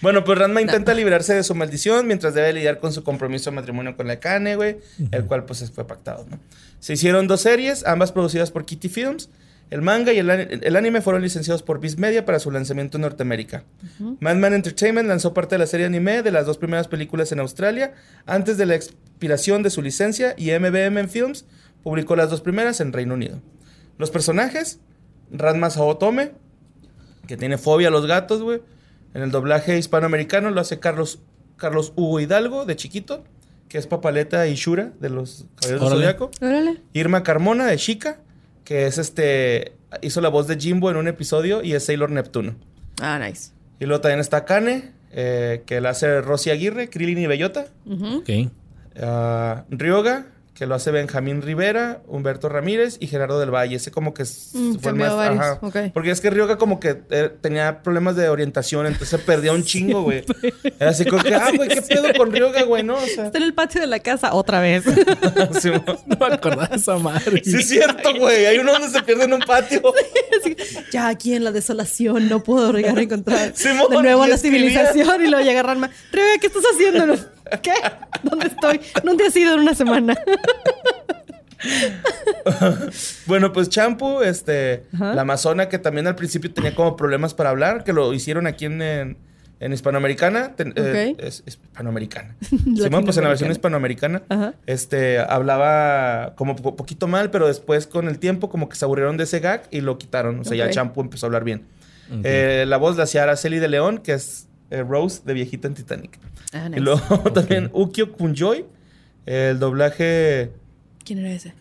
[0.00, 3.56] bueno, pues Ranma intenta librarse de su maldición mientras debe lidiar con su compromiso de
[3.56, 4.76] matrimonio con la Kane, güey,
[5.10, 6.38] el cual pues fue pactado, ¿no?
[6.80, 9.28] Se hicieron dos series, ambas producidas por Kitty Films.
[9.70, 13.02] El manga y el, el anime fueron licenciados por Viz Media para su lanzamiento en
[13.02, 13.64] Norteamérica.
[14.20, 17.92] Madman Entertainment lanzó parte de la serie anime de las dos primeras películas en Australia
[18.24, 21.44] antes de la expiración de su licencia y MBM Films
[21.82, 23.40] publicó las dos primeras en Reino Unido.
[23.98, 24.80] Los personajes,
[25.30, 26.32] Ranma Saotome,
[27.26, 28.60] que tiene fobia a los gatos, güey.
[29.14, 31.20] En el doblaje hispanoamericano lo hace Carlos,
[31.56, 33.24] Carlos Hugo Hidalgo, de chiquito,
[33.68, 36.28] que es Papaleta y Shura, de los Caballeros del.
[36.40, 36.80] Órale.
[36.92, 38.20] Irma Carmona, de Chica,
[38.64, 39.72] que es este...
[40.02, 42.56] Hizo la voz de Jimbo en un episodio y es Sailor Neptuno.
[43.00, 43.52] Ah, nice.
[43.80, 47.66] Y luego también está Kane, eh, que la hace Rosy Aguirre, Krillin y Bellota.
[47.86, 48.18] Ujú.
[48.18, 48.28] Ok.
[49.00, 50.26] Ah, Ryoga,
[50.58, 53.76] que lo hace Benjamín Rivera, Humberto Ramírez y Gerardo del Valle.
[53.76, 55.12] Ese como que es, Mm, fue el más...
[55.12, 55.60] ajá.
[55.94, 59.62] Porque es que Ryoga como que eh, tenía problemas de orientación, entonces se perdía un
[59.64, 60.24] chingo, güey.
[60.80, 62.82] Era así como que, ah, güey, ¿qué pedo con Ryoga, güey?
[62.82, 63.26] No, o sea...
[63.26, 64.82] Está en el patio de la casa otra vez.
[65.60, 65.70] sí,
[66.06, 67.40] No me acordaba esa madre.
[67.44, 68.46] sí es cierto, güey.
[68.46, 69.80] Hay uno donde se pierde en un patio.
[70.92, 74.38] Ya aquí en la desolación no puedo llegar a encontrar Simón, de nuevo y la
[74.38, 75.90] civilización y luego llega Ranma.
[76.10, 77.14] Rebe, ¿qué estás haciendo?
[77.62, 77.72] ¿Qué?
[78.22, 78.80] ¿Dónde estoy?
[79.04, 80.14] ¿Dónde has ido en una semana?
[83.26, 85.14] Bueno, pues Champu, este, Ajá.
[85.14, 88.64] la amazona que también al principio tenía como problemas para hablar, que lo hicieron aquí
[88.66, 89.16] en, en,
[89.60, 91.20] En hispanoamericana, ten- eh, Ok.
[91.24, 92.36] es, es hispanoamericana.
[92.76, 94.54] Simón, pues en la versión hispanoamericana, Ajá.
[94.66, 99.16] este, hablaba como po- poquito mal, pero después con el tiempo como que se aburrieron
[99.16, 100.38] de ese gag y lo quitaron.
[100.40, 100.70] O sea, ya.
[100.70, 101.64] Champu empezó a hablar bien.
[102.24, 105.74] Eh, la voz la hacía Araceli de León, que es eh, Rose de viejita en
[105.74, 106.18] Titanic.
[106.52, 106.80] Ah, Y nice.
[106.80, 108.64] luego también Ukio Kunjoy,
[109.26, 110.50] el doblaje...
[111.04, 111.54] ¿Quién era ese?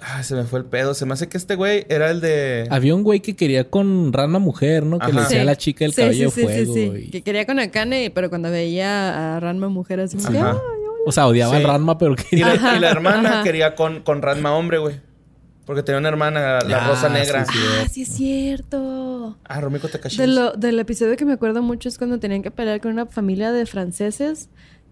[0.00, 0.92] Ah, se me fue el pedo.
[0.92, 2.66] Se me hace que este güey era el de...
[2.70, 4.98] Había un güey que quería con Ranma mujer, ¿no?
[4.98, 6.74] Que le decía a la chica el Sí, cabello sí, de sí, fuego.
[6.74, 7.04] sí, sí.
[7.06, 10.50] y- Que quería con Akane, pero cuando veía a Ranma mujer así, como que, Ajá.
[10.52, 10.58] "Ay,
[11.06, 11.62] O sea, odiaba Sí.
[11.62, 12.48] al Ranma, pero Y quería...
[12.48, 13.42] la, Ajá, y la hermana ajá.
[13.44, 15.00] quería con, con Ranma hombre, güey.
[15.64, 17.44] Porque tenía una hermana, la Ah, rosa negra.
[17.46, 17.58] sí.
[17.82, 19.36] Ah, sí es cierto.
[19.44, 20.18] Ah, Romiko Takashi.
[20.18, 23.06] De lo- del episodio que me acuerdo mucho es cuando tenían que pelear con una
[23.06, 24.48] familia de franceses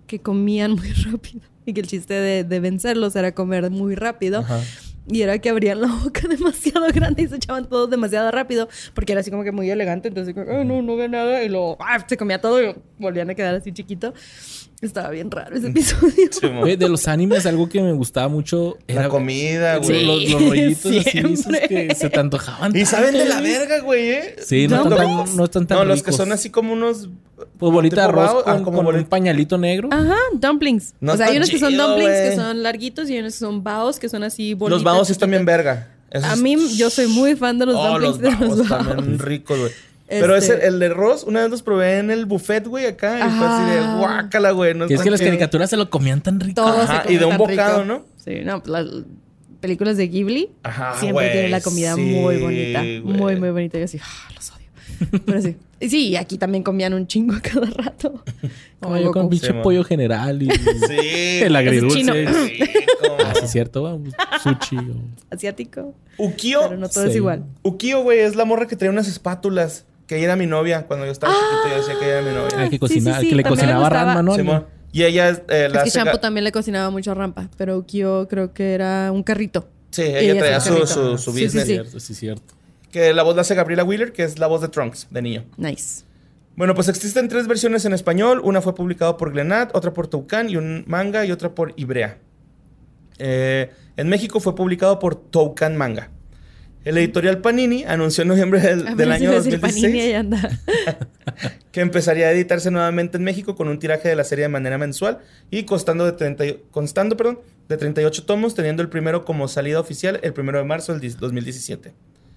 [0.06, 1.42] que comían muy rápido.
[1.66, 4.40] Y que el chiste de, de vencerlos era comer muy rápido.
[4.40, 4.60] Ajá.
[5.08, 8.68] Y era que abrían la boca demasiado grande y se echaban todos demasiado rápido.
[8.94, 10.08] Porque era así como que muy elegante.
[10.08, 11.42] Entonces, "Ay, no, no ve nada.
[11.44, 12.02] Y luego ¡ah!
[12.06, 14.14] se comía todo y volvían a quedar así chiquito.
[14.82, 16.12] Estaba bien raro ese episodio.
[16.30, 16.60] Sí, mo.
[16.60, 20.06] Güey, de los animes, algo que me gustaba mucho era la comida, Sí, güey.
[20.06, 21.32] los, los rollitos así siempre.
[21.32, 22.76] esos que se te antojaban.
[22.76, 24.36] Y saben de la verga, güey, ¿eh?
[24.44, 25.24] Sí, no, No, están no.
[25.24, 27.08] tan, no están tan No, los que son así como unos...
[27.58, 29.88] Pues bolita de arroz ah, con, como con un pañalito negro.
[29.92, 30.94] Ajá, dumplings.
[31.00, 33.38] No o sea, hay unos que son dumplings que son larguitos y hay unos que
[33.38, 34.76] son baos que son así bolitas.
[34.78, 35.88] Los babos sí están bien verga.
[36.10, 38.86] Esos- A mí, yo soy muy fan de los Oh, dumplings los de los baos.
[38.88, 39.72] también ricos, güey.
[40.20, 43.18] Pero Este- ese, el de arroz, una vez los probé en el buffet, güey, acá.
[43.18, 44.74] Y fue así de guácala, güey.
[44.74, 46.62] No es está que las caricaturas se lo comían tan rico.
[46.62, 47.94] Todo se Ajá, y de un bocado, rico.
[47.94, 48.04] ¿no?
[48.24, 48.86] Sí, no, pues las
[49.60, 52.82] películas de Ghibli Ajá, siempre tienen la comida sí, muy bonita.
[53.04, 53.78] Muy, muy bonita.
[53.78, 55.20] Yo así, ah, los odio.
[55.24, 55.56] Pero sí.
[55.80, 58.22] Y sí, y aquí también comían un chingo a cada rato.
[58.42, 58.48] No,
[58.88, 60.50] Como yo con pinche Sí, pollo general y
[60.88, 61.40] Sí.
[61.42, 61.96] el agridulce.
[61.98, 62.12] chino.
[62.14, 62.58] Sí,
[63.24, 64.00] Ah, sí, es cierto.
[64.42, 64.76] Sushi.
[64.76, 64.94] o-
[65.30, 65.94] Asiático.
[66.18, 66.60] Ukio.
[66.68, 67.44] Pero no todo es igual.
[67.62, 69.84] Ukio, güey, es la morra que traía unas espátulas.
[70.06, 70.86] Que ella era mi novia.
[70.86, 72.56] Cuando yo estaba chiquito, yo decía que ella era mi novia.
[72.58, 73.88] Ah, que, sí, cocina- sí, que le también cocinaba.
[73.88, 74.34] Ranma, ¿no?
[74.34, 74.66] Simón.
[74.92, 77.78] Y ella es eh, la es que Shampoo también le cocinaba mucho a Rampa, pero
[77.78, 79.66] Ukyo creo que era un carrito.
[79.90, 81.66] Sí, Y ella traía su, su, su Sí, sí, business.
[81.66, 81.72] sí.
[81.74, 82.54] cierto, sí, cierto.
[82.90, 85.44] Que la voz la hace Gabriela Wheeler, que es la voz de Trunks, de niño.
[85.56, 86.04] Nice.
[86.56, 88.42] Bueno, pues existen tres versiones en español.
[88.44, 92.18] Una fue publicada por Glenat, otra por Toucan y un manga y otra por Ibrea.
[93.18, 96.10] Eh, en México fue publicado por Toucan Manga.
[96.84, 100.60] El editorial Panini anunció en noviembre del, año iba a decir Panini 2016 ahí anda.
[101.72, 104.78] que empezaría a editarse nuevamente en México con un tiraje de la serie de manera
[104.78, 105.18] mensual
[105.50, 107.38] y costando de, 30 y- constando, perdón,
[107.68, 111.92] de 38 tomos, teniendo el primero como salida oficial el primero de marzo del 2017.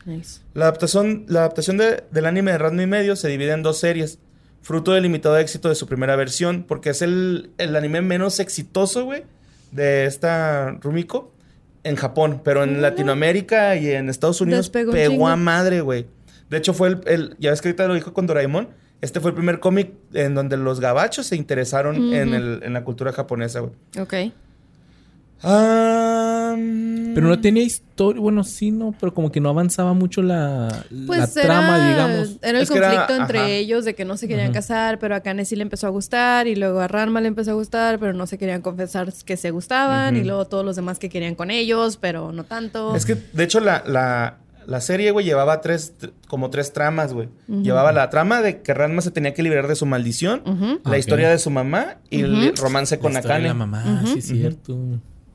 [0.05, 0.41] Nice.
[0.53, 3.79] La adaptación, la adaptación de- del anime de Ranma y medio se divide en dos
[3.79, 4.19] series,
[4.61, 9.05] fruto del limitado éxito de su primera versión, porque es el, el anime menos exitoso,
[9.05, 9.23] güey,
[9.71, 11.31] de esta Rumiko
[11.85, 15.27] en Japón, pero en Latinoamérica y en Estados Unidos Despegó un pegó chingo.
[15.29, 16.07] a madre, güey.
[16.49, 18.69] De hecho, fue el, el- ya ves que ahorita lo dijo con Doraemon,
[19.01, 22.83] este fue el primer cómic en donde los gabachos se interesaron en, el- en la
[22.83, 23.73] cultura japonesa, güey.
[23.99, 24.13] Ok.
[25.47, 28.19] Ah, mm, Pero no tenía historia.
[28.21, 30.67] Bueno, sí, no, pero como que no avanzaba mucho la,
[31.07, 32.37] Pues la era, trama, digamos.
[32.41, 33.47] Era el Es que era- conflicto entre ajá.
[33.49, 36.47] ellos de que no se querían casar, pero a Kane sí le empezó a gustar
[36.47, 39.51] y luego a Ranma le empezó a gustar, pero no se querían confesar que se
[39.51, 42.95] gustaban y luego todos los demás que querían con ellos, pero no tanto.
[42.95, 47.13] Es que, de hecho, la, la, la serie, güey, llevaba tres, tr- como tres tramas,
[47.13, 47.29] güey.
[47.47, 51.29] Llevaba la trama de que Ranma se tenía que liberar de su maldición, la historia
[51.29, 53.47] de su mamá y el romance con La historia de Akane.
[53.47, 54.77] La mamá, sí, es cierto.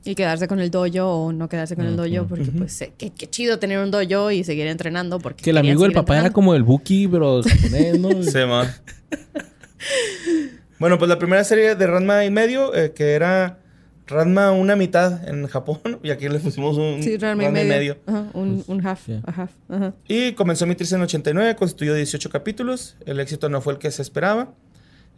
[0.03, 3.11] Y quedarse con el dojo o no quedarse con el dojo, porque pues eh, qué,
[3.11, 5.19] qué chido tener un dojo y seguir entrenando.
[5.19, 6.33] Porque Que el amigo del papá era entrenando.
[6.33, 8.23] como el Buki, pero japonés, ¿no?
[8.23, 8.65] Sí, ma.
[10.79, 13.59] bueno, pues la primera serie de Ranma y medio, eh, que era
[14.07, 17.97] Ranma una mitad en Japón, y aquí le pusimos un Sí, Ranma y medio.
[18.07, 19.21] Ajá, un, un half, ya.
[19.25, 19.51] a half.
[19.69, 19.93] Ajá.
[20.07, 22.97] Y comenzó a emitirse en 89, constituyó 18 capítulos.
[23.05, 24.53] El éxito no fue el que se esperaba.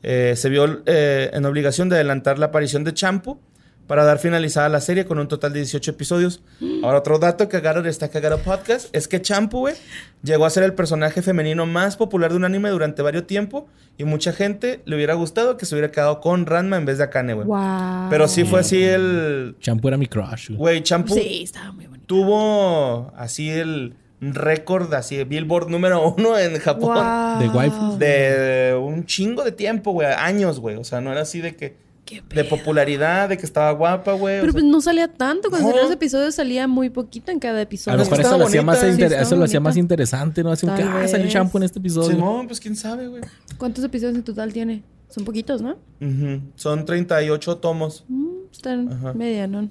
[0.05, 3.39] Eh, se vio eh, en obligación de adelantar la aparición de Champu
[3.87, 6.41] para dar finalizada la serie con un total de 18 episodios.
[6.83, 9.75] Ahora, otro dato que agarra de esta cagada podcast es que Champu, güey,
[10.23, 14.05] llegó a ser el personaje femenino más popular de un anime durante varios tiempo y
[14.05, 17.33] mucha gente le hubiera gustado que se hubiera quedado con Ranma en vez de Akane,
[17.33, 17.45] güey.
[17.47, 18.09] Wow.
[18.09, 19.55] Pero sí fue así el...
[19.59, 20.51] Champu era mi crush.
[20.51, 20.81] güey.
[20.81, 22.05] Champu Sí, estaba muy bonito.
[22.07, 26.95] tuvo así el récord, así, Billboard número uno en Japón.
[26.95, 27.39] Wow.
[27.39, 27.97] De waifu.
[27.97, 30.07] De un chingo de tiempo, güey.
[30.07, 30.77] Años, güey.
[30.77, 31.82] O sea, no era así de que...
[32.29, 34.37] Qué De popularidad, de que estaba guapa, güey.
[34.37, 35.49] o Pero sea, pues no salía tanto.
[35.49, 35.71] Cuando No.
[35.73, 37.97] salían los episodios salía muy poquito en cada A episodio.
[37.97, 40.51] lo mejor estaba eso lo hacía más, inter- eso lo hacía más interesante, ¿no?
[40.51, 41.27] Así como que, Tal ah, salió.
[41.29, 42.09] Champu en este episodio.
[42.11, 43.21] Simón, pues quién sabe, güey.
[43.57, 44.83] ¿Cuántos episodios en total tiene?
[45.09, 45.77] Son poquitos, ¿no?
[46.01, 46.41] Ujú.
[46.55, 48.03] Son 38 tomos.
[48.07, 49.13] Mm, están Ajá.
[49.13, 49.69] media, ¿no?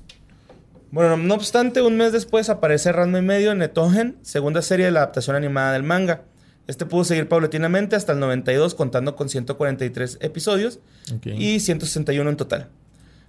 [0.90, 4.93] Bueno, no obstante, un mes después aparece Ranma y medio en Netogen, segunda serie de
[4.93, 6.23] la adaptación animada del manga.
[6.67, 10.79] Este pudo seguir paulatinamente hasta el 92, contando con 143 episodios
[11.25, 12.69] y 161 en total.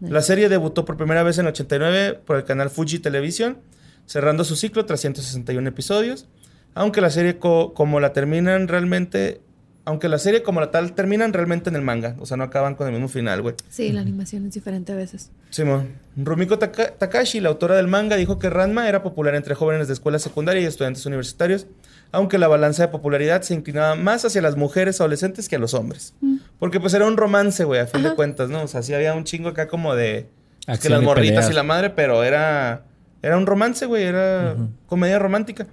[0.02, 3.58] La serie debutó por primera vez en el 89 por el canal Fuji Televisión,
[4.06, 6.28] cerrando su ciclo tras 161 episodios.
[6.76, 9.42] Aunque la serie co- como la terminan realmente...
[9.86, 12.16] Aunque la serie como la tal terminan realmente en el manga.
[12.20, 13.56] O sea, no acaban con el mismo final, güey.
[13.70, 15.30] Sí, la animación es diferente a veces.
[15.50, 15.90] Simón.
[16.16, 19.94] Rumiko Taka- Takashi, la autora del manga, dijo que Ranma era popular entre jóvenes de
[19.94, 21.68] escuela secundaria y estudiantes universitarios,
[22.14, 25.74] aunque la balanza de popularidad se inclinaba más hacia las mujeres adolescentes que a los
[25.74, 26.14] hombres.
[26.60, 28.62] Porque pues era un romance, güey, a fin de cuentas, ¿no?
[28.64, 30.30] O sea, sí había un chingo acá como de...
[30.66, 31.52] que Acción las morritas peleas.
[31.52, 32.86] y la madre, pero era...
[33.24, 35.66] Era un romance, güey, era comedia romántica.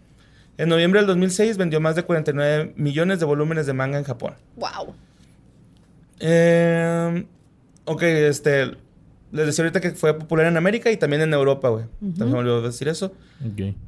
[0.57, 4.35] En noviembre del 2006 vendió más de 49 millones de volúmenes de manga en Japón.
[4.57, 4.95] ¡Wow!
[6.21, 7.27] Eh,
[7.85, 8.77] ok, este.
[9.33, 11.85] Les decía ahorita que fue popular en América y también en Europa, güey.
[12.01, 13.13] También me olvidó decir eso.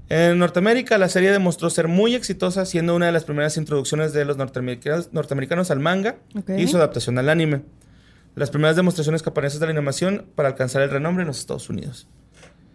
[0.08, 4.24] En Norteamérica, la serie demostró ser muy exitosa, siendo una de las primeras introducciones de
[4.24, 6.16] los norteamericanos, norteamericanos al manga
[6.56, 7.62] y su adaptación al anime.
[8.36, 12.06] Las primeras demostraciones japonesas de la animación para alcanzar el renombre en los Estados Unidos.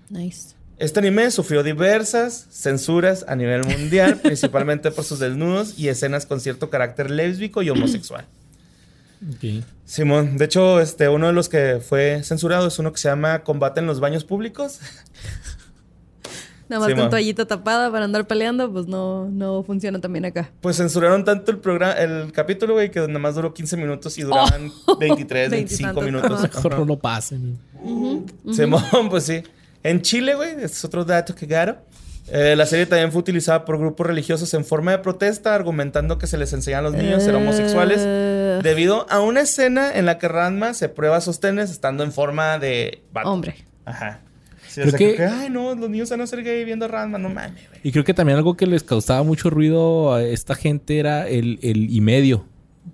[0.09, 0.55] Nice.
[0.77, 6.39] Este anime sufrió diversas censuras a nivel mundial, principalmente por sus desnudos y escenas con
[6.39, 8.25] cierto carácter lésbico y homosexual.
[9.85, 13.43] Simón, de hecho, este, uno de los que fue censurado es uno que se llama
[13.43, 14.79] Combate en los baños públicos.
[16.69, 17.09] Nada más Sí, con ma.
[17.09, 20.51] toallita tapada para andar peleando, pues no, no funciona también acá.
[20.59, 24.23] Pues censuraron tanto el programa, el capítulo, güey, que nada más duró 15 minutos y
[24.23, 24.69] duraban
[24.99, 26.41] 23, 25 Veintitantos, minutos.
[26.55, 27.57] Mejor no lo pasen.
[28.51, 29.41] Simón, pues sí.
[29.81, 31.77] En Chile, güey, este es otro dato que garo.
[32.31, 36.27] Eh, la serie también fue utilizada por grupos religiosos en forma de protesta, argumentando que
[36.27, 38.01] se les enseñan a los niños a ser homosexuales.
[38.05, 42.57] Eh, Debido a una escena en la que Ranma se prueba sostenes estando en forma
[42.59, 43.31] de vato.
[43.31, 43.55] Hombre.
[43.85, 44.21] Ajá.
[44.67, 46.85] Sí, Creo o sea, que- que, ay, no, los niños van a ser gay viendo
[46.85, 47.79] a Ranma, no mames, güey.
[47.83, 51.59] Y creo que también algo que les causaba mucho ruido a esta gente era el,
[51.61, 52.45] el y medio.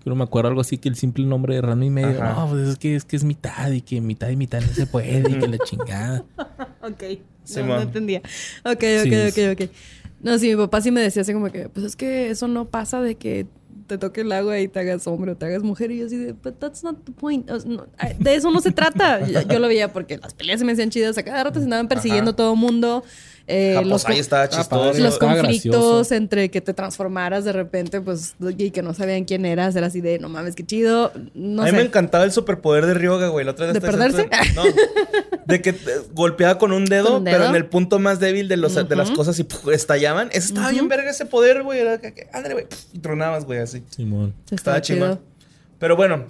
[0.03, 2.21] Creo me acuerdo algo así que el simple nombre de Rano y medio.
[2.21, 2.33] Ajá.
[2.41, 4.85] No, pues es que es que es mitad y que mitad y mitad no se
[4.87, 6.23] puede y que la chingada.
[6.83, 7.01] Ok.
[7.45, 8.19] Sí, no, entendía.
[8.65, 9.69] Ok, ok, Sí, ok, ok.
[10.21, 12.65] No, sí, mi papá sí me decía así como que, pues es que eso no
[12.65, 13.47] pasa de que
[13.87, 15.91] te toque el agua y te hagas hombre o te hagas mujer.
[15.91, 17.49] Y yo así de, but that's not the point.
[17.49, 17.85] No,
[18.19, 19.25] de eso no se trata.
[19.27, 21.17] yo, yo lo veía porque las peleas se me hacían chidas.
[21.17, 22.37] A cada rato se andaban persiguiendo Ajá.
[22.37, 23.03] todo el mundo.
[23.45, 24.57] Eh, los, co- estaba padre.
[24.57, 24.99] chistoso.
[25.03, 29.75] los conflictos entre que te transformaras de repente, pues, y que no sabían quién eras.
[29.75, 31.11] Era así de, no mames, qué chido.
[31.33, 31.77] No a mí sé.
[31.77, 33.43] me encantaba el superpoder de Ryoga, güey.
[33.45, 34.29] La otra vez ¿De perderse?
[34.55, 34.63] No.
[35.45, 35.75] De que
[36.13, 38.95] golpeaba con un, dedo, ¿Con un pero en el punto más débil de, los, de
[38.95, 40.29] las cosas y puf, estallaban.
[40.31, 41.79] Eso estaba bien verga ese poder, güey.
[41.81, 42.65] Era que, que, ándale, güey.
[42.67, 43.83] puf, Y tronabas, güey, así.
[43.89, 44.33] Simón.
[44.47, 45.19] Sí, Estaba chido.
[45.79, 46.27] Pero bueno,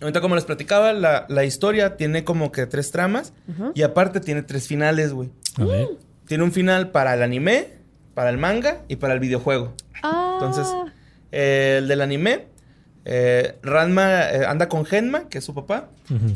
[0.00, 3.32] ahorita como les platicaba, la, la historia tiene como que tres tramas.
[3.74, 5.30] Y aparte tiene tres finales, güey.
[5.56, 5.88] A ver.
[6.26, 7.68] Tiene un final para el anime,
[8.14, 9.74] para el manga y para el videojuego.
[10.02, 10.38] Ah.
[10.40, 10.66] Entonces,
[11.32, 12.46] eh, el del anime,
[13.04, 15.88] eh, Ranma eh, anda con Genma, que es su papá,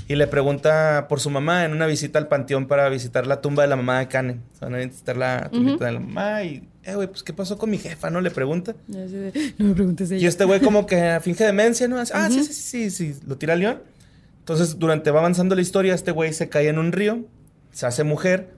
[0.09, 3.63] y le pregunta por su mamá en una visita al panteón para visitar la tumba
[3.63, 4.41] de la mamá de Kane.
[4.55, 7.33] O sea, van a visitar la tumbita de la mamá y, eh, güey, pues, ¿qué
[7.35, 8.09] pasó con mi jefa?
[8.09, 8.21] ¿No?
[8.23, 8.75] Le pregunta.
[8.89, 8.93] Y
[9.59, 10.29] No me preguntes Y ella.
[10.29, 11.99] este güey como que finge demencia, ¿no?
[11.99, 13.83] Hace, Ah, sí, sí, sí, sí, sí, lo tira al león.
[14.39, 17.27] Entonces, durante va avanzando la historia, este güey se cae en un río,
[17.73, 18.55] se hace mujer,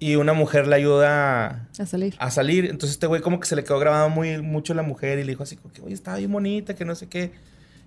[0.00, 2.14] y una mujer le ayuda a, salir.
[2.18, 2.64] a salir.
[2.66, 5.32] Entonces este güey como que se le quedó grabado muy mucho la mujer y le
[5.32, 7.32] dijo así como que, oye, estaba bien bonita, que no sé qué.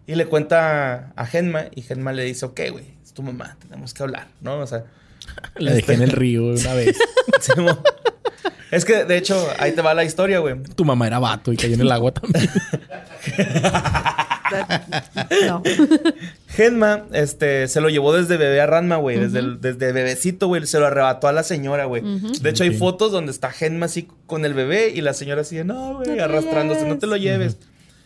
[0.08, 3.94] Y le cuenta a Genma y Genma le dice, ok, güey, es tu mamá, tenemos
[3.94, 4.60] que hablar, ¿no?
[4.60, 4.86] O sea,
[5.56, 6.98] La dejé en el río una vez.
[8.72, 10.62] es que de hecho ahí te va la historia, güey.
[10.64, 12.50] Tu mamá era vato y cayó en el agua también.
[15.48, 15.64] No.
[16.64, 19.18] Genma, este, se lo llevó desde bebé a Ranma, güey.
[19.20, 20.66] desde, el- desde bebecito, güey.
[20.66, 22.02] Se lo arrebató a la señora, güey.
[22.42, 25.56] De hecho, hay fotos donde está Genma así con el bebé y la señora así
[25.56, 27.00] de, no, güey, No arrastrándose, no lleves".
[27.00, 27.58] te lo lleves.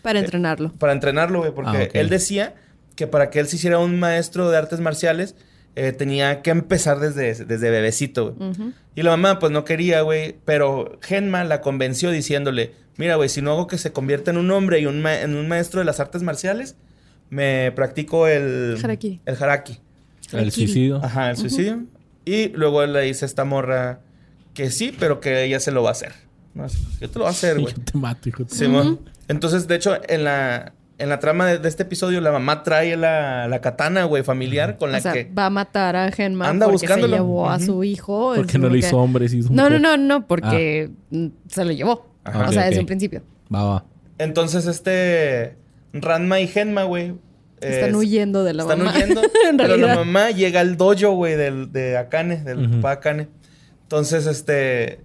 [0.01, 0.71] Para entrenarlo.
[0.77, 1.51] Para entrenarlo, güey.
[1.51, 2.53] Porque Ah, él decía
[2.95, 5.35] que para que él se hiciera un maestro de artes marciales,
[5.75, 8.51] eh, tenía que empezar desde, desde bebecito, güey.
[8.95, 10.35] Y la mamá, pues no quería, güey.
[10.45, 14.49] Pero Genma la convenció diciéndole: Mira, güey, si no hago que se convierta en un
[14.51, 16.77] hombre y un en un maestro de las artes marciales,
[17.29, 18.77] me practico el.
[18.83, 19.21] Harakiri.
[19.25, 19.79] El haraki.
[20.31, 21.03] El suicidio.
[21.03, 21.83] Ajá, el suicidio.
[22.25, 23.99] Y luego él le dice a esta morra
[24.53, 26.13] que sí, pero que ella se lo va a hacer.
[26.53, 26.65] ¿no?
[26.99, 27.73] Yo te lo voy a hacer, güey.
[27.73, 28.99] Yo te mato, hijo de tu- Simón.
[29.27, 32.95] Entonces, de hecho, en la, en la trama de, de este episodio, la mamá trae
[32.97, 35.25] la, la katana, güey, familiar, con la o sea, que.
[35.37, 37.13] va a matar a Genma Anda porque buscándolo.
[37.13, 38.33] se llevó a su hijo.
[38.35, 41.27] Porque no lo como hizo que- hombre, se hizo No, no, no, no, porque mm,
[41.47, 42.07] se lo llevó.
[42.23, 42.49] Ajá.
[42.49, 43.21] O sea, desde un principio.
[43.53, 43.85] Va, va.
[44.17, 45.57] Entonces, este.
[46.01, 47.13] Ranma y Genma, güey.
[47.61, 48.93] Están es- huyendo de la están mamá.
[48.95, 49.21] huyendo.
[49.49, 52.75] en pero la mamá llega al dojo, güey, del, de Akane, del Ujú.
[52.77, 53.27] papá Akane.
[53.83, 54.99] Entonces, este.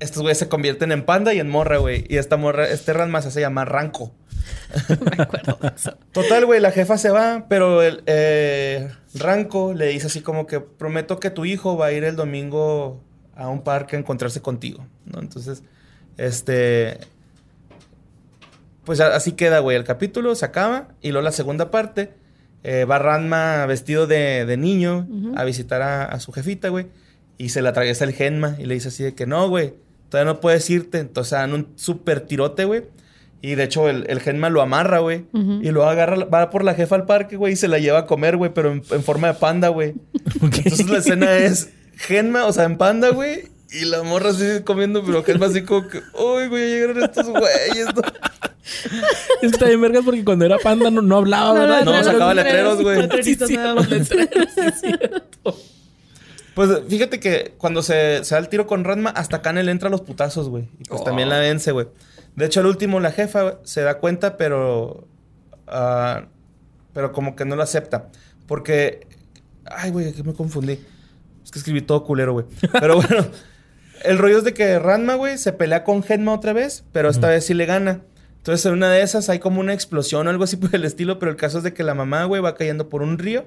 [0.00, 2.04] estos güeyes se convierten en panda y en morra, güey.
[2.08, 4.12] Y esta morra, este Ranma se hace llamar Ranco.
[5.16, 5.96] Me acuerdo de eso.
[6.12, 10.60] Total, güey, la jefa se va, pero el eh, Ranco le dice así como que
[10.60, 13.02] prometo que tu hijo va a ir el domingo
[13.34, 15.20] a un parque a encontrarse contigo, ¿no?
[15.20, 15.62] Entonces,
[16.18, 16.98] este...
[18.84, 19.76] Pues así queda, güey.
[19.76, 22.10] El capítulo se acaba y luego la segunda parte
[22.62, 25.06] eh, va Ranma vestido de, de niño
[25.36, 26.86] a visitar a, a su jefita, güey.
[27.38, 29.74] Y se le atraviesa el Genma y le dice así de que no, güey,
[30.08, 30.98] todavía no puedes irte.
[30.98, 32.84] Entonces dan un súper tirote, güey.
[33.42, 35.26] Y de hecho el, el Genma lo amarra, güey.
[35.62, 38.06] Y lo agarra, va por la jefa al parque, güey, y se la lleva a
[38.06, 39.94] comer, güey, pero en, en forma de panda, güey.
[40.40, 43.48] Entonces la escena es Genma, o sea, en panda, güey.
[43.72, 47.86] Y la morra así comiendo, pero Genma así como que, uy, güey, llegaron estos güeyes.
[47.94, 48.02] ¿no?".
[49.42, 51.84] Es que también vergas porque cuando era panda no, no hablaba, No, ¿verdad?
[51.84, 53.02] no, sacaba letreros, güey.
[53.02, 53.90] Letreritos Sí, sí, nada más.
[53.90, 55.56] los letreros, sí, es cierto.
[56.54, 59.88] Pues fíjate que cuando se, se da el tiro con Ranma, hasta Kane le entra
[59.88, 60.68] a los putazos, güey.
[60.78, 61.04] Y pues Oh.
[61.04, 61.88] también la vence, güey.
[62.36, 65.06] De hecho, al último, la jefa güey, se da cuenta, pero.
[65.66, 66.26] ah,
[66.92, 68.08] pero como que no lo acepta.
[68.46, 69.06] Porque.
[69.64, 70.78] Ay, güey, que me confundí.
[71.42, 72.46] Es que escribí todo culero, güey.
[72.80, 73.26] Pero bueno.
[74.04, 77.28] El rollo es de que Ranma, güey, se pelea con Genma otra vez, pero esta
[77.28, 78.02] vez sí le gana.
[78.36, 81.18] Entonces, en una de esas hay como una explosión o algo así por el estilo,
[81.18, 83.46] pero el caso es de que la mamá, güey, va cayendo por un río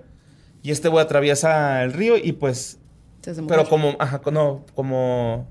[0.63, 2.79] y este güey atraviesa el río y pues
[3.21, 5.47] Se hace pero como, ajá, no, como,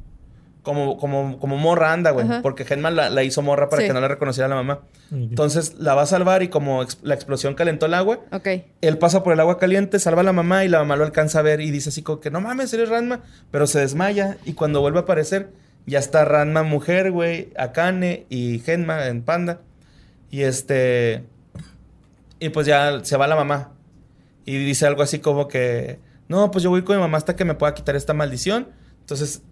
[0.67, 2.27] como, como, como morra anda, güey.
[2.27, 2.43] Ajá.
[2.43, 3.87] Porque Genman la, la hizo morra para Sí.
[3.87, 4.81] que no la reconociera la mamá.
[5.13, 8.49] Entonces la va a salvar y como ex- la explosión calentó el agua, Ok.
[8.81, 11.39] él pasa por el agua caliente, salva a la mamá y la mamá lo alcanza
[11.39, 13.21] a ver y dice así como que no mames, eres Ranma,
[13.53, 15.51] pero se desmaya y cuando vuelve a aparecer
[15.87, 19.61] ya está Ranma mujer, güey, Akane y Genma en panda.
[20.33, 21.23] Y este
[22.41, 23.71] y pues ya se va la mamá
[24.45, 27.45] y dice algo así como que no, pues yo voy con mi mamá hasta que
[27.45, 28.67] me pueda quitar esta maldición.
[29.03, 29.43] Entonces,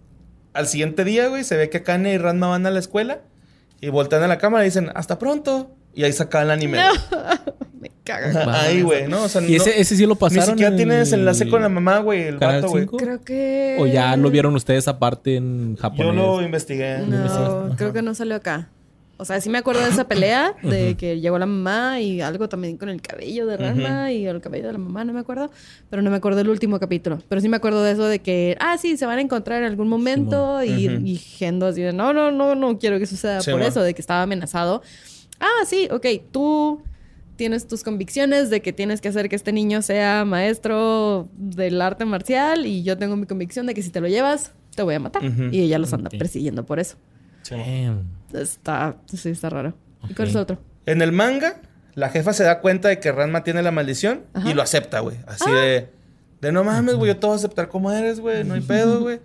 [0.55, 3.19] al siguiente día, güey, se ve que Akane y Ranma van a la escuela
[3.81, 6.79] y voltean a la cámara y dicen, "Hasta pronto." Y ahí saca el anime.
[7.79, 8.61] Me caga.
[8.63, 9.23] Ahí, güey, ¿no?
[9.23, 10.45] O sea, Y no- ese, ese sí lo ni pasaron.
[10.49, 12.83] siquiera en tiene el desenlace con la mamá, güey, el Canal vato, güey.
[12.83, 12.97] 5?
[12.97, 13.77] Creo que.
[13.79, 16.15] ¿O ya lo vieron ustedes aparte en Yo japonés?
[16.15, 16.99] lo investigué.
[16.99, 18.69] No, creo que no salió acá.
[19.17, 22.49] O sea, sí me acuerdo de esa pelea, de que llegó la mamá y algo
[22.49, 25.51] también con el cabello de Ranma y el cabello de la mamá, no me acuerdo.
[25.89, 27.19] Pero no me acuerdo del último capítulo.
[27.29, 29.69] Pero sí me acuerdo de eso de que, ah, sí, se van a encontrar en
[29.69, 31.05] algún momento y, Ujú.
[31.05, 33.93] y Gendo así de, no, no, no, no quiero que suceda Sí, por eso, de
[33.93, 34.81] que estaba amenazado.
[35.39, 36.81] Ah, sí, ok, tú
[37.37, 42.05] tienes tus convicciones de que tienes que hacer que este niño sea maestro del arte
[42.05, 44.99] marcial y yo tengo mi convicción de que si te lo llevas, te voy a
[44.99, 45.21] matar.
[45.51, 46.97] Y ella los anda persiguiendo por eso.
[48.33, 49.73] Está, sí, está raro.
[50.09, 50.57] ¿Y cuál es otro?
[50.85, 51.61] En el manga,
[51.93, 54.49] la jefa se da cuenta de que Ranma tiene la maldición Ajá.
[54.49, 55.17] y lo acepta, güey.
[55.27, 55.89] Así de,
[56.41, 59.01] de no mames, güey, yo te voy a aceptar como eres, güey, no hay pedo,
[59.01, 59.19] güey.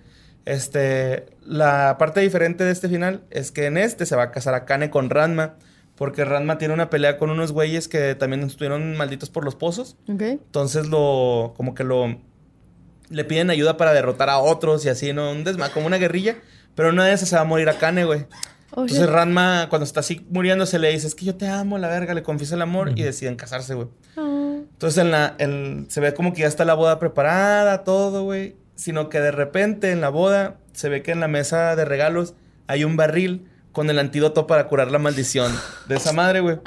[0.47, 4.55] Este, la parte diferente de este final es que en este se va a casar
[4.55, 5.57] a Kane con Ranma,
[5.97, 9.97] porque Ranma tiene una pelea con unos güeyes que también estuvieron malditos por los pozos.
[10.09, 10.23] Ok.
[10.23, 12.19] Entonces lo, como que lo,
[13.11, 15.31] le piden ayuda para derrotar a otros y así, ¿no?
[15.31, 16.37] Un desma, como una guerrilla.
[16.81, 18.20] Pero una de esas se va a morir a Kane, güey.
[18.70, 19.07] Oh, Entonces.
[19.07, 22.23] Ranma, cuando está así muriéndose, le dice, es que yo te amo, la verga, le
[22.23, 23.89] confiesa el amor y deciden casarse, güey.
[24.16, 24.57] Ah.
[24.73, 28.57] Entonces en la, en- se ve como que ya está la boda preparada, todo, güey.
[28.77, 32.32] Sino que de repente en la boda se ve que en la mesa de regalos
[32.66, 35.52] hay un barril con el antídoto para curar la maldición
[35.86, 36.61] de esa madre, güey.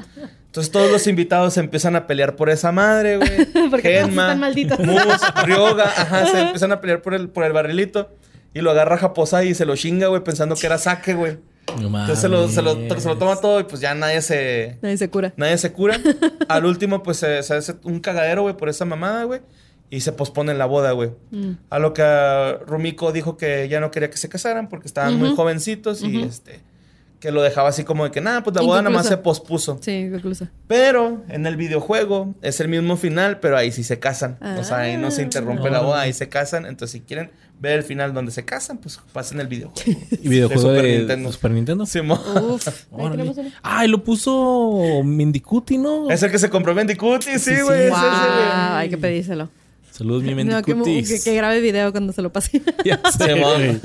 [0.46, 3.46] Entonces todos los invitados se empiezan a pelear por esa madre, güey.
[3.72, 4.78] Porque todos están malditos.
[4.78, 5.02] Mus,
[5.44, 8.12] Ryoga, ajá, se empiezan a pelear por el, por el barrilito.
[8.54, 11.38] Y lo agarra Japosai y se lo chinga, güey, pensando que era saque, güey.
[11.80, 13.02] No Entonces se lo, se, lo, mames.
[13.02, 14.78] se lo toma todo y pues ya nadie se...
[14.82, 15.34] Nadie se cura.
[15.38, 16.00] Nadie se cura.
[16.48, 19.42] Al último, pues se, se hace un cagadero, güey, por esa mamada, güey.
[19.90, 21.12] Y se pospone la boda, güey.
[21.32, 21.52] Mm.
[21.70, 22.04] A lo que
[22.66, 26.62] Rumiko dijo que ya no quería que se casaran porque estaban muy jovencitos y este.
[27.24, 29.80] Que lo dejaba así como de que nada, pues la boda nada más se pospuso.
[29.80, 30.52] Sí, conclusa.
[30.68, 34.38] Pero en el videojuego es el mismo final, pero ahí sí se casan.
[34.60, 36.66] O sea, ahí no se interrumpe la boda, ahí se casan.
[36.66, 37.32] Entonces, si quieren
[37.62, 40.02] ver el final donde se casan, pues pasen el videojuego.
[40.12, 41.32] ¿Y videojuego De de, Super Nintendo.
[41.32, 41.86] Super Nintendo?
[41.86, 42.20] Simón.
[42.44, 42.68] Uf.
[43.64, 46.10] Ay, lo puso Mindicuti, ¿no?
[46.10, 47.62] Es el que se compró Bandicoot, sí, Sí, sí.
[47.62, 47.84] güey.
[47.84, 48.52] es Wow, güey.
[48.76, 49.50] hay que pedírselo.
[49.92, 52.62] Saludos, mi No, que, que, que grabe video cuando se lo pase.
[52.84, 53.80] Ya sé, güey.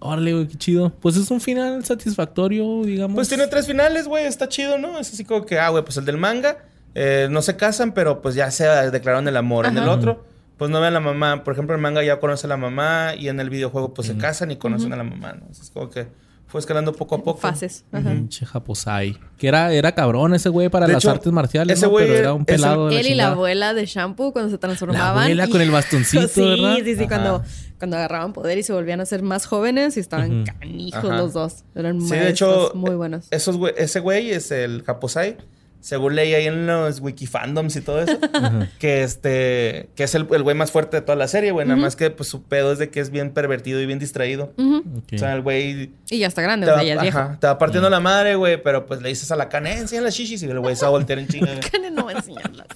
[0.00, 0.90] Órale, güey, qué chido.
[1.00, 3.14] Pues es un final satisfactorio, digamos.
[3.14, 4.24] Pues tiene tres finales, güey.
[4.24, 4.98] Está chido, ¿no?
[4.98, 6.58] Es así como que, ah, güey, pues el del manga.
[6.94, 9.66] eh, no se casan, pero pues ya se declararon el amor.
[9.66, 10.24] En el otro,
[10.56, 11.44] pues no ven a la mamá.
[11.44, 13.14] Por ejemplo, el manga ya conoce a la mamá.
[13.16, 15.46] Y en el videojuego, pues se casan y conocen a la mamá, ¿no?
[15.50, 16.08] Es como que
[16.48, 17.38] Fue escalando poco a poco.
[17.40, 17.84] Fases.
[17.92, 18.10] Ajá.
[18.10, 19.18] Pinche Japosai.
[19.36, 21.76] Que era, era cabrón ese güey para De las hecho, artes marciales.
[21.76, 21.90] ese ¿no?
[21.92, 22.88] güey Pero era un pelado.
[22.88, 25.14] de Él y la abuela de Shampoo cuando se transformaban.
[25.16, 26.76] La abuela y- con el bastoncito, sí, ¿verdad?
[26.82, 27.08] Sí, sí, Ajá.
[27.08, 27.42] cuando,
[27.78, 31.16] cuando agarraban poder y se volvían a ser más jóvenes y estaban canijos Ajá.
[31.18, 31.64] los dos.
[31.74, 33.26] Eran Sí, de hecho, muy buenos.
[33.30, 35.36] Esos ese güey es el Japosai.
[35.80, 38.18] Según leí ahí en los wikifandoms y todo eso,
[38.78, 41.66] que este, que es el el güey más fuerte de toda la serie, güey.
[41.66, 44.52] Nada más que pues su pedo es de que es bien pervertido y bien distraído.
[44.58, 47.18] O sea, el güey Y ya está grande, o sea, ya es viejo.
[47.18, 49.78] ajá, te va partiendo la madre, güey, pero pues le dices a la cana, eh,
[49.78, 51.58] enseña las chichis y el güey se va a voltear en chinga.
[51.60, 52.66] Kane no va a enseñarlas.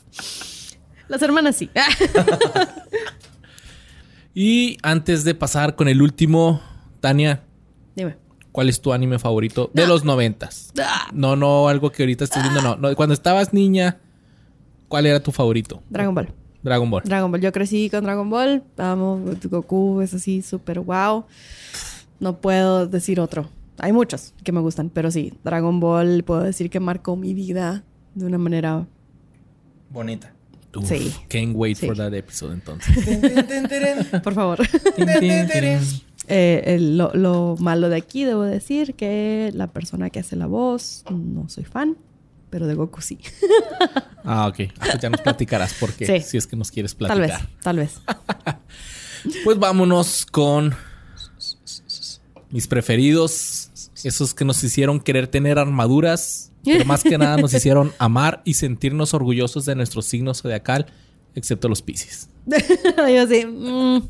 [1.09, 1.69] Las hermanas sí.
[4.35, 6.63] Y antes de pasar con el último,
[7.01, 7.43] Tania,
[7.95, 8.17] Dime.
[8.53, 10.73] ¿Cuál es tu anime favorito de los noventas?
[11.13, 12.77] No, no, algo que ahorita estés viendo, no.
[12.77, 12.95] no.
[12.95, 13.99] Cuando estabas niña,
[14.89, 15.83] ¿cuál era tu favorito?
[15.91, 16.33] Dragon Ball.
[16.63, 17.03] Dragon Ball.
[17.05, 17.41] Dragon Ball.
[17.41, 18.63] Yo crecí con Dragon Ball.
[18.79, 19.21] Amo
[19.51, 20.01] Goku.
[20.01, 21.25] Es así súper wow.
[22.21, 23.49] No puedo decir otro.
[23.79, 27.83] Hay muchos que me gustan, pero sí, Dragon Ball puedo decir que marcó mi vida
[28.15, 28.87] de una manera.
[29.91, 30.33] Bonita.
[30.77, 31.13] Uf, Sí.
[31.29, 31.87] Can't wait Sí.
[31.87, 32.97] for that episode entonces.
[34.23, 34.61] Por favor.
[36.29, 40.47] Eh, el- lo, lo malo de aquí, debo decir que la persona que hace la
[40.47, 41.97] voz, no soy fan,
[42.51, 43.19] pero de Goku sí.
[44.25, 44.61] ah, ok.
[44.79, 46.27] Ah, pues ya nos platicarás por qué, Sí.
[46.29, 47.51] si es que nos quieres tal vez, platicar.
[47.63, 48.01] tal vez.
[49.45, 50.75] Pues vámonos con
[52.51, 53.71] mis preferidos.
[54.03, 56.51] Esos que nos hicieron querer tener armaduras.
[56.65, 60.87] Pero más que nada nos hicieron amar y sentirnos orgullosos de nuestro signo zodiacal,
[61.37, 62.29] excepto los Pisces.
[63.15, 63.47] Yo sí.
[63.47, 64.09] mm,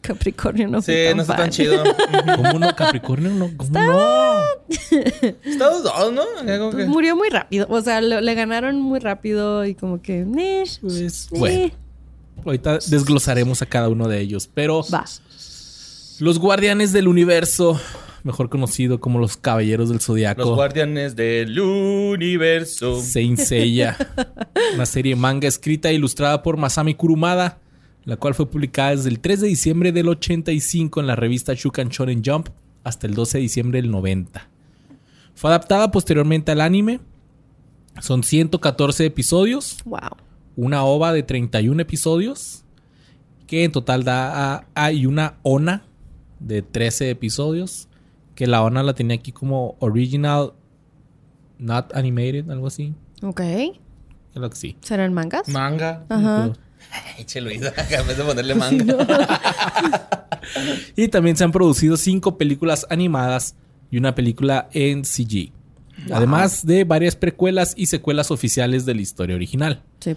[0.00, 1.82] Capricornio no Sí, no está tan chido.
[2.36, 2.74] ¿Cómo no?
[2.74, 3.50] Capricornio no.
[3.56, 4.40] ¿Cómo no?
[5.44, 6.22] Estados dos, ¿no?
[6.58, 7.66] Como que- Murió muy rápido.
[7.68, 10.24] O sea, le, le ganaron muy rápido y como que.
[10.80, 11.72] Pues, eh, bueno,
[12.44, 14.48] ahorita desglosaremos a cada uno de ellos.
[14.52, 15.04] Pero Va.
[16.20, 17.78] los guardianes del universo,
[18.24, 20.54] mejor conocido como los caballeros del Los zodiaco.
[20.54, 23.00] guardianes del universo.
[23.00, 23.96] Saint Seiya,
[24.74, 27.58] una serie manga escrita e ilustrada por Masami Kurumada,
[28.04, 31.88] la cual fue publicada desde el 3 de diciembre del 85 en la revista Shukan
[31.88, 32.48] Shonen Jump
[32.84, 34.48] hasta el 12 de diciembre del 90.
[35.34, 37.00] Fue adaptada posteriormente al anime.
[38.00, 39.98] Son 114 episodios, Wow.
[40.56, 42.64] una ova de 31 episodios,
[43.46, 45.84] que en total da a, hay una ONA
[46.38, 47.88] de 13 episodios,
[48.40, 50.54] que la ONA la tenía aquí como Original
[51.58, 52.94] Not Animated, algo así.
[53.20, 53.42] Ok.
[54.32, 54.78] Creo que sí.
[54.80, 55.46] ¿Serán mangas?
[55.46, 56.06] Manga.
[56.08, 56.50] Ajá.
[57.18, 58.96] Eche Luis, acá en vez de ponerle manga.
[60.96, 63.56] Y también se han producido cinco películas animadas
[63.90, 65.52] y una película en CG.
[66.10, 69.82] Además de varias precuelas y secuelas oficiales de la historia original.
[69.98, 70.16] Sí.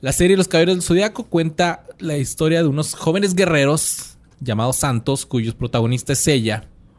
[0.00, 5.26] La serie Los Caballeros del Zodiaco cuenta la historia de unos jóvenes guerreros llamados Santos,
[5.26, 6.24] cuyos protagonistas es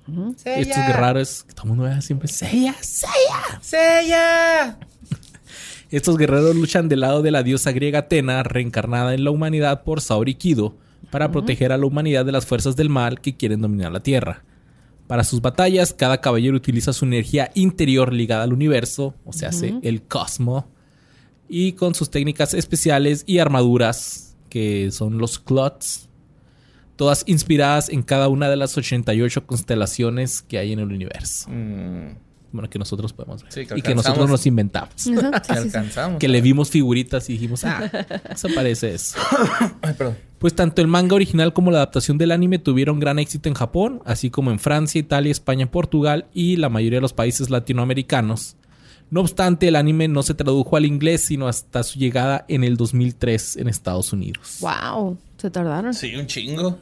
[0.07, 3.61] Guerreros, que todo el mundo vea siempre Seiya, Seiya.
[3.61, 4.79] ¡Sella!
[5.89, 10.01] Estos guerreros luchan del lado de la diosa griega Atena, reencarnada en la humanidad por
[10.01, 10.75] Saori Kido,
[11.11, 14.43] para proteger a la humanidad de las fuerzas del mal que quieren dominar la Tierra.
[15.07, 19.75] Para sus batallas, cada caballero utiliza su energía interior ligada al universo, o sea, hace
[19.83, 20.67] el cosmo,
[21.47, 26.04] y con sus técnicas especiales y armaduras, que son los clots,
[26.95, 31.49] todas inspiradas en cada una de las 88 constelaciones que hay en el universo.
[31.49, 32.17] Mm,
[32.51, 33.51] Bueno, que nosotros podemos ver.
[33.51, 34.93] Sí, que y que nosotros nos inventamos.
[34.95, 35.51] Que sí, sí, sí.
[35.51, 36.19] alcanzamos.
[36.19, 37.91] Que le vimos figuritas y dijimos, ah,
[38.31, 39.17] eso parece eso.
[39.81, 40.15] Ay, perdón.
[40.39, 44.01] Pues tanto el manga original como la adaptación del anime tuvieron gran éxito en Japón,
[44.05, 48.55] así como en Francia, Italia, España, Portugal y la mayoría de los países latinoamericanos.
[49.09, 52.77] No obstante, el anime no se tradujo al inglés sino hasta su llegada en el
[52.77, 54.59] 2003 en Estados Unidos.
[54.61, 55.17] Wow.
[55.37, 55.93] Se tardaron.
[55.93, 56.79] Sí, un chingo.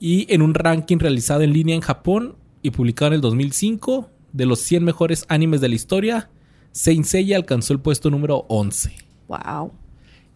[0.00, 4.46] Y en un ranking realizado en línea en Japón y publicado en el 2005, de
[4.46, 6.30] los 100 mejores animes de la historia,
[6.72, 8.92] Saint Seiya alcanzó el puesto número 11.
[9.28, 9.72] Wow.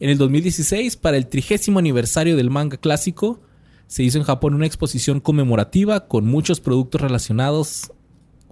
[0.01, 3.41] En el 2016, para el trigésimo aniversario del manga clásico,
[3.87, 7.93] se hizo en Japón una exposición conmemorativa con muchos productos relacionados,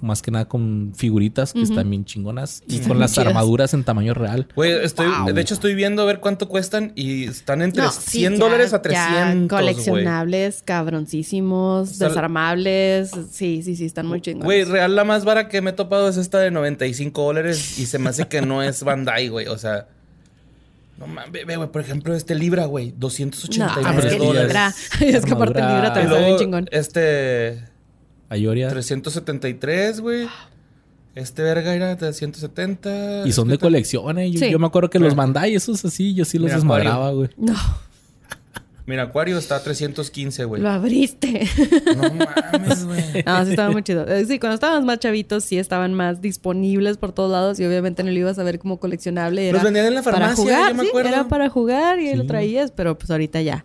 [0.02, 3.28] más que nada con figuritas que están bien chingonas y con las chidas.
[3.28, 4.48] armaduras en tamaño real.
[4.54, 5.32] Güey, estoy, Wow.
[5.32, 8.38] de hecho estoy viendo a ver cuánto cuestan y están entre No, sí, 100 ya-
[8.38, 9.74] dólares a ya 300, güey.
[9.74, 13.10] coleccionables, cabroncísimos, sea, desarmables.
[13.30, 14.44] Sí, sí, sí, están muy chingones.
[14.44, 17.86] Güey, real la más vara que me he topado es esta de 95 dólares y
[17.86, 19.46] se me hace que no es Bandai, güey.
[19.46, 19.88] O sea,
[20.98, 24.18] no mames, ve, güey, por ejemplo, este Libra, güey, no, 289 Ah, pero es que
[24.20, 24.48] ya dólares.
[24.48, 24.74] Libra.
[25.18, 26.68] Es que aparte Libra Y también está bien chingón.
[26.72, 27.69] este
[28.30, 28.68] Ayoria.
[28.70, 30.26] 373, güey.
[31.14, 33.26] Este verga era de 170.
[33.26, 34.32] Y son de Este- colecciones.
[34.32, 34.50] Yo, Sí.
[34.50, 37.28] yo me acuerdo que los Bandai, esos así, yo sí los Mira, desmadraba, güey.
[37.36, 37.54] No.
[38.86, 40.60] Mira, Acuario está a 315, güey.
[40.60, 41.46] Lo abriste.
[41.94, 43.22] No mames, güey.
[43.24, 44.04] No, sí estaba muy chido.
[44.08, 48.02] Eh, Sí, cuando estábamos más chavitos sí estaban más disponibles por todos lados y obviamente
[48.02, 49.48] no lo ibas a ver como coleccionable.
[49.48, 51.08] Era Los vendían en la para farmacia, jugar, yo me sí, acuerdo.
[51.08, 52.28] era para jugar y ahí lo Sí.
[52.28, 53.64] traías, pero pues ahorita ya,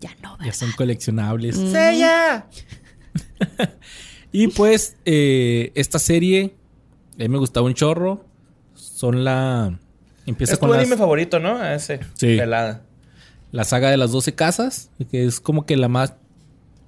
[0.00, 0.54] ya no, Ya ¿verdad?
[0.54, 1.56] son coleccionables.
[1.56, 2.46] ¡Sella!
[4.32, 6.54] Y pues, eh, esta serie,
[7.14, 8.24] a mí me gustaba un chorro.
[8.74, 9.76] Son la.
[10.24, 11.64] Empieza Es con tu las- anime favorito, ¿no?
[11.64, 11.98] Ese.
[12.14, 12.36] Sí.
[12.36, 12.82] Pelada.
[13.50, 16.14] la saga de las 12 casas, que es como que la más.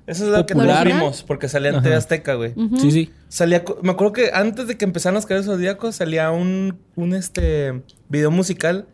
[0.06, 1.82] Esa es la que vimos, porque salía en.
[1.82, 2.54] TV Azteca, güey.
[2.78, 3.10] Sí, sí.
[3.28, 7.82] Salía, me acuerdo que antes de que empezaran los Caballeros Zodíacos salía un, un este
[8.08, 8.86] video musical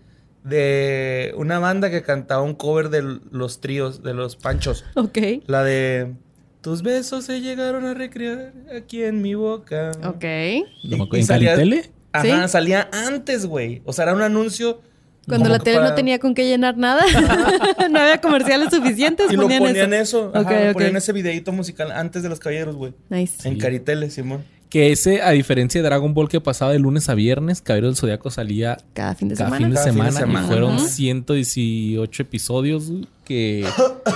[0.44, 4.84] de una banda que cantaba un cover de los tríos, de los panchos.
[4.94, 5.18] Ok.
[5.46, 6.14] La de
[6.60, 9.92] Tus besos se llegaron a recrear aquí en mi boca.
[10.04, 10.24] Ok.
[10.24, 11.90] ¿En salía- Caritele?
[12.12, 12.48] Ajá, ¿Sí?
[12.52, 13.82] salía antes, güey.
[13.84, 14.80] O sea, era un anuncio.
[15.28, 17.04] Cuando la tele para- no tenía con qué llenar nada,
[17.90, 20.30] no había comerciales suficientes, Y lo ponían, ponían eso.
[20.32, 20.32] eso.
[20.34, 20.72] Ajá, Ok, ok.
[20.72, 22.94] ponían ese videito musical antes de los caballeros, güey.
[23.10, 23.46] Nice.
[23.46, 24.42] En Caritele, Simón.
[24.70, 27.96] Que ese, a diferencia de Dragon Ball que pasaba de lunes a viernes, Caballero del
[27.96, 29.58] Zodiaco salía Cada fin de cada semana.
[29.66, 30.44] fin de Cada fin de semana.
[30.44, 30.88] Y fueron Ujú.
[30.88, 32.90] 118 episodios
[33.28, 33.64] que...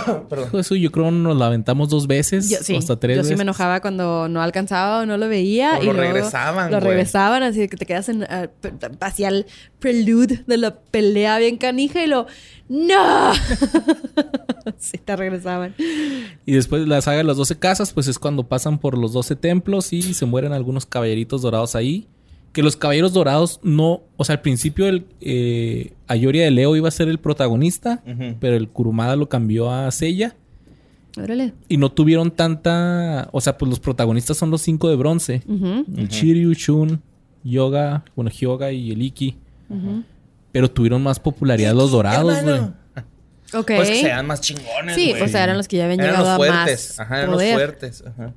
[0.58, 2.48] Eso yo creo nos la aventamos dos veces.
[2.50, 3.36] Yo, sí, o hasta tres yo sí veces.
[3.38, 5.78] me enojaba cuando no alcanzaba o no lo veía.
[5.78, 6.90] O y lo luego regresaban, Lo güey.
[6.90, 8.26] regresaban, así de que te quedas en,
[9.00, 9.46] hacia el
[9.78, 12.26] prelude de la pelea bien canija y lo...
[12.68, 13.32] ¡No!
[14.78, 15.74] sí, te regresaban.
[16.46, 19.36] Y después la saga de las 12 casas, pues es cuando pasan por los 12
[19.36, 22.08] templos y se mueren algunos caballeritos dorados ahí.
[22.52, 24.02] Que los caballeros dorados no...
[24.16, 28.02] O sea, al principio el eh, Ayoria de Leo iba a ser el protagonista,
[28.40, 30.36] pero el Kurumada lo cambió a Seiya.
[31.16, 31.54] Órale.
[31.68, 33.28] Y no tuvieron tanta...
[33.32, 35.42] O sea, pues los protagonistas son los cinco de bronce.
[35.48, 37.02] El Shiryu, Shun,
[37.42, 39.36] Yoga, bueno, Hyoga y el Iki.
[40.52, 42.60] Pero tuvieron más popularidad los dorados, güey.
[43.54, 43.72] Ok.
[43.76, 46.24] Pues que sean más chingones, sí, o sea, eran los que ya habían Eran llegado
[46.24, 46.88] los a fuertes.
[46.90, 47.52] más Ajá, eran poder.
[47.52, 48.04] los fuertes.
[48.06, 48.32] Ajá.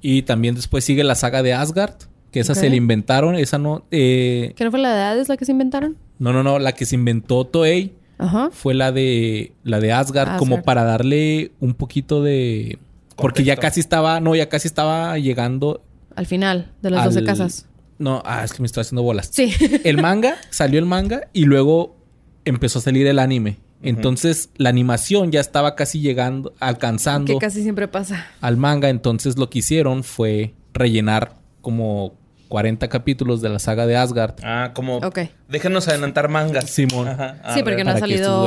[0.00, 1.94] Y también después sigue la saga de Asgard,
[2.36, 3.86] que esa se la inventaron, esa no...
[3.90, 5.96] eh, ¿Qué no fue la de Hades la que se inventaron?
[6.18, 8.50] no, no, no, la que se inventó Toei Ajá.
[8.52, 10.38] fue la de la de Asgard, Asgard.
[10.38, 12.78] como para darle un poquito de...
[13.16, 15.82] Porque ya casi estaba, no, ya casi estaba llegando...
[16.14, 17.66] Al final de las al- 12 casas.
[17.98, 19.30] No, ah, es que me estoy haciendo bolas.
[19.32, 19.54] Sí.
[19.84, 21.96] El manga, salió el manga y luego
[22.44, 23.56] empezó a salir el anime.
[23.82, 28.26] Entonces la animación ya estaba casi llegando, alcanzando que casi siempre pasa.
[28.42, 28.90] al manga.
[28.90, 32.12] Entonces lo que hicieron fue rellenar como
[32.48, 34.34] 40 capítulos de la saga de Asgard.
[34.42, 34.98] Ah, como...
[34.98, 35.20] Ok.
[35.48, 36.70] Déjenos adelantar mangas.
[36.70, 37.08] Simón.
[37.08, 37.40] Ajá.
[37.42, 38.46] Ah, Sí, porque no ha salido-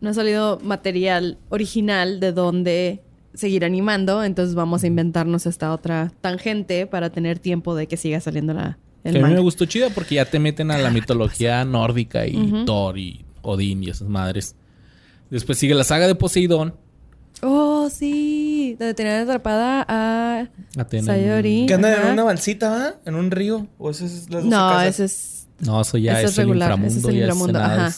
[0.00, 3.02] No ha salido material original de donde
[3.34, 8.20] seguir animando, entonces vamos a inventarnos esta otra tangente para tener tiempo de que siga
[8.20, 10.90] saliendo la, el Que a mí me gustó chida porque ya te meten a la
[10.90, 12.64] mitología nórdica y.
[12.66, 14.54] Thor y Odín y esas madres.
[15.30, 16.74] Después sigue la saga de Poseidón.
[17.40, 18.41] Oh, sí.
[18.78, 21.06] Donde tenían atrapada a Atena.
[21.06, 21.66] Sayori.
[21.66, 22.94] Que andan en una balsita, ¿va?
[23.04, 23.66] En un río.
[23.78, 24.86] ¿O ese es las 12 No, casas?
[24.86, 26.88] ese es No, eso ya es, es el regular, inframundo.
[26.90, 27.92] ese es el ya inframundo, ajá.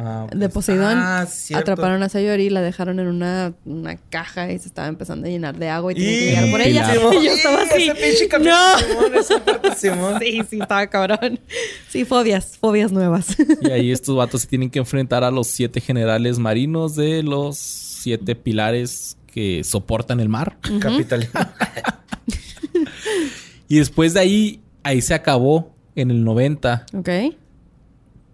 [0.00, 0.98] Ah, de Poseidón.
[0.98, 1.26] Ah.
[1.54, 5.30] Atraparon a Sayori y la dejaron en una, una caja y se estaba empezando a
[5.30, 6.92] llenar de agua y tenían que Y- llegar por ella.
[6.92, 7.14] Simón.
[7.20, 8.00] Y yo estaba Sí, así.
[8.02, 8.78] Ese No.
[8.78, 10.18] Simón, esa parte, Simón.
[10.20, 11.40] Sí, sí, estaba cabrón.
[11.88, 13.28] Sí, fobias, fobias nuevas.
[13.62, 17.56] Y ahí estos vatos se tienen que enfrentar a los siete generales marinos de los
[17.58, 20.58] siete pilares que soportan el mar.
[20.80, 21.28] Capital.
[23.70, 26.86] Y después de ahí, ahí se acabó en el 90.
[26.94, 27.10] ok.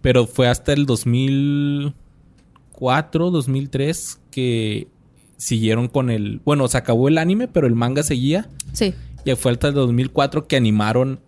[0.01, 4.87] Pero fue hasta el 2004, 2003 que
[5.35, 6.39] siguieron con el...
[6.45, 8.47] Bueno, se acabó el anime, pero el manga seguía.
[8.71, 8.93] Sí.
[9.25, 11.19] Y fue hasta el 2004 que animaron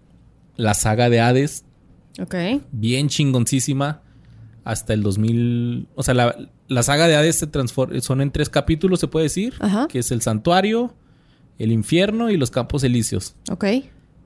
[0.55, 1.65] la saga de Hades.
[2.19, 2.33] Ok.
[2.71, 4.03] Bien chingoncísima.
[4.67, 5.87] Hasta el 2000...
[5.95, 6.35] O sea, la,
[6.67, 8.01] la saga de Hades se transforma...
[8.01, 9.53] Son en tres capítulos, se puede decir.
[9.61, 9.87] Ajá.
[9.87, 10.93] Que es el santuario,
[11.57, 13.33] el infierno y los campos elíseos.
[13.49, 13.63] Ok.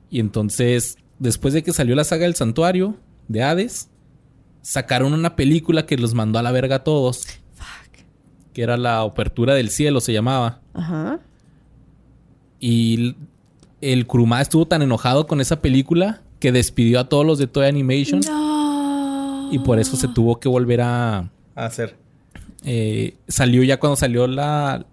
[0.10, 2.98] Y entonces, después de que salió la saga del santuario
[3.28, 3.92] de Hades,
[4.64, 7.24] sacaron una película que los mandó a la verga a todos.
[8.52, 10.60] Que era la apertura del cielo, se llamaba.
[10.74, 11.20] Ajá.
[12.60, 13.16] Y
[13.80, 17.68] el Kurumada estuvo tan enojado con esa película que despidió a todos los de Toy
[17.68, 18.22] Animation.
[18.26, 18.41] No.
[19.52, 21.30] Y por eso se tuvo que volver a...
[21.56, 21.96] A hacer.
[22.64, 24.86] eh, salió ya cuando salió la,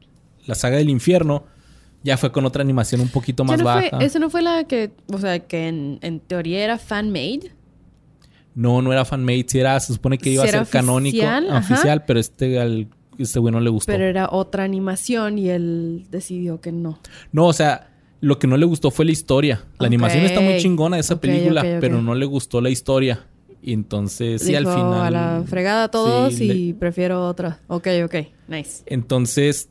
[0.46, 1.44] la saga del infierno.
[2.02, 3.90] Ya fue con otra animación un poquito ¿Ya más no baja.
[3.96, 7.52] fue, ¿Eso no fue la que, o sea, que en, en teoría era fan-made?
[8.54, 9.44] No, no era fanmade.
[9.48, 11.16] Sí era, se supone que iba a ser canónico.
[11.16, 11.74] oficial, ajá.
[11.74, 13.90] Oficial, pero este al este güey no le gustó.
[13.92, 17.00] Pero era otra animación y él decidió que no.
[17.32, 17.90] No, o sea,
[18.20, 19.64] lo que no le gustó fue la historia.
[19.80, 23.26] La animación está muy chingona de esa película, pero no le gustó la historia.
[23.60, 25.02] Y entonces, sí, al Dijo, final.
[25.06, 27.60] A la fregada a todos Sí, y le- prefiero otra.
[27.66, 28.14] Ok, ok.
[28.48, 28.82] Nice.
[28.86, 29.68] Entonces,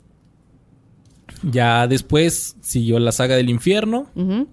[1.44, 4.08] ya después siguió la saga del infierno.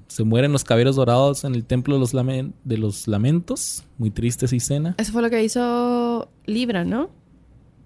[0.09, 3.85] Se mueren los caballeros dorados en el templo de los, lamen- de los lamentos.
[3.99, 4.95] Muy triste esa escena.
[4.99, 7.11] Eso fue lo que hizo Libra, ¿no?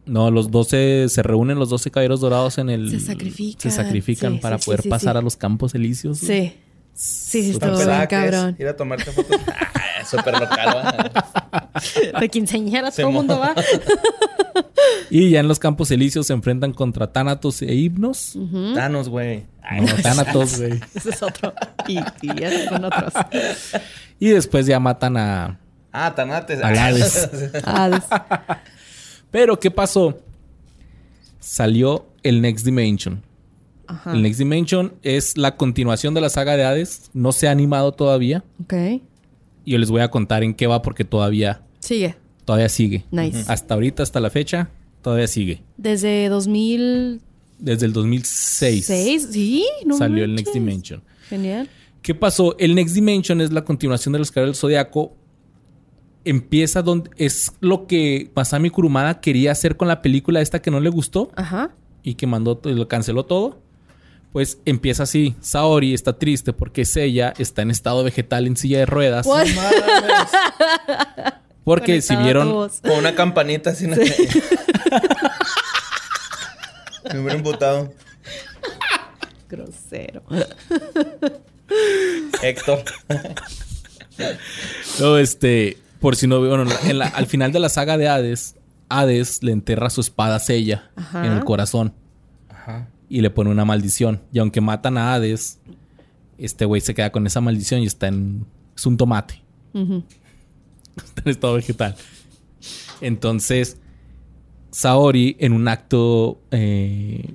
[0.07, 2.91] No, los 12 se reúnen los 12 caballeros dorados en el.
[2.91, 3.61] Se sacrifican.
[3.61, 6.19] Se sacrifican Sí, para sí, poder sí, pasar a los campos elíseos.
[6.19, 6.55] Sí.
[7.01, 8.57] Sí, sí, bien cabrón.
[8.59, 9.41] Ir a tomarte fotos.
[10.01, 11.11] Ah, Súper local.
[12.21, 13.55] De quinceañeras, todo el mundo va.
[15.11, 18.33] Y ya en los campos elíseos se enfrentan contra Tánatos e Himnos.
[18.75, 19.47] Danos, güey.
[19.81, 20.81] No, Tánatos, güey.
[20.95, 21.53] Ese es otro.
[21.89, 23.13] Y, y esos son otros.
[24.19, 25.59] Y después ya matan a.
[25.93, 26.63] Ah, tanates.
[26.63, 27.31] Al Hades.
[27.33, 27.53] Des-
[29.31, 30.19] Pero, ¿qué pasó?
[31.41, 33.23] Salió el Next Dimension.
[33.89, 34.13] Ajá.
[34.13, 37.11] El Next Dimension es la continuación de la saga de Hades.
[37.15, 38.45] No se ha animado todavía.
[38.63, 38.75] Ok.
[39.65, 42.15] Y yo les voy a contar en qué va porque todavía, Sigue.
[42.45, 43.05] todavía sigue.
[43.11, 43.45] Nice.
[43.49, 44.71] Hasta ahorita, hasta la fecha,
[45.03, 45.63] todavía sigue.
[45.77, 47.23] Desde 2006.
[47.59, 50.35] Desde el 2006 Sí, no salió el.
[50.37, 51.03] Next Dimension.
[51.29, 51.69] Genial.
[52.03, 52.57] ¿Qué pasó?
[52.59, 55.15] El Next Dimension es la continuación de los Caballeros del Zodiaco.
[56.25, 60.79] Empieza donde es lo que Masami Kurumada quería hacer con la película esta que no
[60.81, 61.71] le gustó Ajá.
[62.03, 63.61] y que mandó lo canceló todo.
[64.33, 65.35] Pues empieza así.
[65.41, 69.27] Saori está triste porque Seiya está en estado vegetal en silla de ruedas.
[69.27, 69.47] What?
[71.65, 72.71] Porque si vieron.
[72.81, 73.87] Con una campanita así.
[73.87, 73.97] ¿no?
[77.13, 77.93] Me hubiera emputado.
[79.49, 80.23] Grosero.
[82.43, 82.85] Héctor.
[84.99, 88.57] No, este, por si no, bueno, en la- al final de la saga de Hades,
[88.89, 91.95] Hades le enterra su espada a Seiya en el corazón
[92.49, 92.89] Ajá.
[93.09, 94.21] Y le pone una maldición.
[94.33, 95.59] Y aunque matan a Hades,
[96.39, 98.47] este güey se queda con esa maldición y está en.
[98.77, 99.43] Es un tomate.
[99.75, 101.95] Está en estado vegetal.
[103.01, 103.77] Entonces,
[104.71, 106.41] Saori, en un acto.
[106.51, 107.33] eh,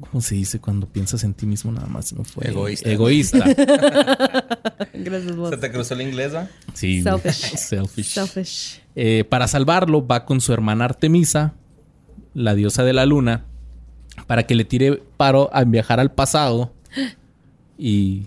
[0.00, 2.06] ¿Cómo se dice cuando piensas en ti mismo nada más?
[2.06, 2.46] Se me fue.
[2.48, 2.88] Egoísta.
[2.88, 3.38] Egoísta.
[4.94, 5.50] Gracias, vos.
[5.50, 6.48] ¿Se te cruzó el inglés, va?
[6.72, 7.02] Sí.
[7.02, 7.56] Selfish.
[7.56, 8.06] Selfish.
[8.14, 8.80] Selfish.
[8.94, 11.54] Eh, para salvarlo, va con su hermana Artemisa,
[12.32, 13.44] la diosa de la luna,
[14.26, 16.72] para que le tire paro a viajar al pasado
[17.78, 18.26] y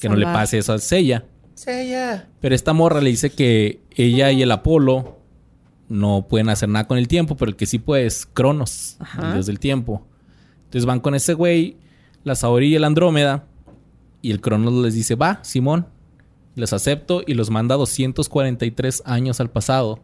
[0.00, 1.24] que no le pase eso a Seiya.
[1.54, 2.28] Sella.
[2.40, 5.18] Pero esta morra le dice que ella y el Apolo
[5.88, 9.26] no pueden hacer nada con el tiempo, pero el que sí puede es Cronos, Ajá.
[9.28, 10.06] el dios del tiempo.
[10.64, 11.76] Entonces van con ese güey,
[12.24, 13.44] la Saori y el Andrómeda,
[14.22, 15.86] y el Cronos les dice, va, Simón,
[16.54, 20.00] les acepto y los manda 243 años al pasado.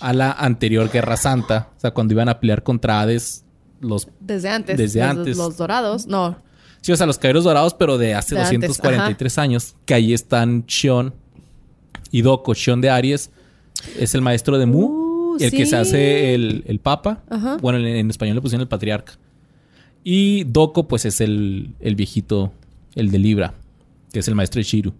[0.00, 3.44] A la anterior Guerra Santa, o sea, cuando iban a pelear contra Hades,
[3.82, 4.08] los...
[4.20, 4.76] Desde antes.
[4.78, 5.36] Desde los, antes.
[5.36, 6.06] Los dorados.
[6.06, 6.36] No.
[6.80, 10.12] Sí, o sea, los Caballeros Dorados, pero de hace De antes, 243 años, que ahí
[10.12, 11.14] están Shion
[12.10, 12.54] y Doko.
[12.54, 13.30] Shion de Aries
[13.98, 17.22] es el maestro de Mu, Uh, el que se hace el, el papa.
[17.30, 17.56] Ajá.
[17.56, 19.14] Bueno, en, en español le pusieron el patriarca.
[20.04, 22.52] Y Doko, pues es el, el viejito,
[22.94, 23.54] el de Libra,
[24.12, 24.92] que es el maestro de Shiru.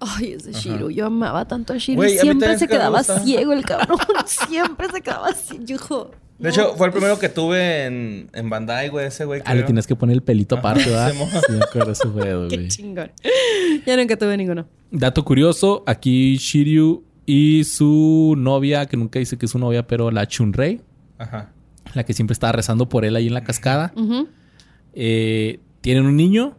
[0.00, 0.90] Ay, ese Shiro.
[0.90, 2.02] Yo amaba tanto a Shiro.
[2.02, 3.98] Mí Siempre se quedaba ciego el cabrón.
[4.26, 6.12] Siempre se quedaba ciego.
[6.38, 9.42] De hecho, fue el primero que tuve en, en Bandai, güey, ese güey.
[9.44, 11.12] Ah, le tienes que poner el pelito aparte, ¿verdad?
[11.46, 12.68] Sí, me acuerdo ese pedo, Qué güey.
[12.68, 13.10] chingón.
[13.84, 14.66] Ya nunca tuve ninguno.
[14.92, 20.10] Dato curioso, aquí Shiryu y su novia, que nunca dice que es su novia, pero
[20.12, 20.80] la Chunrei,
[21.18, 21.50] Ajá.
[21.94, 23.92] la que siempre estaba rezando por él ahí en la cascada,
[24.94, 26.56] eh, tienen un niño,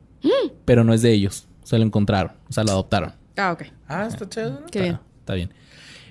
[0.66, 1.48] pero no es de ellos.
[1.64, 3.14] Se lo encontraron, o sea, lo adoptaron.
[3.38, 3.64] Ah, ok.
[3.88, 4.66] Ah, está chido, ¿no?
[4.72, 5.00] Qué bien.
[5.20, 5.54] Está bien.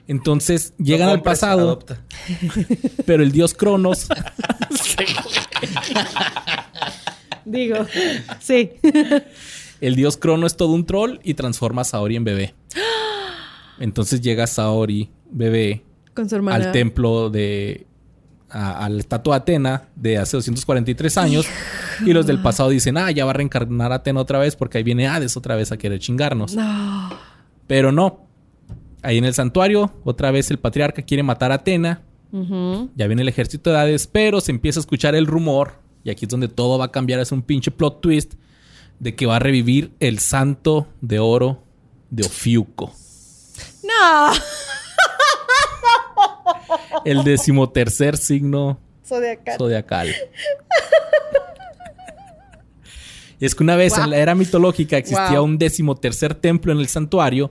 [0.09, 2.01] Entonces llegan al pasado, adopta.
[3.07, 4.09] pero el dios Cronos
[7.45, 7.87] Digo,
[8.41, 8.73] sí.
[9.81, 12.55] El dios Crono es todo un troll y transforma a Saori en bebé.
[13.79, 16.57] Entonces llega Saori, bebé, Con su hermana.
[16.65, 17.87] al templo de.
[18.51, 21.47] a, a la estatua de Atena de hace 243 años.
[22.05, 24.85] Y los del pasado dicen, ah, ya va a reencarnar Atena otra vez porque ahí
[24.85, 26.55] viene Hades otra vez a querer chingarnos.
[26.55, 27.11] No.
[27.69, 28.28] Pero no.
[29.09, 32.03] Ahí en el santuario, otra vez el patriarca quiere matar a Atena.
[32.31, 36.27] Ya viene el ejército de Hades, pero se empieza a escuchar el rumor, y aquí
[36.27, 38.35] es donde todo va a cambiar, es un pinche plot twist,
[38.99, 41.63] de que va a revivir el santo de oro
[42.11, 42.93] de Ofiuco.
[43.83, 44.33] No.
[47.07, 49.57] El decimotercer signo Zodiacal.
[49.57, 50.15] zodiacal.
[53.41, 55.45] Y es que una vez en la era mitológica existía Wow.
[55.45, 57.51] un decimotercer templo en el santuario.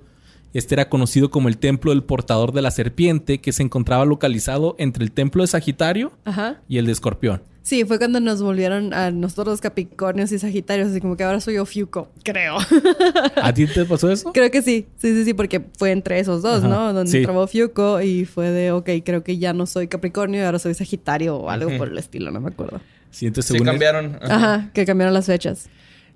[0.53, 4.75] Este era conocido como el templo del portador de la serpiente, que se encontraba localizado
[4.79, 6.61] entre el templo de Sagitario Ajá.
[6.67, 7.41] y el de Escorpión.
[7.63, 11.57] Sí, fue cuando nos volvieron a nosotros Capricornios y Sagitarios, así como que ahora soy
[11.57, 12.55] Ofiuco, creo.
[13.35, 14.31] ¿A ti te pasó eso?
[14.31, 16.93] creo que sí, sí, sí, sí, porque fue entre esos dos, Ajá, ¿no?
[16.93, 17.17] Donde sí.
[17.17, 20.73] entraba Ofiuco y fue de, ok, creo que ya no soy Capricornio y ahora soy
[20.75, 22.79] Sagitario o algo por el estilo, no me acuerdo.
[23.11, 24.17] Sientes Se según es- cambiaron.
[24.21, 25.67] Ajá, que cambiaron las fechas.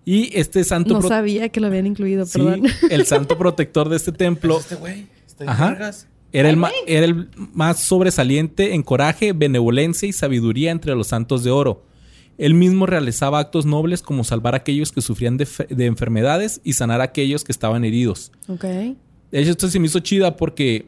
[0.05, 2.63] Y este santo No sabía que lo habían incluido, Sí, perdón.
[2.89, 5.05] el santo protector de este templo Este güey.
[5.45, 5.77] Ajá.
[6.33, 11.43] Era el, ma- era el más sobresaliente en coraje, benevolencia y sabiduría entre los santos
[11.43, 11.83] de oro.
[12.37, 16.61] Él mismo realizaba actos nobles como salvar a aquellos que sufrían de, fe- de enfermedades
[16.63, 18.31] y sanar a aquellos que estaban heridos.
[18.47, 18.63] ok.
[18.63, 20.87] De hecho, esto se me hizo chida porque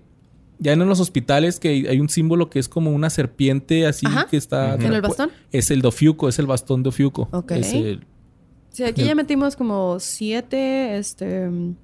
[0.60, 4.28] ya en los hospitales que hay- un símbolo que es como una serpiente así Ajá.
[4.30, 4.76] que está...
[4.76, 5.30] ¿En el bastón?
[5.52, 7.28] Es el dofiuco, es el bastón de Ofiuco.
[7.32, 7.52] Ok.
[7.52, 8.06] Es el-
[8.74, 11.76] Sí, aquí ya metimos como siete, este, mm,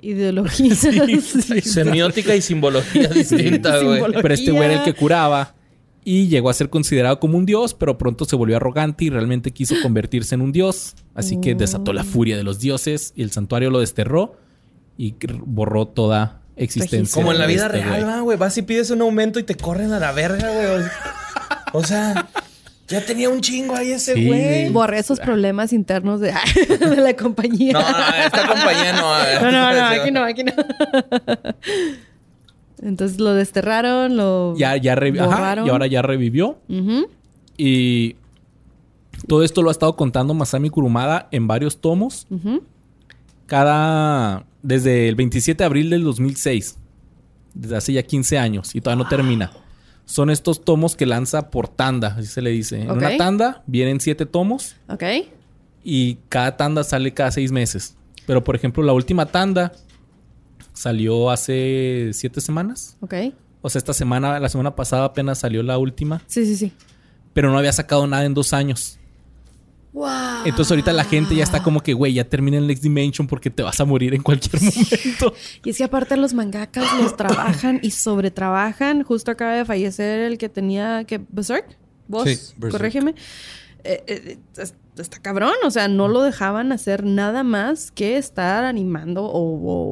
[0.00, 0.78] ideologías.
[0.78, 1.60] Sí.
[1.62, 3.96] Semiótica y simbología distinta, güey.
[3.96, 4.22] Simbología.
[4.22, 5.54] Pero este güey era el que curaba
[6.02, 9.50] y llegó a ser considerado como un dios, pero pronto se volvió arrogante y realmente
[9.50, 10.94] quiso convertirse en un dios.
[11.14, 14.36] Así que desató la furia de los dioses y el santuario lo desterró
[14.96, 17.20] y borró toda existencia.
[17.20, 18.38] Como en la vida este real, güey.
[18.38, 20.86] Vas y pides un aumento y te corren a la verga, güey.
[21.74, 22.28] O sea,
[22.88, 24.26] ya tenía un chingo ahí ese Sí.
[24.26, 24.68] güey.
[24.70, 26.32] Borré esos problemas internos de,
[26.80, 27.72] de la compañía.
[27.72, 29.14] No, esta compañía no.
[29.14, 29.42] a ver.
[29.42, 30.52] No, no, no, aquí no, aquí no.
[32.82, 36.58] Entonces lo desterraron, lo Ya, ya ajá, y ahora ya revivió.
[36.68, 37.08] Ujú.
[37.56, 38.16] Y
[39.26, 42.26] todo esto lo ha estado contando Masami Kurumada en varios tomos.
[42.30, 42.62] Ujú.
[43.46, 44.44] Cada.
[44.62, 46.78] Desde el 27 de abril del 2006.
[47.54, 48.74] Desde hace ya 15 años.
[48.74, 49.52] Y todavía no termina.
[50.06, 52.82] Son estos tomos que lanza por tanda, así se le dice.
[52.82, 55.02] En una tanda vienen siete tomos Ok.
[55.82, 57.96] y cada tanda sale cada seis meses.
[58.26, 59.72] Pero por ejemplo, la última tanda
[60.72, 62.96] salió hace siete semanas.
[63.00, 63.14] Ok.
[63.62, 66.22] O sea, esta semana, la semana pasada apenas salió la última.
[66.26, 66.72] Sí, sí, sí.
[67.32, 68.98] Pero no había sacado nada en dos años.
[69.94, 70.44] Wow.
[70.44, 73.48] Entonces ahorita la gente ya está como que, güey, ya termina el Next Dimension porque
[73.48, 75.32] te vas a morir en cualquier momento.
[75.64, 79.04] Y es que aparte los mangakas los trabajan y sobretrabajan.
[79.04, 81.78] Justo acaba de fallecer el que tenía que Berserk.
[82.08, 82.72] Vos, Sí, Berserk.
[82.72, 83.14] corrégeme.
[83.84, 84.38] Eh, eh,
[85.02, 89.40] está cabrón, o sea, no lo dejaban hacer nada más que estar animando o,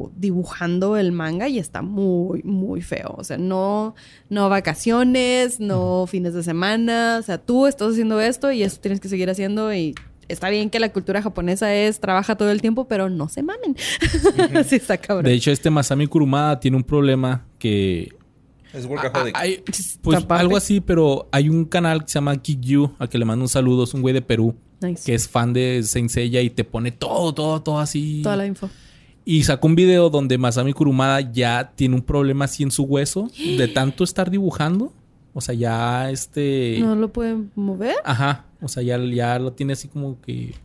[0.05, 3.13] o dibujando el manga y está muy, muy feo.
[3.17, 3.95] O sea, no,
[4.29, 7.17] no vacaciones, no fines de semana.
[7.19, 9.93] O sea, tú estás haciendo esto y eso tienes que seguir haciendo y
[10.29, 13.75] está bien que la cultura japonesa es trabaja todo el tiempo, pero no se mamen.
[14.67, 15.25] sí está cabrón.
[15.25, 18.13] De hecho, este Masami Kurumada tiene un problema que...
[18.73, 19.35] Es Ah, workaholic.
[19.37, 19.63] hay-
[20.01, 20.41] pues Tapate.
[20.41, 23.49] algo así, pero hay un canal que se llama Kikyu, al que le mando un
[23.49, 25.05] saludo, es un güey de Perú, Nice.
[25.05, 28.21] que es fan de Saint Seiya y te pone todo, todo, todo así.
[28.21, 28.69] Toda la info.
[29.25, 33.29] Y sacó un video donde Masami Kurumada ya tiene un problema así en su hueso
[33.37, 34.91] de tanto estar dibujando.
[35.33, 36.77] O sea, ya este...
[36.81, 37.95] ¿No lo pueden mover?
[38.03, 38.45] Ajá.
[38.61, 40.55] O sea, ya, ya lo tiene así como que...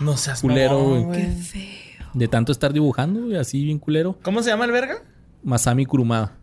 [0.00, 1.10] No seas Culero, güey.
[1.12, 2.08] Qué feo.
[2.14, 4.18] De tanto estar dibujando, güey, así bien culero.
[4.22, 5.02] ¿Cómo se llama el verga?
[5.42, 6.36] Masami Kurumada.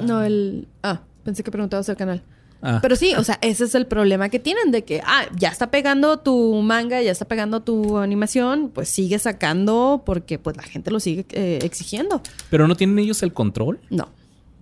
[0.00, 0.68] No, el...
[0.82, 2.22] Ah, pensé que preguntabas el canal.
[2.60, 5.48] Ah, Pero sí, o sea, ese es el problema que tienen de que, ah, ya
[5.50, 10.64] está pegando tu manga, ya está pegando tu animación, pues sigue sacando porque pues la
[10.64, 12.20] gente lo sigue eh, exigiendo.
[12.50, 14.08] pero no tienen ellos el control, No,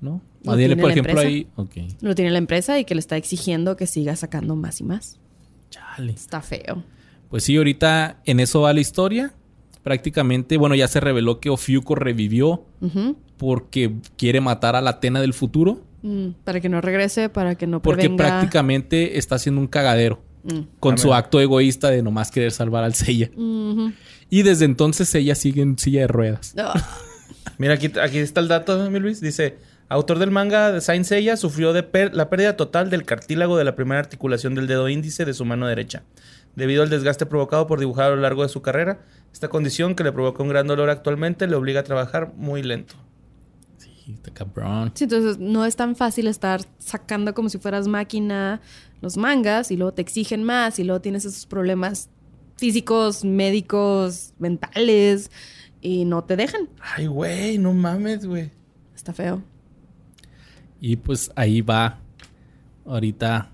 [0.03, 0.21] ¿no?
[0.57, 1.29] Tiene por ejemplo, empresa.
[1.29, 1.49] ahí...
[1.57, 1.73] Ok.
[2.03, 5.19] lo tiene la empresa y que le está exigiendo que siga sacando más y más.
[5.71, 6.13] Chale.
[6.13, 6.85] Está feo.
[7.31, 9.35] Pues sí, ahorita en eso va la historia.
[9.83, 12.65] Prácticamente, bueno, ya se reveló que Ofiuco revivió
[13.37, 15.83] porque quiere matar a la Atena del futuro.
[16.03, 18.25] Mm, para que no regrese, para que no Porque prevenga...
[18.25, 20.61] prácticamente está haciendo un cagadero Mm.
[20.79, 23.31] con su acto egoísta de nomás querer salvar al Seiya.
[23.37, 23.93] Ujú.
[24.31, 26.55] Y desde entonces ella sigue en silla de ruedas.
[26.57, 26.81] Ah,
[27.59, 29.21] Mira, aquí, aquí está el dato, mi Luis.
[29.21, 29.57] Dice,
[29.89, 33.75] autor del manga de Saint Seiya sufrió de la pérdida total del cartílago de la
[33.75, 36.05] primera articulación del dedo índice de su mano derecha.
[36.55, 39.01] Debido al desgaste provocado por dibujar a lo largo de su carrera,
[39.33, 42.95] esta condición que le provoca un gran dolor actualmente le obliga a trabajar muy lento.
[44.07, 44.93] Sí, está cabrón.
[44.95, 48.61] Sí, entonces no es tan fácil estar sacando como si fueras máquina
[49.01, 52.09] los mangas y luego te exigen más y luego tienes esos problemas
[52.57, 55.33] físicos, médicos, mentales
[55.81, 56.69] y no te dejan.
[56.81, 58.53] Ay, güey, no mames, güey.
[58.95, 59.43] Está feo.
[60.81, 61.99] Y pues ahí va.
[62.85, 63.51] Ahorita.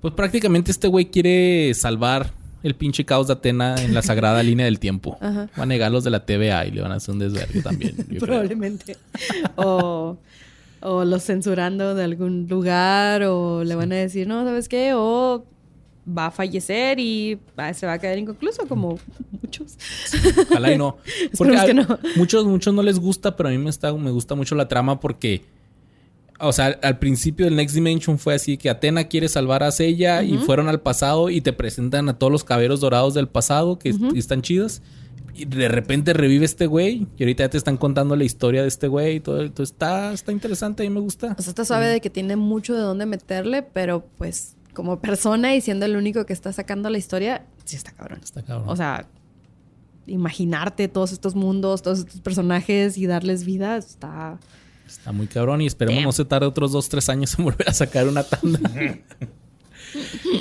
[0.00, 2.30] Pues prácticamente este güey quiere salvar
[2.64, 5.16] el pinche caos de Atena en la sagrada línea del tiempo.
[5.20, 5.48] Ajá.
[5.56, 7.94] Va a negar los de la TVA y le van a hacer un desvergue también.
[8.18, 8.96] Probablemente.
[9.54, 10.16] o,
[10.80, 14.92] o los censurando de algún lugar o le van a decir, no, ¿sabes qué?
[14.94, 15.44] O
[16.06, 18.98] va a fallecer y va- se va a quedar inconcluso como
[19.42, 19.76] muchos.
[20.50, 20.98] Ojalá y no.
[21.38, 21.86] Porque a- que no.
[22.16, 25.00] muchos, muchos no les gusta, pero a mí me, está, me gusta mucho la trama
[25.00, 25.42] porque
[26.40, 30.22] o sea, al principio del Next Dimension fue así que Atena quiere salvar a Sella
[30.22, 33.90] y fueron al pasado y te presentan a todos los caballeros dorados del pasado que
[33.90, 34.82] est- están chidos.
[35.36, 38.68] Y de repente revive este güey y ahorita ya te están contando la historia de
[38.68, 39.42] este güey y todo.
[39.42, 41.34] Entonces está, está interesante, a mí me gusta.
[41.38, 45.54] O sea, está suave de que tiene mucho de dónde meterle, pero pues como persona
[45.56, 48.20] y siendo el único que está sacando la historia, sí está cabrón.
[48.22, 48.68] Está cabrón.
[48.68, 49.08] O sea,
[50.06, 54.38] imaginarte todos estos mundos, todos estos personajes y darles vida, está...
[54.86, 56.04] Está muy cabrón y esperemos Damn.
[56.06, 58.58] no se tarde otros dos, tres años en volver a sacar una tanda.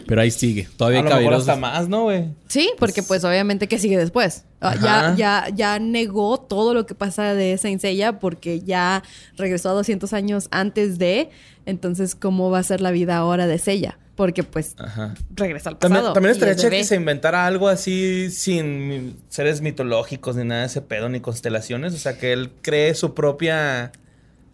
[0.07, 0.67] Pero ahí sigue.
[0.77, 2.25] Todavía A lo mejor hasta más, ¿no, güey?
[2.47, 4.45] Sí, porque pues obviamente que sigue después.
[4.61, 9.03] Ah, Ya, ya, ya negó todo lo que pasa de Saint Seiya porque ya
[9.37, 11.29] regresó a 200 años antes de.
[11.65, 13.99] Entonces, ¿cómo va a ser la vida ahora de Seiya?
[14.15, 15.13] Porque pues Ajá.
[15.35, 16.13] regresa al También, pasado.
[16.13, 16.77] también y estaría bebé.
[16.77, 21.93] que se inventara algo así sin seres mitológicos ni nada de ese pedo, ni constelaciones.
[21.93, 23.91] O sea, que él cree su propia.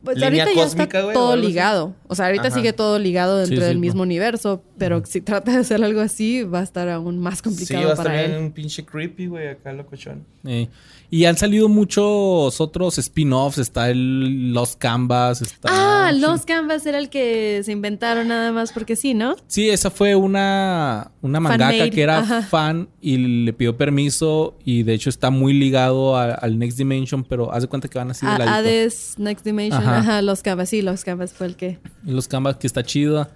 [0.04, 1.96] Pues línea ahorita ya cósmica, está güey, o todo ligado.
[2.08, 2.56] O sea, ahorita Ajá.
[2.56, 3.82] sigue todo ligado dentro Sí, sí, del no.
[3.82, 7.44] mismo universo, pero si trata de hacer algo así, va a estar aún más Sí,
[7.44, 8.38] complicado va a estar él.
[8.38, 10.24] un pinche creepy, güey, acá locochón.
[10.46, 10.70] Eh,
[11.12, 13.58] y han salido muchos otros spin-offs.
[13.58, 15.42] Está el Los Canvas.
[15.42, 16.20] Está Ah, sí.
[16.20, 19.36] Los Canvas era el que se inventaron nada más porque sí, ¿no?
[19.48, 22.42] Sí, esa fue una, una mangaka que era ajá.
[22.44, 24.58] fan y le pidió permiso.
[24.64, 27.24] Y de hecho está muy ligado a- al Next Dimension.
[27.24, 28.54] Pero haz de cuenta que van así de A- ladito.
[28.56, 29.98] Hades, Next Dimension, Ajá.
[30.00, 30.22] ajá.
[30.22, 31.80] Los Canvas, sí, Los Canvas fue el que...
[32.04, 33.28] Los Canvas que está chido.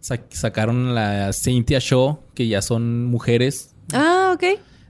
[0.00, 3.74] Sa- sacaron la Cynthia Show, que ya son mujeres.
[3.92, 4.44] Ah, ok.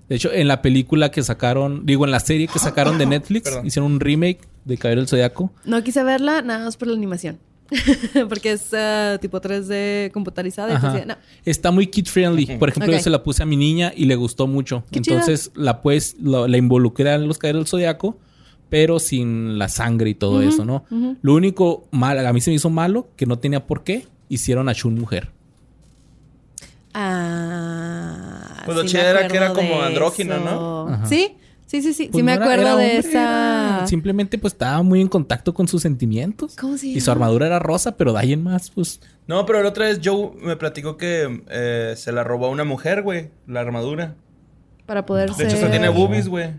[0.08, 3.44] De hecho, en la película que sacaron, digo, en la serie que sacaron de Netflix,
[3.50, 3.66] Perdón.
[3.66, 5.52] hicieron un remake de Caballero del Zodiaco.
[5.64, 7.38] No quise verla nada más por la animación.
[8.28, 10.78] Porque es ah, tipo 3D computarizada.
[10.80, 11.16] pues, no.
[11.44, 12.46] Está muy kid friendly.
[12.58, 14.84] Por ejemplo, yo se la puse a mi niña y le gustó mucho.
[14.92, 15.16] Qué chido.
[15.16, 18.18] Entonces la pues lo- la involucré en los Caballeros del Zodiaco,
[18.70, 20.84] pero sin la sangre y todo eso, ¿no?
[21.22, 24.68] Lo único mal, a mí se me hizo malo, que no tenía por qué, hicieron
[24.68, 25.30] a Shun mujer.
[26.94, 28.35] Ah.
[28.66, 30.38] Pues lo sí chido era que era como andrógino.
[30.38, 30.88] ¿no?
[30.88, 31.06] Ajá.
[31.06, 31.36] Sí,
[31.66, 32.08] sí, sí, sí.
[32.10, 33.76] Pues sí me no era- acuerdo era de hombre, esa.
[33.78, 36.56] era- simplemente pues estaba muy en contacto con sus sentimientos.
[36.60, 39.00] ¿Cómo se Y su armadura era rosa, pero de ahí en más, pues...
[39.26, 42.64] No, pero la otra vez Joe me platicó que eh, se la robó a una
[42.64, 44.14] mujer, güey, la armadura.
[44.86, 45.46] Para poder De ser.
[45.46, 46.50] hecho, hasta tiene boobies, güey.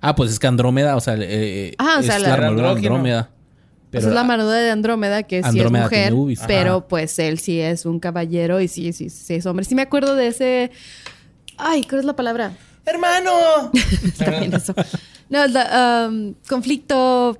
[0.00, 2.70] Ah, pues es que Andrómeda, o sea, eh, Ah, o sea, es la- la armadura
[2.70, 2.76] de.
[2.76, 3.30] Andrómeda.
[3.92, 6.88] Esa es la armadura de Andrómeda, que sí Andrómeda es mujer, pero Ajá.
[6.88, 9.64] pues él sí es un caballero y sí, sí, sí es hombre.
[9.64, 10.70] Sí me acuerdo de ese...
[11.58, 12.52] Ay, ¿cuál es la palabra?
[12.84, 13.32] ¡Hermano!
[14.18, 14.74] También eso.
[15.28, 17.38] No, la, um, conflicto...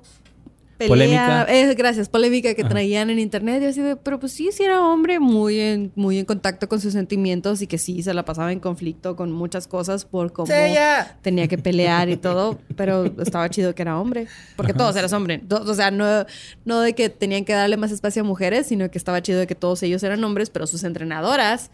[0.77, 1.45] Pelea, Polémica.
[1.49, 3.63] eh, gracias, polémica que traían en internet.
[3.63, 6.79] Y así de, pero pues sí, sí era hombre muy en, muy en contacto con
[6.79, 10.45] sus sentimientos y que sí se la pasaba en conflicto con muchas cosas por cómo
[10.45, 11.17] ¡Sella!
[11.23, 15.41] tenía que pelear y todo, pero estaba chido que era hombre, porque todos eran hombres.
[15.47, 16.27] To- O sea, no,
[16.63, 19.47] no de que tenían que darle más espacio a mujeres, sino que estaba chido de
[19.47, 21.71] que todos ellos eran hombres, pero sus entrenadoras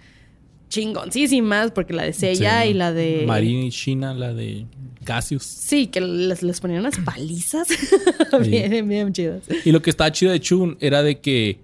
[0.74, 2.28] chingoncísimas, porque la de Sí.
[2.70, 3.26] y la de...
[3.28, 4.66] Marín y China, la de
[5.04, 5.44] Cassius.
[5.44, 7.68] Sí, que les, les ponían unas palizas
[8.42, 9.44] bien, bien chidas.
[9.64, 11.60] Y lo que estaba chido de Chun era de que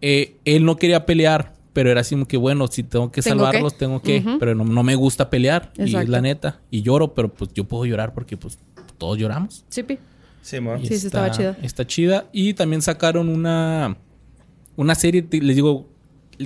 [0.00, 3.44] eh, él no quería pelear, pero era así como que, bueno, si tengo que Tengo
[3.44, 3.78] salvarlos, que.
[3.78, 4.24] tengo que.
[4.38, 5.72] Pero no, no me gusta pelear.
[5.78, 6.60] Y es la neta.
[6.70, 8.58] Y lloro, pero pues yo puedo llorar porque pues
[8.98, 9.64] todos lloramos.
[9.68, 9.98] Sí, pi.
[10.42, 11.56] Sí, Sí, sí, estaba chida.
[11.62, 12.26] Está chida.
[12.32, 13.96] Y también sacaron una,
[14.76, 15.88] una serie, les digo,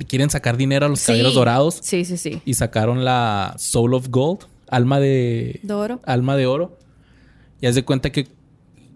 [0.07, 1.07] quieren sacar dinero a los Sí.
[1.07, 1.79] caballeros dorados.
[1.81, 2.41] Sí, sí, sí.
[2.45, 4.39] Y sacaron la Soul of Gold,
[4.69, 6.01] alma de, De oro.
[6.05, 6.77] alma de oro.
[7.61, 8.27] Y haz de cuenta que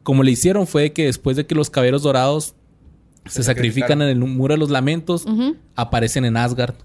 [0.04, 2.56] como le hicieron fue que después de que los caballeros dorados
[3.26, 5.26] se, Se sacrifican en el muro de los lamentos,
[5.76, 6.76] aparecen en Asgard,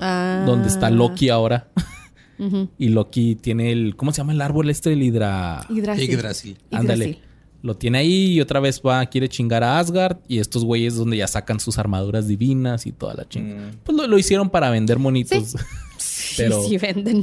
[0.00, 0.44] Ah.
[0.46, 1.68] donde está Loki ahora.
[2.78, 4.92] Y Loki tiene el, ¿cómo se llama el árbol este?
[4.92, 5.66] El hidra...
[5.70, 6.56] Yggdrasil.
[6.70, 7.18] Ándale.
[7.62, 10.18] Lo tiene ahí y otra vez va, quiere chingar a Asgard.
[10.28, 13.56] Y estos güeyes donde ya sacan sus armaduras divinas y toda la chinga.
[13.56, 13.70] Mm.
[13.84, 15.56] Pues lo, lo hicieron para vender monitos.
[16.36, 17.22] Pero- Sí, sí venden.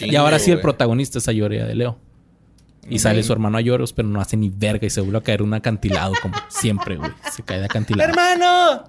[0.00, 1.98] y ahora sí el protagonista es Ayoria de Leo.
[2.88, 5.40] Y sale su hermano Ayoros, pero no hace ni verga y se vuelve a caer
[5.42, 7.10] un acantilado como siempre, güey.
[7.34, 8.10] Se cae de acantilado.
[8.10, 8.84] ¡Hermano!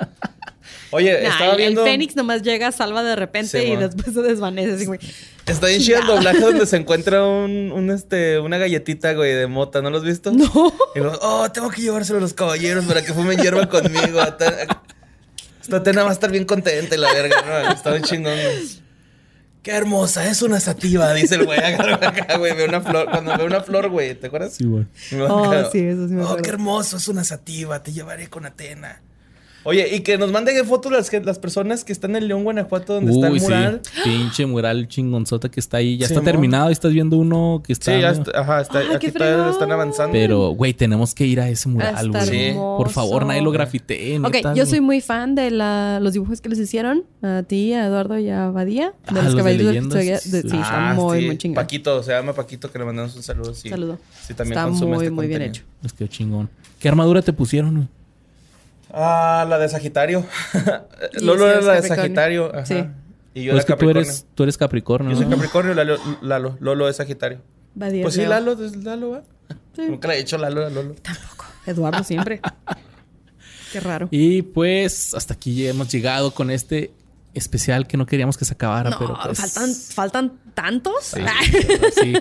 [0.91, 1.83] Oye, Nah, estaba el, viendo.
[1.85, 4.73] el Fénix nomás llega, salva de repente Sí, y después se desvanece.
[4.73, 4.99] Así, güey.
[5.45, 9.47] Está bien chido el doblaje donde se encuentra un, un, este, una galletita, güey, de
[9.47, 9.81] mota.
[9.81, 10.31] ¿No lo has visto?
[10.31, 10.73] No.
[10.95, 14.19] Y luego, oh, tengo que llevárselo a los caballeros para que fumen hierba conmigo.
[15.61, 17.71] Esta Atena va a estar bien contenta y la verga, ¿no?
[17.71, 18.33] Está bien chingón.
[18.33, 18.85] güey.
[19.63, 21.57] Qué hermosa, es una sativa, dice el güey.
[21.59, 23.09] Agarra acá, güey, ve una flor.
[23.09, 24.53] Cuando ve una flor, güey, ¿te acuerdas?
[24.53, 24.85] Sí, güey.
[25.27, 26.43] Oh, sí, eso sí me Oh, acuerdo.
[26.43, 29.01] qué hermoso, es una sativa, te llevaré con Atena.
[29.65, 32.93] Oye, y que nos manden fotos las, que- las personas que están en León, Guanajuato,
[32.93, 33.81] donde está el mural.
[33.83, 34.01] sí.
[34.03, 35.97] Pinche mural chingonzota que está ahí.
[35.97, 36.69] Ya está terminado.
[36.69, 37.93] Y estás viendo uno que está.
[37.95, 40.11] Sí, ya está, ajá, está, Ay, aquí están avanzando.
[40.13, 42.25] Pero, güey, tenemos que ir a ese mural, güey.
[42.27, 42.51] Sí.
[42.53, 44.19] Por favor, nadie lo grafitee.
[44.19, 47.87] Ok, yo soy muy fan de la, los dibujos que les hicieron a ti, a
[47.87, 48.93] Eduardo y a Badía.
[49.11, 49.93] De Ah, los los de leyendas.
[50.05, 50.37] de- Sí, Sí.
[50.57, 51.25] está Ah, muy, sí.
[51.25, 51.55] muy chingón.
[51.55, 53.53] Paquito, se llama Paquito, que le mandamos un saludo.
[53.55, 53.69] Sí.
[53.69, 53.97] Saludo.
[54.27, 55.63] Sí, también Está consume muy, este muy bien hecho.
[55.83, 56.49] Es que chingón.
[56.79, 57.87] ¿Qué armadura te pusieron, güey?
[58.97, 60.25] Ah, la de Sagitario.
[61.21, 61.95] Lolo era es la de Capricornio.
[62.47, 62.55] Sagitario.
[62.55, 62.65] Ajá.
[62.65, 62.85] Sí.
[63.33, 64.01] Y yo Pues era es que tú Capricornio.
[64.01, 65.11] eres, tú eres Capricornio.
[65.11, 65.25] Yo soy.
[65.29, 67.41] Capricornio, Lalo, Lalo, Lolo es Sagitario.
[67.73, 68.29] Badía Pues es sí, Leo.
[68.29, 69.23] Lalo es Lalo, ¿va?
[69.75, 69.81] Sí.
[69.89, 70.95] Nunca le he dicho Lalo a Lolo.
[71.65, 72.39] Eduardo siempre.
[73.73, 74.07] Qué raro.
[74.11, 76.91] Y pues hasta aquí hemos llegado con este
[77.35, 79.39] especial que no queríamos que se acabara, No, pero pues...
[79.39, 80.93] faltan, faltan tantos.
[81.03, 81.21] Sí,
[82.01, 82.13] sí.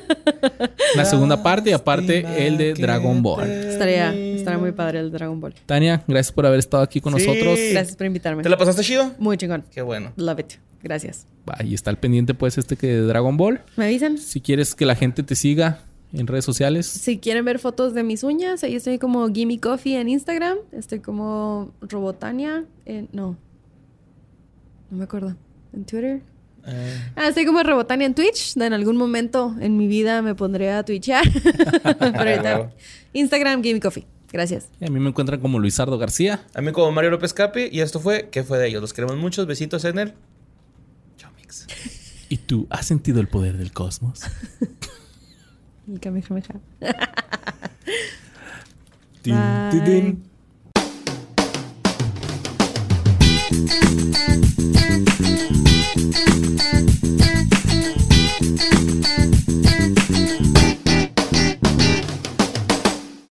[0.96, 3.48] La segunda parte y aparte el de Dragon Ball.
[3.48, 5.54] estaría, estaría muy padre el Dragon Ball.
[5.66, 7.26] Tania, gracias por haber estado aquí con Sí.
[7.26, 7.58] nosotros.
[7.72, 8.42] Gracias por invitarme.
[8.42, 9.12] ¿Te la pasaste chido?
[9.18, 9.64] Muy chingón.
[9.70, 10.12] Qué bueno.
[10.16, 10.52] Love it.
[10.82, 11.26] Gracias.
[11.46, 13.62] Ahí está el pendiente pues este que de Dragon Ball.
[13.76, 14.18] ¿Me avisan?
[14.18, 15.80] Si quieres que la gente te siga
[16.12, 19.98] en redes sociales, Si quieren ver fotos de mis uñas, ahí estoy como Gimme Coffee
[20.00, 20.58] en Instagram.
[20.72, 22.64] Estoy como Robotania.
[22.86, 23.36] en- no.
[24.94, 25.34] No me acuerdo.
[25.72, 26.22] ¿En Twitter?
[26.68, 27.10] Eh.
[27.16, 28.56] Ah, estoy como Rebotania en Twitch.
[28.56, 31.24] En algún momento en mi vida me pondré a twitchar.
[31.98, 32.72] Pero
[33.12, 34.06] Instagram, Give Me Coffee.
[34.32, 34.68] Gracias.
[34.80, 36.44] Y a mí me encuentran como Luisardo García.
[36.54, 37.70] A mí como Mario López Capi.
[37.72, 38.80] Y esto fue ¿Qué fue de ellos?
[38.80, 39.48] Los queremos muchos.
[39.48, 40.14] Besitos en el...
[41.16, 41.66] Chomix.
[42.28, 44.20] ¿Y tú has sentido el poder del cosmos?
[45.88, 46.60] el Kamehameha.
[49.24, 50.16] Bye.
[54.56, 54.73] Bye.
[55.36, 55.63] Thank you.